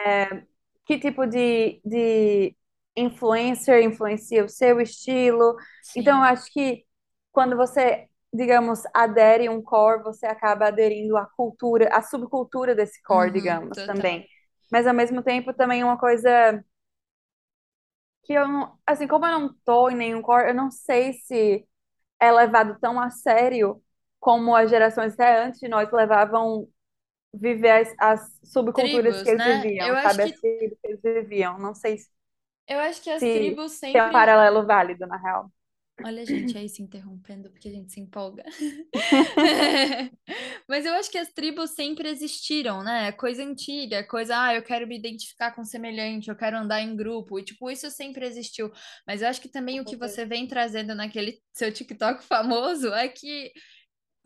que 0.84 0.98
tipo 0.98 1.26
de, 1.26 1.80
de 1.84 2.56
influencer 2.98 3.82
influencia 3.84 4.44
o 4.44 4.48
seu 4.48 4.80
estilo. 4.80 5.56
Então, 5.94 6.18
eu 6.18 6.24
Sim. 6.24 6.24
acho 6.24 6.50
que 6.52 6.84
quando 7.32 7.56
você 7.56 8.08
digamos, 8.32 8.82
adere 8.94 9.48
um 9.48 9.62
core, 9.62 10.02
você 10.02 10.26
acaba 10.26 10.66
aderindo 10.68 11.16
à 11.16 11.24
cultura, 11.26 11.88
à 11.96 12.02
subcultura 12.02 12.74
desse 12.74 13.02
core, 13.02 13.32
Uhum, 13.32 13.32
digamos, 13.32 13.82
total. 13.82 13.84
também. 13.84 14.26
Mas 14.70 14.86
ao 14.86 14.92
mesmo 14.94 15.22
tempo 15.22 15.54
também 15.54 15.82
uma 15.82 15.98
coisa 15.98 16.62
que 18.24 18.32
eu 18.34 18.46
não, 18.48 18.78
assim, 18.86 19.06
como 19.06 19.26
eu 19.26 19.32
não 19.40 19.54
tô 19.64 19.88
em 19.90 19.96
nenhum 19.96 20.22
core, 20.22 20.48
eu 20.48 20.54
não 20.54 20.70
sei 20.70 21.14
se 21.14 21.66
é 22.20 22.32
levado 22.32 22.78
tão 22.80 23.00
a 23.00 23.10
sério 23.10 23.82
como 24.20 24.56
as 24.56 24.70
gerações 24.70 25.14
até 25.14 25.44
antes 25.44 25.60
de 25.60 25.68
nós 25.68 25.92
levavam 25.92 26.68
viver 27.34 27.70
as, 27.72 27.94
as 28.00 28.40
subculturas 28.44 29.20
que 29.22 29.28
Tribos, 29.28 29.30
eles 29.30 29.44
né? 29.44 29.44
viviam, 29.44 29.82
Eu 29.82 29.96
acho 29.96 30.18
sabe? 30.18 30.24
As 30.24 30.32
que 30.32 30.40
tribos 30.40 30.78
que 30.82 30.88
eles 30.88 31.02
viviam. 31.02 31.58
Não 31.58 31.74
sei 31.74 31.98
se 31.98 32.10
eu 32.68 32.78
acho 32.80 33.02
que 33.02 33.10
as 33.10 33.20
se 33.20 33.32
tribos 33.32 33.78
tem 33.80 33.90
um 33.90 33.92
sempre 33.92 34.12
paralelo 34.12 34.66
válido, 34.66 35.06
na 35.06 35.16
real. 35.16 35.50
Olha 36.04 36.22
a 36.22 36.24
gente 36.24 36.56
aí 36.56 36.68
se 36.68 36.80
interrompendo 36.80 37.50
porque 37.50 37.68
a 37.68 37.72
gente 37.72 37.92
se 37.92 37.98
empolga. 37.98 38.44
Mas 40.68 40.86
eu 40.86 40.92
acho 40.94 41.10
que 41.10 41.18
as 41.18 41.32
tribos 41.32 41.70
sempre 41.70 42.08
existiram, 42.08 42.84
né? 42.84 43.08
É 43.08 43.12
Coisa 43.12 43.42
antiga, 43.42 43.96
é 43.96 44.02
coisa, 44.04 44.40
ah, 44.40 44.54
eu 44.54 44.62
quero 44.62 44.86
me 44.86 44.96
identificar 44.96 45.50
com 45.52 45.64
semelhante, 45.64 46.28
eu 46.28 46.36
quero 46.36 46.56
andar 46.56 46.80
em 46.80 46.94
grupo. 46.94 47.38
E, 47.38 47.44
tipo, 47.44 47.68
isso 47.68 47.90
sempre 47.90 48.24
existiu. 48.24 48.70
Mas 49.06 49.22
eu 49.22 49.28
acho 49.28 49.40
que 49.40 49.48
também 49.48 49.80
o 49.80 49.84
que 49.84 49.96
você 49.96 50.24
vem 50.24 50.46
trazendo 50.46 50.94
naquele 50.94 51.40
seu 51.52 51.72
TikTok 51.72 52.22
famoso 52.22 52.92
é 52.94 53.08
que 53.08 53.52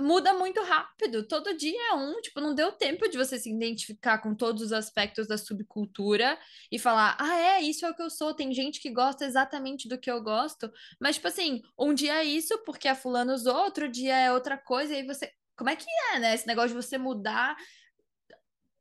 muda 0.02 0.34
muito 0.34 0.62
rápido. 0.62 1.26
Todo 1.26 1.56
dia 1.56 1.80
é 1.90 1.94
um, 1.94 2.20
tipo, 2.20 2.40
não 2.40 2.54
deu 2.54 2.72
tempo 2.72 3.08
de 3.08 3.16
você 3.16 3.38
se 3.38 3.50
identificar 3.50 4.18
com 4.18 4.34
todos 4.34 4.62
os 4.62 4.72
aspectos 4.72 5.26
da 5.26 5.38
subcultura 5.38 6.38
e 6.70 6.78
falar, 6.78 7.16
ah, 7.18 7.36
é, 7.36 7.62
isso 7.62 7.86
é 7.86 7.90
o 7.90 7.94
que 7.94 8.02
eu 8.02 8.10
sou. 8.10 8.34
Tem 8.34 8.52
gente 8.52 8.80
que 8.80 8.90
gosta 8.90 9.24
exatamente 9.24 9.88
do 9.88 9.98
que 9.98 10.10
eu 10.10 10.22
gosto, 10.22 10.70
mas, 11.00 11.16
tipo 11.16 11.28
assim, 11.28 11.62
um 11.78 11.94
dia 11.94 12.20
é 12.20 12.24
isso 12.24 12.58
porque 12.64 12.88
a 12.88 12.94
fulano 12.94 13.32
usou, 13.32 13.56
outro 13.56 13.88
dia 13.88 14.16
é 14.16 14.32
outra 14.32 14.58
coisa, 14.58 14.92
e 14.92 14.96
aí 14.98 15.06
você. 15.06 15.30
Como 15.56 15.70
é 15.70 15.76
que 15.76 15.86
é, 16.12 16.18
né? 16.18 16.34
Esse 16.34 16.46
negócio 16.46 16.70
de 16.70 16.82
você 16.82 16.98
mudar 16.98 17.56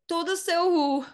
todo 0.07 0.29
o 0.29 0.37
seu, 0.37 1.05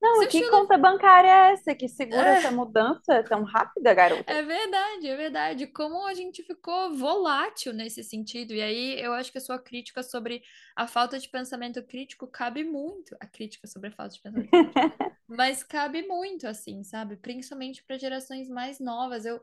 Não, 0.00 0.20
seu 0.20 0.28
que 0.28 0.42
conta 0.50 0.76
bancária 0.76 1.28
é 1.28 1.52
essa 1.52 1.74
que 1.74 1.88
segura 1.88 2.36
É. 2.36 2.38
essa 2.38 2.50
mudança 2.50 3.22
tão 3.24 3.42
rápida, 3.44 3.94
garota? 3.94 4.32
É 4.32 4.42
verdade, 4.42 5.08
é 5.08 5.16
verdade. 5.16 5.66
Como 5.66 6.06
a 6.06 6.14
gente 6.14 6.42
ficou 6.42 6.94
volátil 6.94 7.72
nesse 7.72 8.02
sentido. 8.04 8.52
E 8.52 8.60
aí 8.62 9.00
eu 9.00 9.12
acho 9.14 9.32
que 9.32 9.38
a 9.38 9.40
sua 9.40 9.58
crítica 9.58 10.02
sobre 10.02 10.42
a 10.76 10.86
falta 10.86 11.18
de 11.18 11.28
pensamento 11.28 11.82
crítico 11.82 12.26
cabe 12.26 12.62
muito. 12.64 13.16
A 13.20 13.26
crítica 13.26 13.66
sobre 13.66 13.88
a 13.88 13.92
falta 13.92 14.14
de 14.14 14.20
pensamento 14.22 14.50
crítico. 14.50 14.82
Mas 15.28 15.62
cabe 15.64 16.02
muito, 16.06 16.46
assim, 16.46 16.84
sabe? 16.84 17.16
Principalmente 17.16 17.82
para 17.84 17.98
gerações 17.98 18.48
mais 18.48 18.78
novas. 18.78 19.24
Eu, 19.24 19.40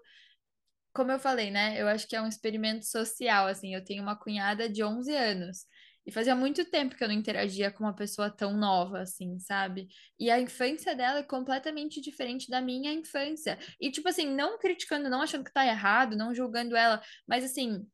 como 0.94 1.12
eu 1.12 1.20
falei, 1.20 1.52
né? 1.52 1.82
Eu 1.82 1.88
acho 1.88 2.08
que 2.08 2.16
é 2.16 2.22
um 2.22 2.28
experimento 2.28 2.86
social, 2.86 3.48
assim. 3.48 3.74
Eu 3.74 3.84
tenho 3.84 4.04
uma 4.04 4.16
cunhada 4.16 4.70
de 4.70 4.84
11 4.84 5.14
anos. 5.16 5.66
E 6.06 6.12
fazia 6.12 6.36
muito 6.36 6.66
tempo 6.70 6.96
que 6.96 7.04
eu 7.04 7.08
não 7.08 7.16
interagia 7.16 7.72
com 7.72 7.84
uma 7.84 7.96
pessoa 7.96 8.30
tão 8.30 8.58
nova, 8.58 9.02
assim, 9.02 9.40
sabe? 9.40 9.88
E 10.20 10.30
a 10.30 10.40
infância 10.40 10.96
dela 10.96 11.20
é 11.20 11.24
completamente 11.24 12.02
diferente 12.02 12.50
da 12.50 12.60
minha 12.62 12.92
infância. 12.92 13.58
E, 13.80 13.90
tipo 13.92 14.10
assim, 14.10 14.28
não 14.28 14.58
criticando, 14.60 15.10
não 15.10 15.22
achando 15.22 15.46
que 15.46 15.54
tá 15.54 15.66
errado, 15.66 16.18
não 16.18 16.34
julgando 16.34 16.76
ela, 16.76 17.02
mas 17.28 17.44
assim. 17.44 17.88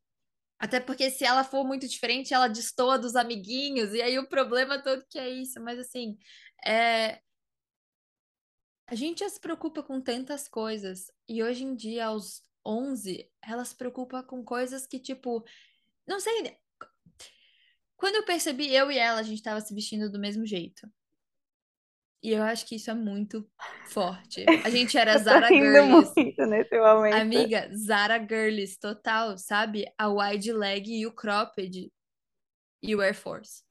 Até 0.58 0.80
porque 0.80 1.10
se 1.10 1.24
ela 1.24 1.44
for 1.44 1.64
muito 1.66 1.88
diferente, 1.88 2.34
ela 2.34 2.48
destoa 2.48 2.98
dos 2.98 3.16
amiguinhos, 3.16 3.94
e 3.94 4.02
aí 4.02 4.18
o 4.18 4.28
problema 4.28 4.82
todo 4.82 5.06
que 5.08 5.18
é 5.18 5.28
isso. 5.30 5.60
Mas 5.62 5.78
assim, 5.78 6.18
é, 6.66 7.20
a 8.86 8.94
gente 8.94 9.20
já 9.20 9.28
se 9.28 9.40
preocupa 9.40 9.82
com 9.82 10.00
tantas 10.00 10.48
coisas, 10.48 11.10
e 11.28 11.42
hoje 11.42 11.64
em 11.64 11.76
dia, 11.76 12.06
aos 12.06 12.42
11, 12.66 13.30
ela 13.42 13.64
se 13.64 13.76
preocupa 13.76 14.22
com 14.22 14.44
coisas 14.44 14.86
que, 14.86 14.98
tipo, 14.98 15.44
não 16.06 16.20
sei. 16.20 16.59
Quando 18.00 18.16
eu 18.16 18.24
percebi, 18.24 18.74
eu 18.74 18.90
e 18.90 18.96
ela, 18.96 19.20
a 19.20 19.22
gente 19.22 19.42
tava 19.42 19.60
se 19.60 19.74
vestindo 19.74 20.10
do 20.10 20.18
mesmo 20.18 20.46
jeito. 20.46 20.90
E 22.22 22.32
eu 22.32 22.42
acho 22.42 22.66
que 22.66 22.76
isso 22.76 22.90
é 22.90 22.94
muito 22.94 23.46
forte. 23.88 24.44
A 24.64 24.70
gente 24.70 24.96
era 24.96 25.16
Zara 25.20 25.48
momento. 26.94 27.14
Amiga, 27.14 27.70
Zara 27.76 28.18
Girlies, 28.18 28.78
total, 28.78 29.36
sabe? 29.36 29.84
A 29.98 30.08
wide 30.08 30.50
leg 30.50 30.88
e 30.88 31.06
o 31.06 31.12
cropped 31.12 31.92
e 32.82 32.96
o 32.96 33.02
Air 33.02 33.14
Force. 33.14 33.62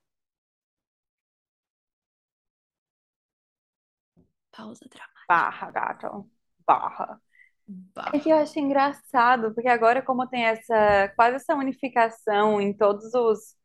Pausa 4.51 4.85
dramática. 4.87 5.25
Barra, 5.27 5.71
gato. 5.71 6.29
Barra. 6.67 7.21
Bah. 7.67 8.11
É 8.13 8.19
que 8.19 8.29
eu 8.29 8.37
acho 8.37 8.59
engraçado, 8.59 9.53
porque 9.53 9.67
agora, 9.67 10.01
como 10.01 10.27
tem 10.27 10.43
essa 10.43 11.07
quase 11.15 11.35
essa 11.37 11.55
unificação 11.55 12.59
em 12.61 12.75
todos 12.75 13.13
os. 13.13 13.58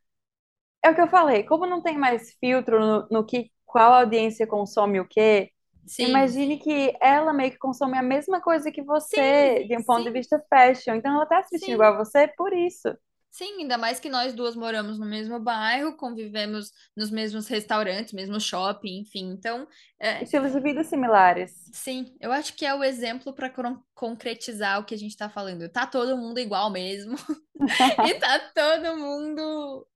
É 0.85 0.91
o 0.91 0.95
que 0.95 1.01
eu 1.01 1.09
falei, 1.09 1.45
como 1.45 1.67
não 1.67 1.83
tem 1.83 1.97
mais 1.99 2.33
filtro 2.41 2.79
no, 2.81 3.09
no 3.11 3.27
que 3.27 3.51
qual 3.67 3.93
audiência 3.95 4.47
consome 4.47 5.01
o 5.01 5.09
quê, 5.09 5.51
Sim, 5.87 6.05
imagine 6.07 6.59
que 6.59 6.95
ela 7.01 7.33
meio 7.33 7.53
que 7.53 7.59
consome 7.59 7.99
a 7.99 8.03
mesma 8.03 8.41
coisa 8.43 8.71
que 8.73 8.83
você, 8.83 9.65
Sim, 9.65 9.69
de 9.69 9.77
um 9.79 9.85
ponto 9.85 10.05
de 10.05 10.11
sim. 10.11 10.13
vista 10.13 10.39
fashion. 10.51 10.95
Então 10.97 11.15
ela 11.15 11.27
tá 11.27 11.43
se 11.43 11.51
vestindo 11.53 11.75
sim. 11.75 11.75
igual 11.75 11.95
a 11.95 11.99
você 12.05 12.29
por 12.29 12.53
isso. 12.55 12.89
Sim, 13.31 13.61
ainda 13.63 13.77
mais 13.77 13.99
que 13.99 14.09
nós 14.09 14.33
duas 14.33 14.55
moramos 14.55 14.99
no 14.99 15.05
mesmo 15.07 15.41
bairro, 15.41 15.97
convivemos 15.97 16.71
nos 16.97 17.11
mesmos 17.11 17.49
restaurantes, 17.49 18.13
mesmo 18.13 18.41
shopping, 18.41 19.01
enfim. 19.01 19.33
Então, 19.33 19.67
é, 19.99 20.23
Estilos 20.23 20.53
de 20.53 20.61
vida 20.61 20.83
similares. 20.85 21.53
sim, 21.73 22.17
eu 22.21 22.33
acho 22.33 22.55
que 22.55 22.65
é 22.65 22.75
o 22.75 22.85
exemplo 22.85 23.33
para 23.35 23.51
concretizar 23.95 24.81
o 24.81 24.85
que 24.85 24.95
a 24.95 24.99
gente 24.99 25.17
tá 25.17 25.29
falando. 25.29 25.69
Tá 25.69 25.87
todo 25.87 26.17
mundo 26.17 26.39
igual 26.39 26.71
mesmo. 26.71 27.17
E 28.03 28.15
tá 28.15 28.39
todo 28.55 28.97
mundo 28.97 29.87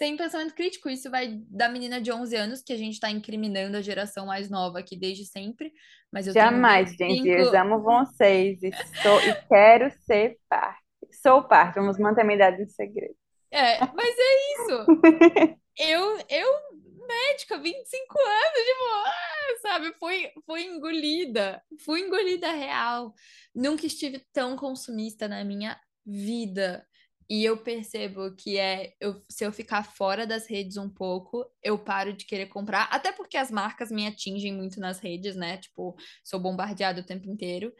sem 0.00 0.16
pensamento 0.16 0.54
crítico. 0.54 0.88
Isso 0.88 1.10
vai 1.10 1.38
da 1.46 1.68
menina 1.68 2.00
de 2.00 2.10
11 2.10 2.34
anos, 2.34 2.62
que 2.62 2.72
a 2.72 2.76
gente 2.76 2.98
tá 2.98 3.10
incriminando 3.10 3.76
a 3.76 3.82
geração 3.82 4.24
mais 4.24 4.48
nova 4.48 4.78
aqui 4.78 4.96
desde 4.96 5.26
sempre. 5.26 5.70
Mas 6.10 6.26
eu 6.26 6.32
tenho 6.32 6.46
Jamais, 6.46 6.88
gente. 6.92 7.22
25. 7.22 7.28
Eu 7.28 7.60
amo 7.60 7.82
vocês 7.82 8.62
e, 8.62 8.70
sou, 9.02 9.20
e 9.20 9.34
quero 9.46 9.90
ser 10.06 10.38
parte. 10.48 10.80
Sou 11.22 11.42
parte. 11.42 11.74
Vamos 11.74 11.98
manter 11.98 12.24
minha 12.24 12.36
idade 12.36 12.62
em 12.62 12.66
segredo. 12.66 13.14
É, 13.50 13.78
mas 13.80 14.16
é 14.18 14.52
isso. 14.54 14.86
Eu, 15.78 16.18
eu, 16.28 16.48
médica, 17.08 17.56
25 17.56 18.18
anos, 18.18 18.66
tipo, 18.66 18.84
ah, 19.06 19.58
sabe, 19.62 19.94
fui, 19.98 20.30
fui 20.44 20.62
engolida. 20.64 21.62
Fui 21.86 22.00
engolida 22.00 22.52
real. 22.52 23.14
Nunca 23.54 23.86
estive 23.86 24.22
tão 24.30 24.56
consumista 24.56 25.26
na 25.26 25.42
minha 25.42 25.80
vida. 26.04 26.86
E 27.30 27.44
eu 27.44 27.56
percebo 27.56 28.34
que 28.34 28.58
é, 28.58 28.92
eu, 29.00 29.22
se 29.30 29.44
eu 29.44 29.52
ficar 29.52 29.84
fora 29.84 30.26
das 30.26 30.48
redes 30.48 30.76
um 30.76 30.90
pouco, 30.90 31.46
eu 31.62 31.78
paro 31.78 32.12
de 32.12 32.26
querer 32.26 32.46
comprar. 32.46 32.88
Até 32.90 33.12
porque 33.12 33.36
as 33.36 33.52
marcas 33.52 33.88
me 33.92 34.04
atingem 34.04 34.52
muito 34.52 34.80
nas 34.80 34.98
redes, 34.98 35.36
né? 35.36 35.56
Tipo, 35.58 35.94
sou 36.24 36.40
bombardeada 36.40 37.00
o 37.00 37.06
tempo 37.06 37.30
inteiro. 37.30 37.72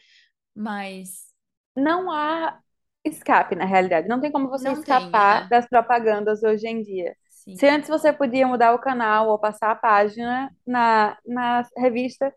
Mas 0.54 1.34
Não 1.74 2.12
há 2.12 2.60
escape, 3.04 3.56
na 3.56 3.64
realidade. 3.64 4.06
Não 4.06 4.20
tem 4.20 4.30
como 4.30 4.48
você 4.48 4.68
não 4.68 4.74
tem, 4.74 4.82
escapar 4.82 5.46
é. 5.46 5.48
das 5.48 5.68
propagandas 5.68 6.44
hoje 6.44 6.68
em 6.68 6.80
dia. 6.80 7.16
Sim. 7.28 7.56
Se 7.56 7.66
antes 7.66 7.88
você 7.88 8.12
podia 8.12 8.46
mudar 8.46 8.72
o 8.72 8.78
canal 8.78 9.30
ou 9.30 9.38
passar 9.38 9.72
a 9.72 9.76
página 9.76 10.54
na, 10.64 11.18
na 11.26 11.66
revista, 11.76 12.32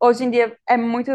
hoje 0.00 0.24
em 0.24 0.30
dia 0.30 0.58
é 0.68 0.76
muito. 0.76 1.12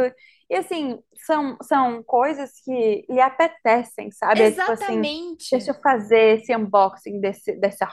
E 0.51 0.57
assim, 0.57 0.99
são, 1.25 1.57
são 1.63 2.03
coisas 2.03 2.53
que 2.65 3.07
lhe 3.09 3.21
apetecem, 3.21 4.11
sabe? 4.11 4.45
É 4.45 4.51
tipo 4.51 4.71
assim, 4.71 5.09
Exatamente. 5.09 5.47
deixa 5.51 5.71
eu 5.71 5.75
fazer 5.81 6.39
esse 6.39 6.55
unboxing 6.55 7.21
desse, 7.21 7.53
dessa, 7.57 7.89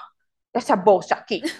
dessa 0.54 0.76
bolsa 0.76 1.16
aqui. 1.16 1.52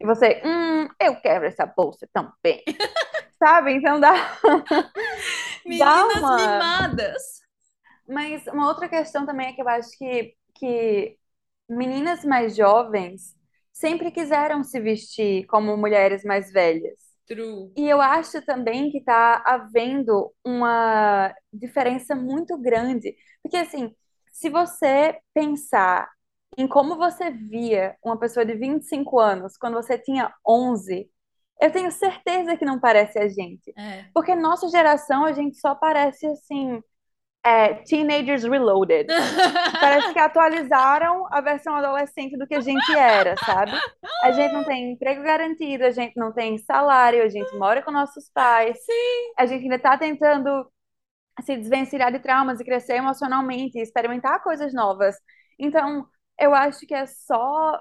E 0.00 0.06
você, 0.06 0.42
hum, 0.44 0.88
eu 1.00 1.20
quero 1.20 1.46
essa 1.46 1.66
bolsa 1.66 2.08
também. 2.12 2.62
Sabe? 3.38 3.72
Então 3.74 4.00
dá, 4.00 4.12
dá 5.66 6.06
Meninas 6.06 6.14
uma. 6.16 6.30
mimadas. 6.30 7.40
Mas 8.08 8.46
uma 8.48 8.68
outra 8.68 8.88
questão 8.88 9.26
também 9.26 9.48
é 9.48 9.52
que 9.54 9.62
eu 9.62 9.68
acho 9.68 9.90
que, 9.98 10.36
que 10.56 11.18
meninas 11.68 12.24
mais 12.24 12.56
jovens 12.56 13.36
sempre 13.72 14.10
quiseram 14.12 14.64
se 14.64 14.80
vestir 14.80 15.46
como 15.46 15.76
mulheres 15.76 16.24
mais 16.24 16.52
velhas. 16.52 16.98
True. 17.30 17.72
E 17.76 17.88
eu 17.88 18.00
acho 18.00 18.42
também 18.44 18.90
que 18.90 18.98
está 18.98 19.40
havendo 19.46 20.32
uma 20.44 21.32
diferença 21.52 22.12
muito 22.12 22.58
grande. 22.58 23.14
Porque, 23.40 23.56
assim, 23.56 23.94
se 24.32 24.50
você 24.50 25.16
pensar 25.32 26.10
em 26.58 26.66
como 26.66 26.96
você 26.96 27.30
via 27.30 27.94
uma 28.04 28.18
pessoa 28.18 28.44
de 28.44 28.54
25 28.54 29.20
anos 29.20 29.56
quando 29.56 29.74
você 29.74 29.96
tinha 29.96 30.34
11, 30.44 31.08
eu 31.62 31.70
tenho 31.70 31.92
certeza 31.92 32.56
que 32.56 32.64
não 32.64 32.80
parece 32.80 33.16
a 33.16 33.28
gente. 33.28 33.72
É. 33.78 34.06
Porque 34.12 34.34
nossa 34.34 34.68
geração, 34.68 35.24
a 35.24 35.32
gente 35.32 35.56
só 35.60 35.72
parece, 35.72 36.26
assim, 36.26 36.82
é, 37.44 37.74
Teenagers 37.84 38.44
Reloaded. 38.44 39.06
Parece 39.80 40.12
que 40.12 40.18
atualizaram 40.18 41.26
a 41.32 41.40
versão 41.40 41.74
adolescente 41.76 42.36
do 42.36 42.46
que 42.46 42.54
a 42.54 42.60
gente 42.60 42.92
era, 42.94 43.34
sabe? 43.44 43.72
A 44.22 44.30
gente 44.32 44.52
não 44.52 44.64
tem 44.64 44.92
emprego 44.92 45.22
garantido, 45.22 45.84
a 45.84 45.90
gente 45.90 46.16
não 46.16 46.32
tem 46.32 46.58
salário, 46.58 47.22
a 47.22 47.28
gente 47.28 47.56
mora 47.56 47.82
com 47.82 47.90
nossos 47.90 48.30
pais, 48.34 48.76
Sim. 48.84 49.32
a 49.38 49.46
gente 49.46 49.62
ainda 49.62 49.78
tá 49.78 49.96
tentando 49.98 50.70
se 51.44 51.56
desvencilhar 51.56 52.12
de 52.12 52.20
traumas 52.20 52.60
e 52.60 52.64
crescer 52.64 52.94
emocionalmente 52.96 53.78
e 53.78 53.82
experimentar 53.82 54.42
coisas 54.42 54.74
novas. 54.74 55.16
Então, 55.58 56.06
eu 56.40 56.54
acho 56.54 56.86
que 56.86 56.94
é 56.94 57.06
só 57.06 57.80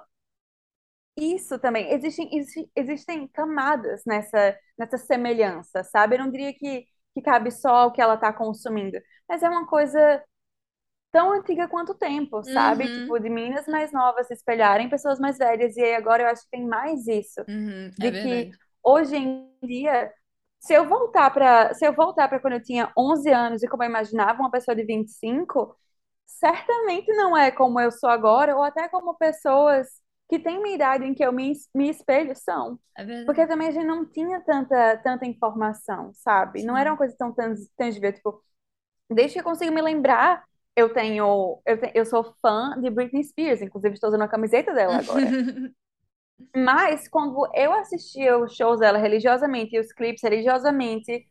isso 1.18 1.60
também. 1.60 1.92
Existem, 1.94 2.30
exi- 2.38 2.70
existem 2.76 3.28
camadas 3.28 4.02
nessa, 4.06 4.58
nessa 4.78 4.98
semelhança, 4.98 5.84
sabe? 5.84 6.16
Eu 6.16 6.20
não 6.20 6.32
diria 6.32 6.54
que, 6.54 6.86
que 7.14 7.22
cabe 7.22 7.52
só 7.52 7.88
o 7.88 7.92
que 7.92 8.02
ela 8.02 8.16
está 8.16 8.32
consumindo, 8.34 8.98
mas 9.30 9.44
é 9.44 9.50
uma 9.50 9.68
coisa 9.68 10.24
tão 11.12 11.32
antiga 11.34 11.68
quanto 11.68 11.92
o 11.94 11.96
tempo, 11.96 12.44
sabe? 12.44 12.90
Uhum, 12.90 12.90
Tipo, 12.90 13.20
de 13.20 13.30
meninas 13.30 13.68
mais 13.68 13.92
novas 13.92 14.28
se 14.28 14.34
espelharem 14.34 14.88
em 14.88 14.90
pessoas 14.90 15.20
mais 15.20 15.38
velhas. 15.38 15.76
E 15.78 15.82
aí 15.84 15.96
agora 15.96 16.24
eu 16.24 16.28
acho 16.30 16.44
que 16.44 16.52
tem 16.52 16.66
mais 16.68 17.08
isso, 17.08 17.46
uhum, 17.48 17.92
é 18.00 18.10
de 18.10 18.12
que 18.14 18.50
verdade. 18.50 18.58
hoje 18.84 19.16
em 19.18 19.50
dia, 19.64 20.12
se 20.60 20.74
eu 20.74 20.88
voltar 20.88 21.32
para, 21.32 21.74
se 21.74 21.86
eu 21.86 21.94
voltar 21.94 22.28
para 22.28 22.40
quando 22.40 22.54
eu 22.54 22.64
tinha 22.64 22.92
11 22.98 23.30
anos 23.32 23.64
e 23.64 23.68
como 23.68 23.84
eu 23.84 23.90
imaginava 23.90 24.40
uma 24.40 24.52
pessoa 24.52 24.76
de 24.76 24.84
25, 24.84 25.76
certamente 26.26 27.12
não 27.14 27.36
é 27.38 27.52
como 27.52 27.80
eu 27.80 27.92
sou 27.92 28.10
agora, 28.10 28.56
ou 28.56 28.64
até 28.64 28.88
como 28.90 29.16
pessoas 29.18 29.88
que 30.30 30.38
têm 30.40 30.62
minha 30.62 30.76
idade 30.76 31.06
em 31.06 31.14
que 31.14 31.24
eu 31.26 31.32
me, 31.34 31.54
me 31.74 31.90
espelho 31.90 32.36
são. 32.36 32.80
É 32.96 33.04
Porque 33.26 33.46
também 33.48 33.68
a 33.70 33.72
gente 33.72 33.86
não 33.86 34.06
tinha 34.06 34.42
tanta, 34.42 34.98
tanta 35.00 35.26
informação, 35.26 36.12
sabe? 36.16 36.64
Não 36.64 36.76
era 36.78 36.92
uma 36.92 36.98
Sim. 36.98 36.98
coisa 36.98 37.16
tão 37.18 37.34
tan- 37.34 37.54
tangível, 37.78 38.12
tipo, 38.14 38.42
Desde 39.10 39.34
que 39.36 39.40
eu 39.40 39.44
consigo 39.44 39.74
me 39.74 39.82
lembrar, 39.82 40.44
eu 40.76 40.94
tenho, 40.94 41.62
eu, 41.66 41.80
te- 41.80 41.92
eu 41.96 42.06
sou 42.06 42.24
fã 42.42 42.80
de 42.82 42.90
Britney 42.90 43.24
Spears, 43.24 43.62
inclusive 43.62 43.96
estou 43.96 44.10
usando 44.10 44.24
a 44.24 44.28
camiseta 44.28 44.74
dela 44.74 44.98
agora. 45.00 45.38
Mas 46.56 47.08
quando 47.08 47.48
eu 47.54 47.74
assistia 47.74 48.38
os 48.38 48.56
shows 48.56 48.80
dela 48.80 48.98
religiosamente 48.98 49.76
e 49.76 49.80
os 49.80 49.92
clipes 49.94 50.24
religiosamente, 50.24 51.26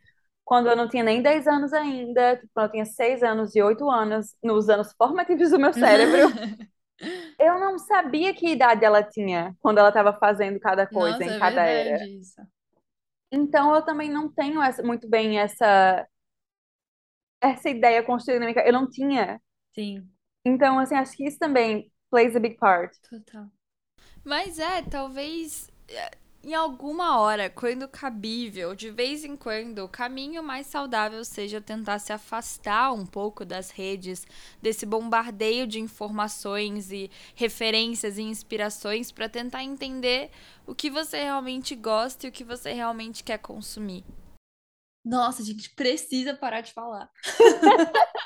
quando 0.44 0.68
eu 0.68 0.76
não 0.76 0.88
tinha 0.88 1.02
nem 1.04 1.20
10 1.22 1.46
anos 1.46 1.72
ainda, 1.72 2.36
tipo, 2.36 2.48
quando 2.54 2.66
eu 2.66 2.72
tinha 2.72 2.86
6 2.86 3.22
anos 3.22 3.54
e 3.56 3.62
8 3.62 3.88
anos, 3.90 4.34
nos 4.42 4.68
anos 4.68 4.92
formativos 4.96 5.50
do 5.50 5.58
meu 5.58 5.72
cérebro, 5.74 6.22
eu 7.38 7.58
não 7.60 7.78
sabia 7.78 8.34
que 8.34 8.48
idade 8.50 8.84
ela 8.84 9.02
tinha 9.02 9.56
quando 9.60 9.78
ela 9.78 9.88
estava 9.88 10.12
fazendo 10.18 10.58
cada 10.60 10.86
coisa 10.86 11.24
Nossa, 11.24 11.24
em 11.24 11.32
é 11.32 11.38
cada 11.38 11.64
verdade 11.64 11.88
era. 11.88 12.08
isso. 12.20 12.40
Então 13.30 13.74
eu 13.74 13.82
também 13.84 14.10
não 14.10 14.30
tenho 14.32 14.62
essa- 14.62 14.82
muito 14.82 15.08
bem 15.08 15.38
essa, 15.38 16.06
essa 17.40 17.68
ideia 17.70 18.02
construída 18.02 18.40
na 18.40 18.46
minha 18.46 18.54
cabeça. 18.54 18.70
Eu 18.76 18.80
não 18.80 18.88
tinha. 18.90 19.40
Sim, 19.74 20.12
Então, 20.44 20.78
assim, 20.78 20.94
acho 20.96 21.16
que 21.16 21.26
isso 21.26 21.38
também 21.38 21.92
plays 22.10 22.34
a 22.36 22.40
big 22.40 22.56
part. 22.56 22.96
total. 23.02 23.50
Mas 24.24 24.58
é, 24.58 24.82
talvez 24.82 25.70
é, 25.88 26.10
em 26.44 26.54
alguma 26.54 27.18
hora, 27.20 27.50
quando 27.50 27.88
cabível, 27.88 28.74
de 28.74 28.90
vez 28.90 29.24
em 29.24 29.36
quando, 29.36 29.80
o 29.80 29.88
caminho 29.88 30.42
mais 30.42 30.66
saudável 30.66 31.24
seja 31.24 31.60
tentar 31.60 31.98
se 31.98 32.12
afastar 32.12 32.92
um 32.92 33.04
pouco 33.06 33.44
das 33.44 33.70
redes, 33.70 34.26
desse 34.62 34.86
bombardeio 34.86 35.66
de 35.66 35.80
informações 35.80 36.92
e 36.92 37.10
referências 37.34 38.18
e 38.18 38.22
inspirações 38.22 39.10
para 39.12 39.28
tentar 39.28 39.64
entender 39.64 40.30
o 40.66 40.74
que 40.74 40.90
você 40.90 41.22
realmente 41.22 41.74
gosta 41.74 42.26
e 42.26 42.30
o 42.30 42.32
que 42.32 42.44
você 42.44 42.72
realmente 42.72 43.24
quer 43.24 43.38
consumir. 43.38 44.04
Nossa, 45.08 45.42
a 45.42 45.44
gente 45.44 45.74
precisa 45.74 46.36
parar 46.36 46.60
de 46.60 46.72
falar. 46.72 47.10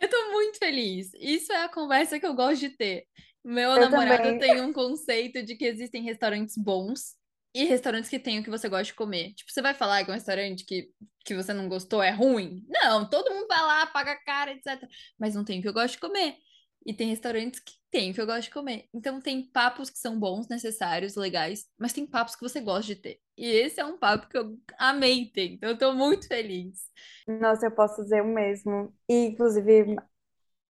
Eu 0.00 0.08
tô 0.08 0.30
muito 0.32 0.58
feliz. 0.58 1.12
Isso 1.14 1.52
é 1.52 1.64
a 1.64 1.68
conversa 1.68 2.18
que 2.18 2.26
eu 2.26 2.34
gosto 2.34 2.60
de 2.60 2.70
ter. 2.70 3.06
Meu 3.44 3.70
Eu 3.70 3.78
namorado 3.78 4.22
também. 4.22 4.38
tem 4.38 4.60
um 4.60 4.72
conceito 4.72 5.42
de 5.42 5.56
que 5.56 5.64
existem 5.64 6.02
restaurantes 6.02 6.56
bons 6.56 7.16
e 7.54 7.64
restaurantes 7.64 8.10
que 8.10 8.18
têm 8.18 8.40
o 8.40 8.44
que 8.44 8.50
você 8.50 8.68
gosta 8.68 8.84
de 8.84 8.94
comer. 8.94 9.34
Tipo, 9.34 9.52
você 9.52 9.62
vai 9.62 9.74
falar 9.74 10.04
que 10.04 10.10
um 10.10 10.14
restaurante 10.14 10.64
que, 10.64 10.90
que 11.24 11.34
você 11.34 11.52
não 11.52 11.68
gostou 11.68 12.02
é 12.02 12.10
ruim? 12.10 12.64
Não, 12.68 13.08
todo 13.08 13.32
mundo 13.32 13.46
vai 13.46 13.60
lá, 13.60 13.86
paga 13.86 14.16
caro, 14.24 14.50
etc. 14.52 14.82
Mas 15.18 15.34
não 15.34 15.44
tem 15.44 15.58
o 15.58 15.62
que 15.62 15.68
eu 15.68 15.72
gosto 15.72 15.94
de 15.94 16.00
comer. 16.00 16.36
E 16.84 16.94
tem 16.94 17.08
restaurantes 17.08 17.60
que 17.60 17.74
tem 17.90 18.12
que 18.12 18.20
eu 18.20 18.26
gosto 18.26 18.44
de 18.44 18.50
comer. 18.50 18.88
Então 18.92 19.20
tem 19.20 19.42
papos 19.42 19.90
que 19.90 19.98
são 19.98 20.18
bons, 20.18 20.48
necessários, 20.48 21.14
legais, 21.14 21.66
mas 21.78 21.92
tem 21.92 22.06
papos 22.06 22.34
que 22.34 22.42
você 22.42 22.60
gosta 22.60 22.86
de 22.86 22.96
ter. 22.96 23.20
E 23.36 23.46
esse 23.46 23.80
é 23.80 23.84
um 23.84 23.98
papo 23.98 24.28
que 24.28 24.38
eu 24.38 24.56
amei 24.78 25.30
ter. 25.30 25.52
Então 25.52 25.68
eu 25.68 25.78
tô 25.78 25.92
muito 25.92 26.26
feliz. 26.26 26.80
Nossa, 27.26 27.66
eu 27.66 27.70
posso 27.70 28.02
dizer 28.02 28.22
o 28.22 28.26
mesmo. 28.26 28.94
E, 29.08 29.26
inclusive, 29.26 29.96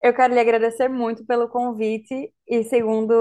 eu 0.01 0.14
quero 0.14 0.34
lhe 0.34 0.39
agradecer 0.39 0.88
muito 0.88 1.26
pelo 1.26 1.49
convite. 1.49 2.34
E, 2.47 2.64
segundo, 2.66 3.14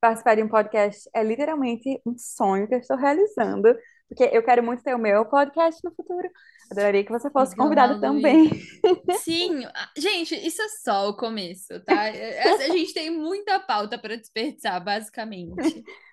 participar 0.00 0.36
de 0.36 0.42
um 0.42 0.48
podcast 0.48 1.08
é 1.14 1.22
literalmente 1.22 2.00
um 2.06 2.16
sonho 2.16 2.66
que 2.68 2.74
eu 2.74 2.78
estou 2.78 2.96
realizando. 2.96 3.74
Porque 4.08 4.24
eu 4.32 4.42
quero 4.42 4.62
muito 4.62 4.82
ter 4.82 4.94
o 4.94 4.98
meu 4.98 5.24
podcast 5.26 5.80
no 5.84 5.94
futuro. 5.94 6.28
Adoraria 6.70 7.04
que 7.04 7.12
você 7.12 7.30
fosse 7.30 7.56
convidada 7.56 7.98
também. 8.00 8.50
Sim, 9.10 9.62
gente, 9.96 10.34
isso 10.34 10.60
é 10.62 10.68
só 10.68 11.08
o 11.08 11.16
começo, 11.16 11.78
tá? 11.84 12.08
É- 12.08 12.38
é- 12.38 12.66
A 12.66 12.70
gente 12.70 12.92
tem 12.94 13.10
muita 13.10 13.60
pauta 13.60 13.98
para 13.98 14.16
desperdiçar, 14.16 14.82
basicamente. 14.82 15.84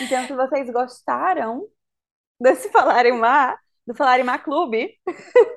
Então, 0.00 0.26
se 0.26 0.34
vocês 0.34 0.70
gostaram 0.70 1.68
desse 2.40 2.70
Falarem 2.70 3.12
Mar, 3.12 3.58
do 3.86 3.94
Falarem 3.94 4.24
Mar 4.24 4.42
Clube, 4.42 4.94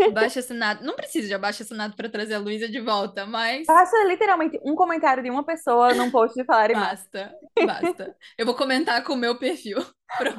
Abaixo 0.10 0.40
assinado. 0.40 0.84
Não 0.84 0.96
precisa 0.96 1.28
de 1.28 1.34
abaixo 1.34 1.64
assinado 1.64 1.96
para 1.96 2.10
trazer 2.10 2.36
a 2.36 2.40
Luísa 2.40 2.68
de 2.68 2.82
volta, 2.82 3.26
mas 3.26 3.66
faça 3.66 4.04
literalmente 4.06 4.60
um 4.64 4.76
comentário 4.76 5.22
de 5.22 5.30
uma 5.30 5.46
pessoa 5.46 5.94
num 5.94 6.10
post 6.10 6.36
de 6.36 6.46
Falarem 6.46 6.76
Mar. 6.76 6.90
basta, 6.90 7.36
basta. 7.66 8.16
Eu 8.38 8.46
vou 8.46 8.56
comentar 8.56 9.04
com 9.04 9.14
o 9.14 9.18
meu 9.18 9.38
perfil. 9.38 9.78
Pronto. 10.18 10.38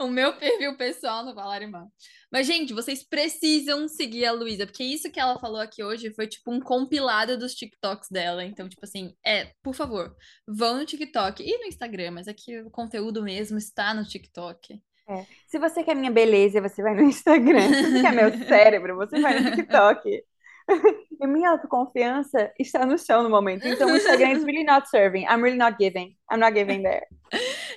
O 0.00 0.08
meu 0.08 0.36
perfil 0.36 0.76
pessoal 0.76 1.24
no 1.24 1.34
Valarimar. 1.34 1.86
Mas, 2.32 2.46
gente, 2.46 2.72
vocês 2.72 3.06
precisam 3.06 3.86
seguir 3.86 4.24
a 4.24 4.32
Luísa, 4.32 4.66
porque 4.66 4.82
isso 4.82 5.10
que 5.10 5.20
ela 5.20 5.38
falou 5.38 5.60
aqui 5.60 5.84
hoje 5.84 6.12
foi 6.14 6.26
tipo 6.26 6.50
um 6.50 6.60
compilado 6.60 7.38
dos 7.38 7.54
TikToks 7.54 8.08
dela. 8.10 8.44
Então, 8.44 8.68
tipo 8.68 8.84
assim, 8.84 9.14
é, 9.24 9.52
por 9.62 9.74
favor, 9.74 10.14
vão 10.48 10.78
no 10.78 10.84
TikTok 10.84 11.42
e 11.42 11.58
no 11.58 11.66
Instagram, 11.66 12.12
mas 12.12 12.26
aqui 12.26 12.60
o 12.60 12.70
conteúdo 12.70 13.22
mesmo 13.22 13.58
está 13.58 13.94
no 13.94 14.04
TikTok. 14.04 14.80
É. 15.06 15.26
Se 15.46 15.58
você 15.58 15.84
quer 15.84 15.94
minha 15.94 16.10
beleza, 16.10 16.60
você 16.60 16.82
vai 16.82 16.94
no 16.94 17.02
Instagram. 17.08 17.72
Se 17.72 17.90
você 17.92 18.00
quer 18.00 18.12
meu 18.12 18.30
cérebro, 18.46 18.96
você 18.96 19.20
vai 19.20 19.38
no 19.40 19.50
TikTok. 19.50 20.24
E 21.20 21.26
minha 21.26 21.50
autoconfiança 21.50 22.52
está 22.58 22.86
no 22.86 22.98
chão 22.98 23.22
no 23.22 23.30
momento. 23.30 23.66
Então 23.66 23.90
o 23.90 23.96
Instagram 23.96 24.32
is 24.32 24.44
really 24.44 24.64
not 24.64 24.88
serving. 24.88 25.24
I'm 25.24 25.42
really 25.42 25.58
not 25.58 25.76
giving. 25.78 26.16
I'm 26.30 26.38
not 26.38 26.54
giving 26.54 26.82
there. 26.82 27.06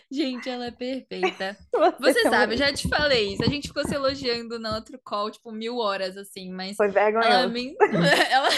Gente, 0.09 0.49
ela 0.49 0.67
é 0.67 0.71
perfeita. 0.71 1.57
Você 1.99 2.13
Você 2.13 2.21
sabe, 2.23 2.53
eu 2.53 2.57
já 2.57 2.71
te 2.73 2.87
falei 2.87 3.33
isso. 3.33 3.43
A 3.43 3.47
gente 3.49 3.67
ficou 3.67 3.83
se 3.85 3.93
elogiando 3.93 4.57
no 4.57 4.73
outro 4.73 4.99
call, 5.03 5.29
tipo, 5.29 5.51
mil 5.51 5.77
horas, 5.77 6.15
assim, 6.17 6.51
mas 6.51 6.77
Foi 6.77 6.87
ela 6.87 6.93
vergonhoso. 6.93 7.49
me. 7.49 7.75
Ela, 8.31 8.49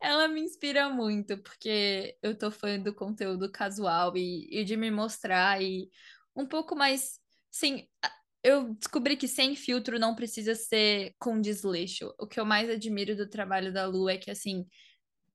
ela 0.00 0.28
me 0.28 0.40
inspira 0.40 0.88
muito, 0.88 1.36
porque 1.38 2.16
eu 2.22 2.36
tô 2.36 2.50
fã 2.50 2.78
do 2.78 2.94
conteúdo 2.94 3.50
casual 3.50 4.16
e, 4.16 4.48
e 4.50 4.64
de 4.64 4.76
me 4.76 4.90
mostrar 4.90 5.60
e 5.60 5.88
um 6.38 6.46
pouco 6.46 6.76
mais. 6.76 7.18
Sim, 7.50 7.86
eu 8.42 8.74
descobri 8.74 9.16
que 9.16 9.26
sem 9.26 9.56
filtro 9.56 9.98
não 9.98 10.14
precisa 10.14 10.54
ser 10.54 11.14
com 11.18 11.40
desleixo. 11.40 12.14
O 12.18 12.26
que 12.26 12.38
eu 12.38 12.44
mais 12.44 12.70
admiro 12.70 13.16
do 13.16 13.28
trabalho 13.28 13.72
da 13.72 13.84
Lu 13.86 14.08
é 14.08 14.16
que, 14.16 14.30
assim, 14.30 14.66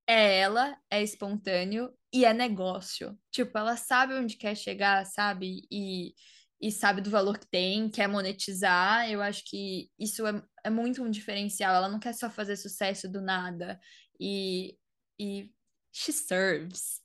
é 0.08 0.40
ela, 0.40 0.78
é 0.90 1.04
espontâneo 1.04 1.94
e 2.14 2.26
é 2.26 2.34
negócio. 2.34 3.18
Tipo, 3.32 3.58
ela 3.58 3.76
sabe 3.78 4.14
onde 4.14 4.38
quer 4.38 4.56
chegar, 4.56 5.06
sabe? 5.06 5.62
E, 5.72 6.14
e 6.62 6.72
sabe 6.72 7.02
do 7.02 7.10
valor 7.10 7.38
que 7.38 7.48
tem, 7.48 7.90
quer 7.90 8.08
monetizar. 8.08 9.10
Eu 9.10 9.22
acho 9.22 9.44
que 9.46 9.90
isso 10.00 10.26
é, 10.26 10.42
é 10.66 10.70
muito 10.70 11.04
um 11.04 11.10
diferencial. 11.12 11.76
Ela 11.76 11.90
não 11.90 12.00
quer 12.00 12.14
só 12.14 12.30
fazer 12.30 12.56
sucesso 12.56 13.10
do 13.12 13.22
nada. 13.22 13.80
E, 14.20 14.78
e 15.20 15.52
she 15.92 16.14
serves. 16.14 17.02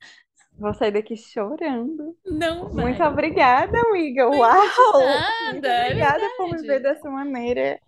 Vou 0.59 0.74
sair 0.74 0.90
daqui 0.90 1.16
chorando. 1.16 2.16
Não 2.26 2.68
Muito 2.72 2.98
vai. 2.98 3.09
obrigada, 3.09 3.72
amiga. 3.88 4.28
De 4.28 4.36
Uau! 4.36 4.52
Muito 4.52 4.98
nada, 4.98 5.68
é 5.68 5.86
obrigada 5.86 6.30
por 6.36 6.50
me 6.50 6.62
ver 6.62 6.80
dessa 6.80 7.09
maneira. 7.09 7.80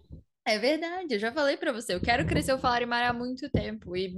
É 0.47 0.59
verdade, 0.59 1.15
eu 1.15 1.19
já 1.19 1.33
falei 1.33 1.57
pra 1.57 1.73
você. 1.73 1.95
Eu 1.95 2.01
quero 2.01 2.27
crescer 2.27 2.53
o 2.53 2.59
Falarimar 2.59 3.09
há 3.09 3.13
muito 3.13 3.51
tempo. 3.51 3.97
E, 3.97 4.15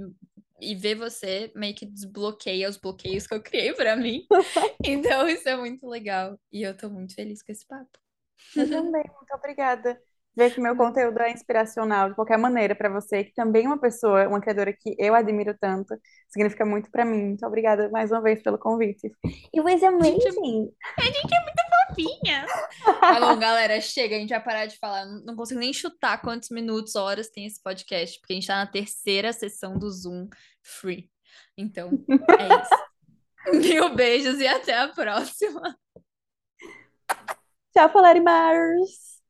e 0.61 0.75
ver 0.75 0.95
você 0.95 1.51
meio 1.55 1.75
que 1.75 1.85
desbloqueia 1.85 2.69
os 2.69 2.77
bloqueios 2.77 3.27
que 3.27 3.33
eu 3.33 3.41
criei 3.41 3.73
pra 3.73 3.95
mim. 3.95 4.25
Então, 4.85 5.27
isso 5.27 5.47
é 5.47 5.55
muito 5.55 5.87
legal. 5.87 6.37
E 6.51 6.61
eu 6.61 6.75
tô 6.75 6.89
muito 6.89 7.15
feliz 7.15 7.41
com 7.41 7.51
esse 7.51 7.65
papo. 7.65 7.97
Eu 8.55 8.69
também, 8.69 9.03
muito 9.15 9.33
obrigada. 9.33 9.99
Ver 10.35 10.53
que 10.53 10.59
meu 10.59 10.75
conteúdo 10.75 11.19
é 11.21 11.31
inspiracional 11.31 12.09
de 12.09 12.15
qualquer 12.15 12.37
maneira 12.37 12.73
para 12.73 12.89
você, 12.89 13.23
que 13.23 13.33
também 13.33 13.65
é 13.65 13.67
uma 13.67 13.79
pessoa, 13.79 14.27
uma 14.27 14.41
criadora 14.41 14.73
que 14.73 14.95
eu 14.97 15.13
admiro 15.13 15.55
tanto, 15.59 15.95
significa 16.29 16.65
muito 16.65 16.89
para 16.89 17.05
mim. 17.05 17.27
Muito 17.27 17.45
obrigada 17.45 17.89
mais 17.89 18.11
uma 18.11 18.21
vez 18.21 18.41
pelo 18.41 18.57
convite. 18.57 19.11
It 19.25 19.61
was 19.61 19.79
Gente, 19.79 19.85
amazing. 19.85 20.71
fofinha. 21.93 22.45
Tá 22.99 23.19
bom, 23.19 23.37
galera, 23.37 23.79
chega, 23.79 24.15
a 24.15 24.19
gente 24.19 24.29
vai 24.29 24.43
parar 24.43 24.65
de 24.65 24.77
falar. 24.77 25.05
Não 25.05 25.23
não 25.23 25.35
consigo 25.35 25.59
nem 25.59 25.73
chutar 25.73 26.21
quantos 26.21 26.49
minutos, 26.49 26.95
horas 26.95 27.29
tem 27.29 27.45
esse 27.45 27.61
podcast, 27.61 28.19
porque 28.19 28.33
a 28.33 28.35
gente 28.35 28.47
tá 28.47 28.55
na 28.55 28.67
terceira 28.67 29.31
sessão 29.33 29.77
do 29.77 29.89
Zoom 29.91 30.27
free. 30.61 31.09
Então, 31.57 31.91
é 32.39 32.61
isso. 32.61 32.83
Mil 33.73 33.93
beijos 33.95 34.39
e 34.39 34.47
até 34.47 34.77
a 34.77 34.87
próxima. 34.89 35.77
Tchau, 37.73 37.89
Falarimars. 37.91 39.12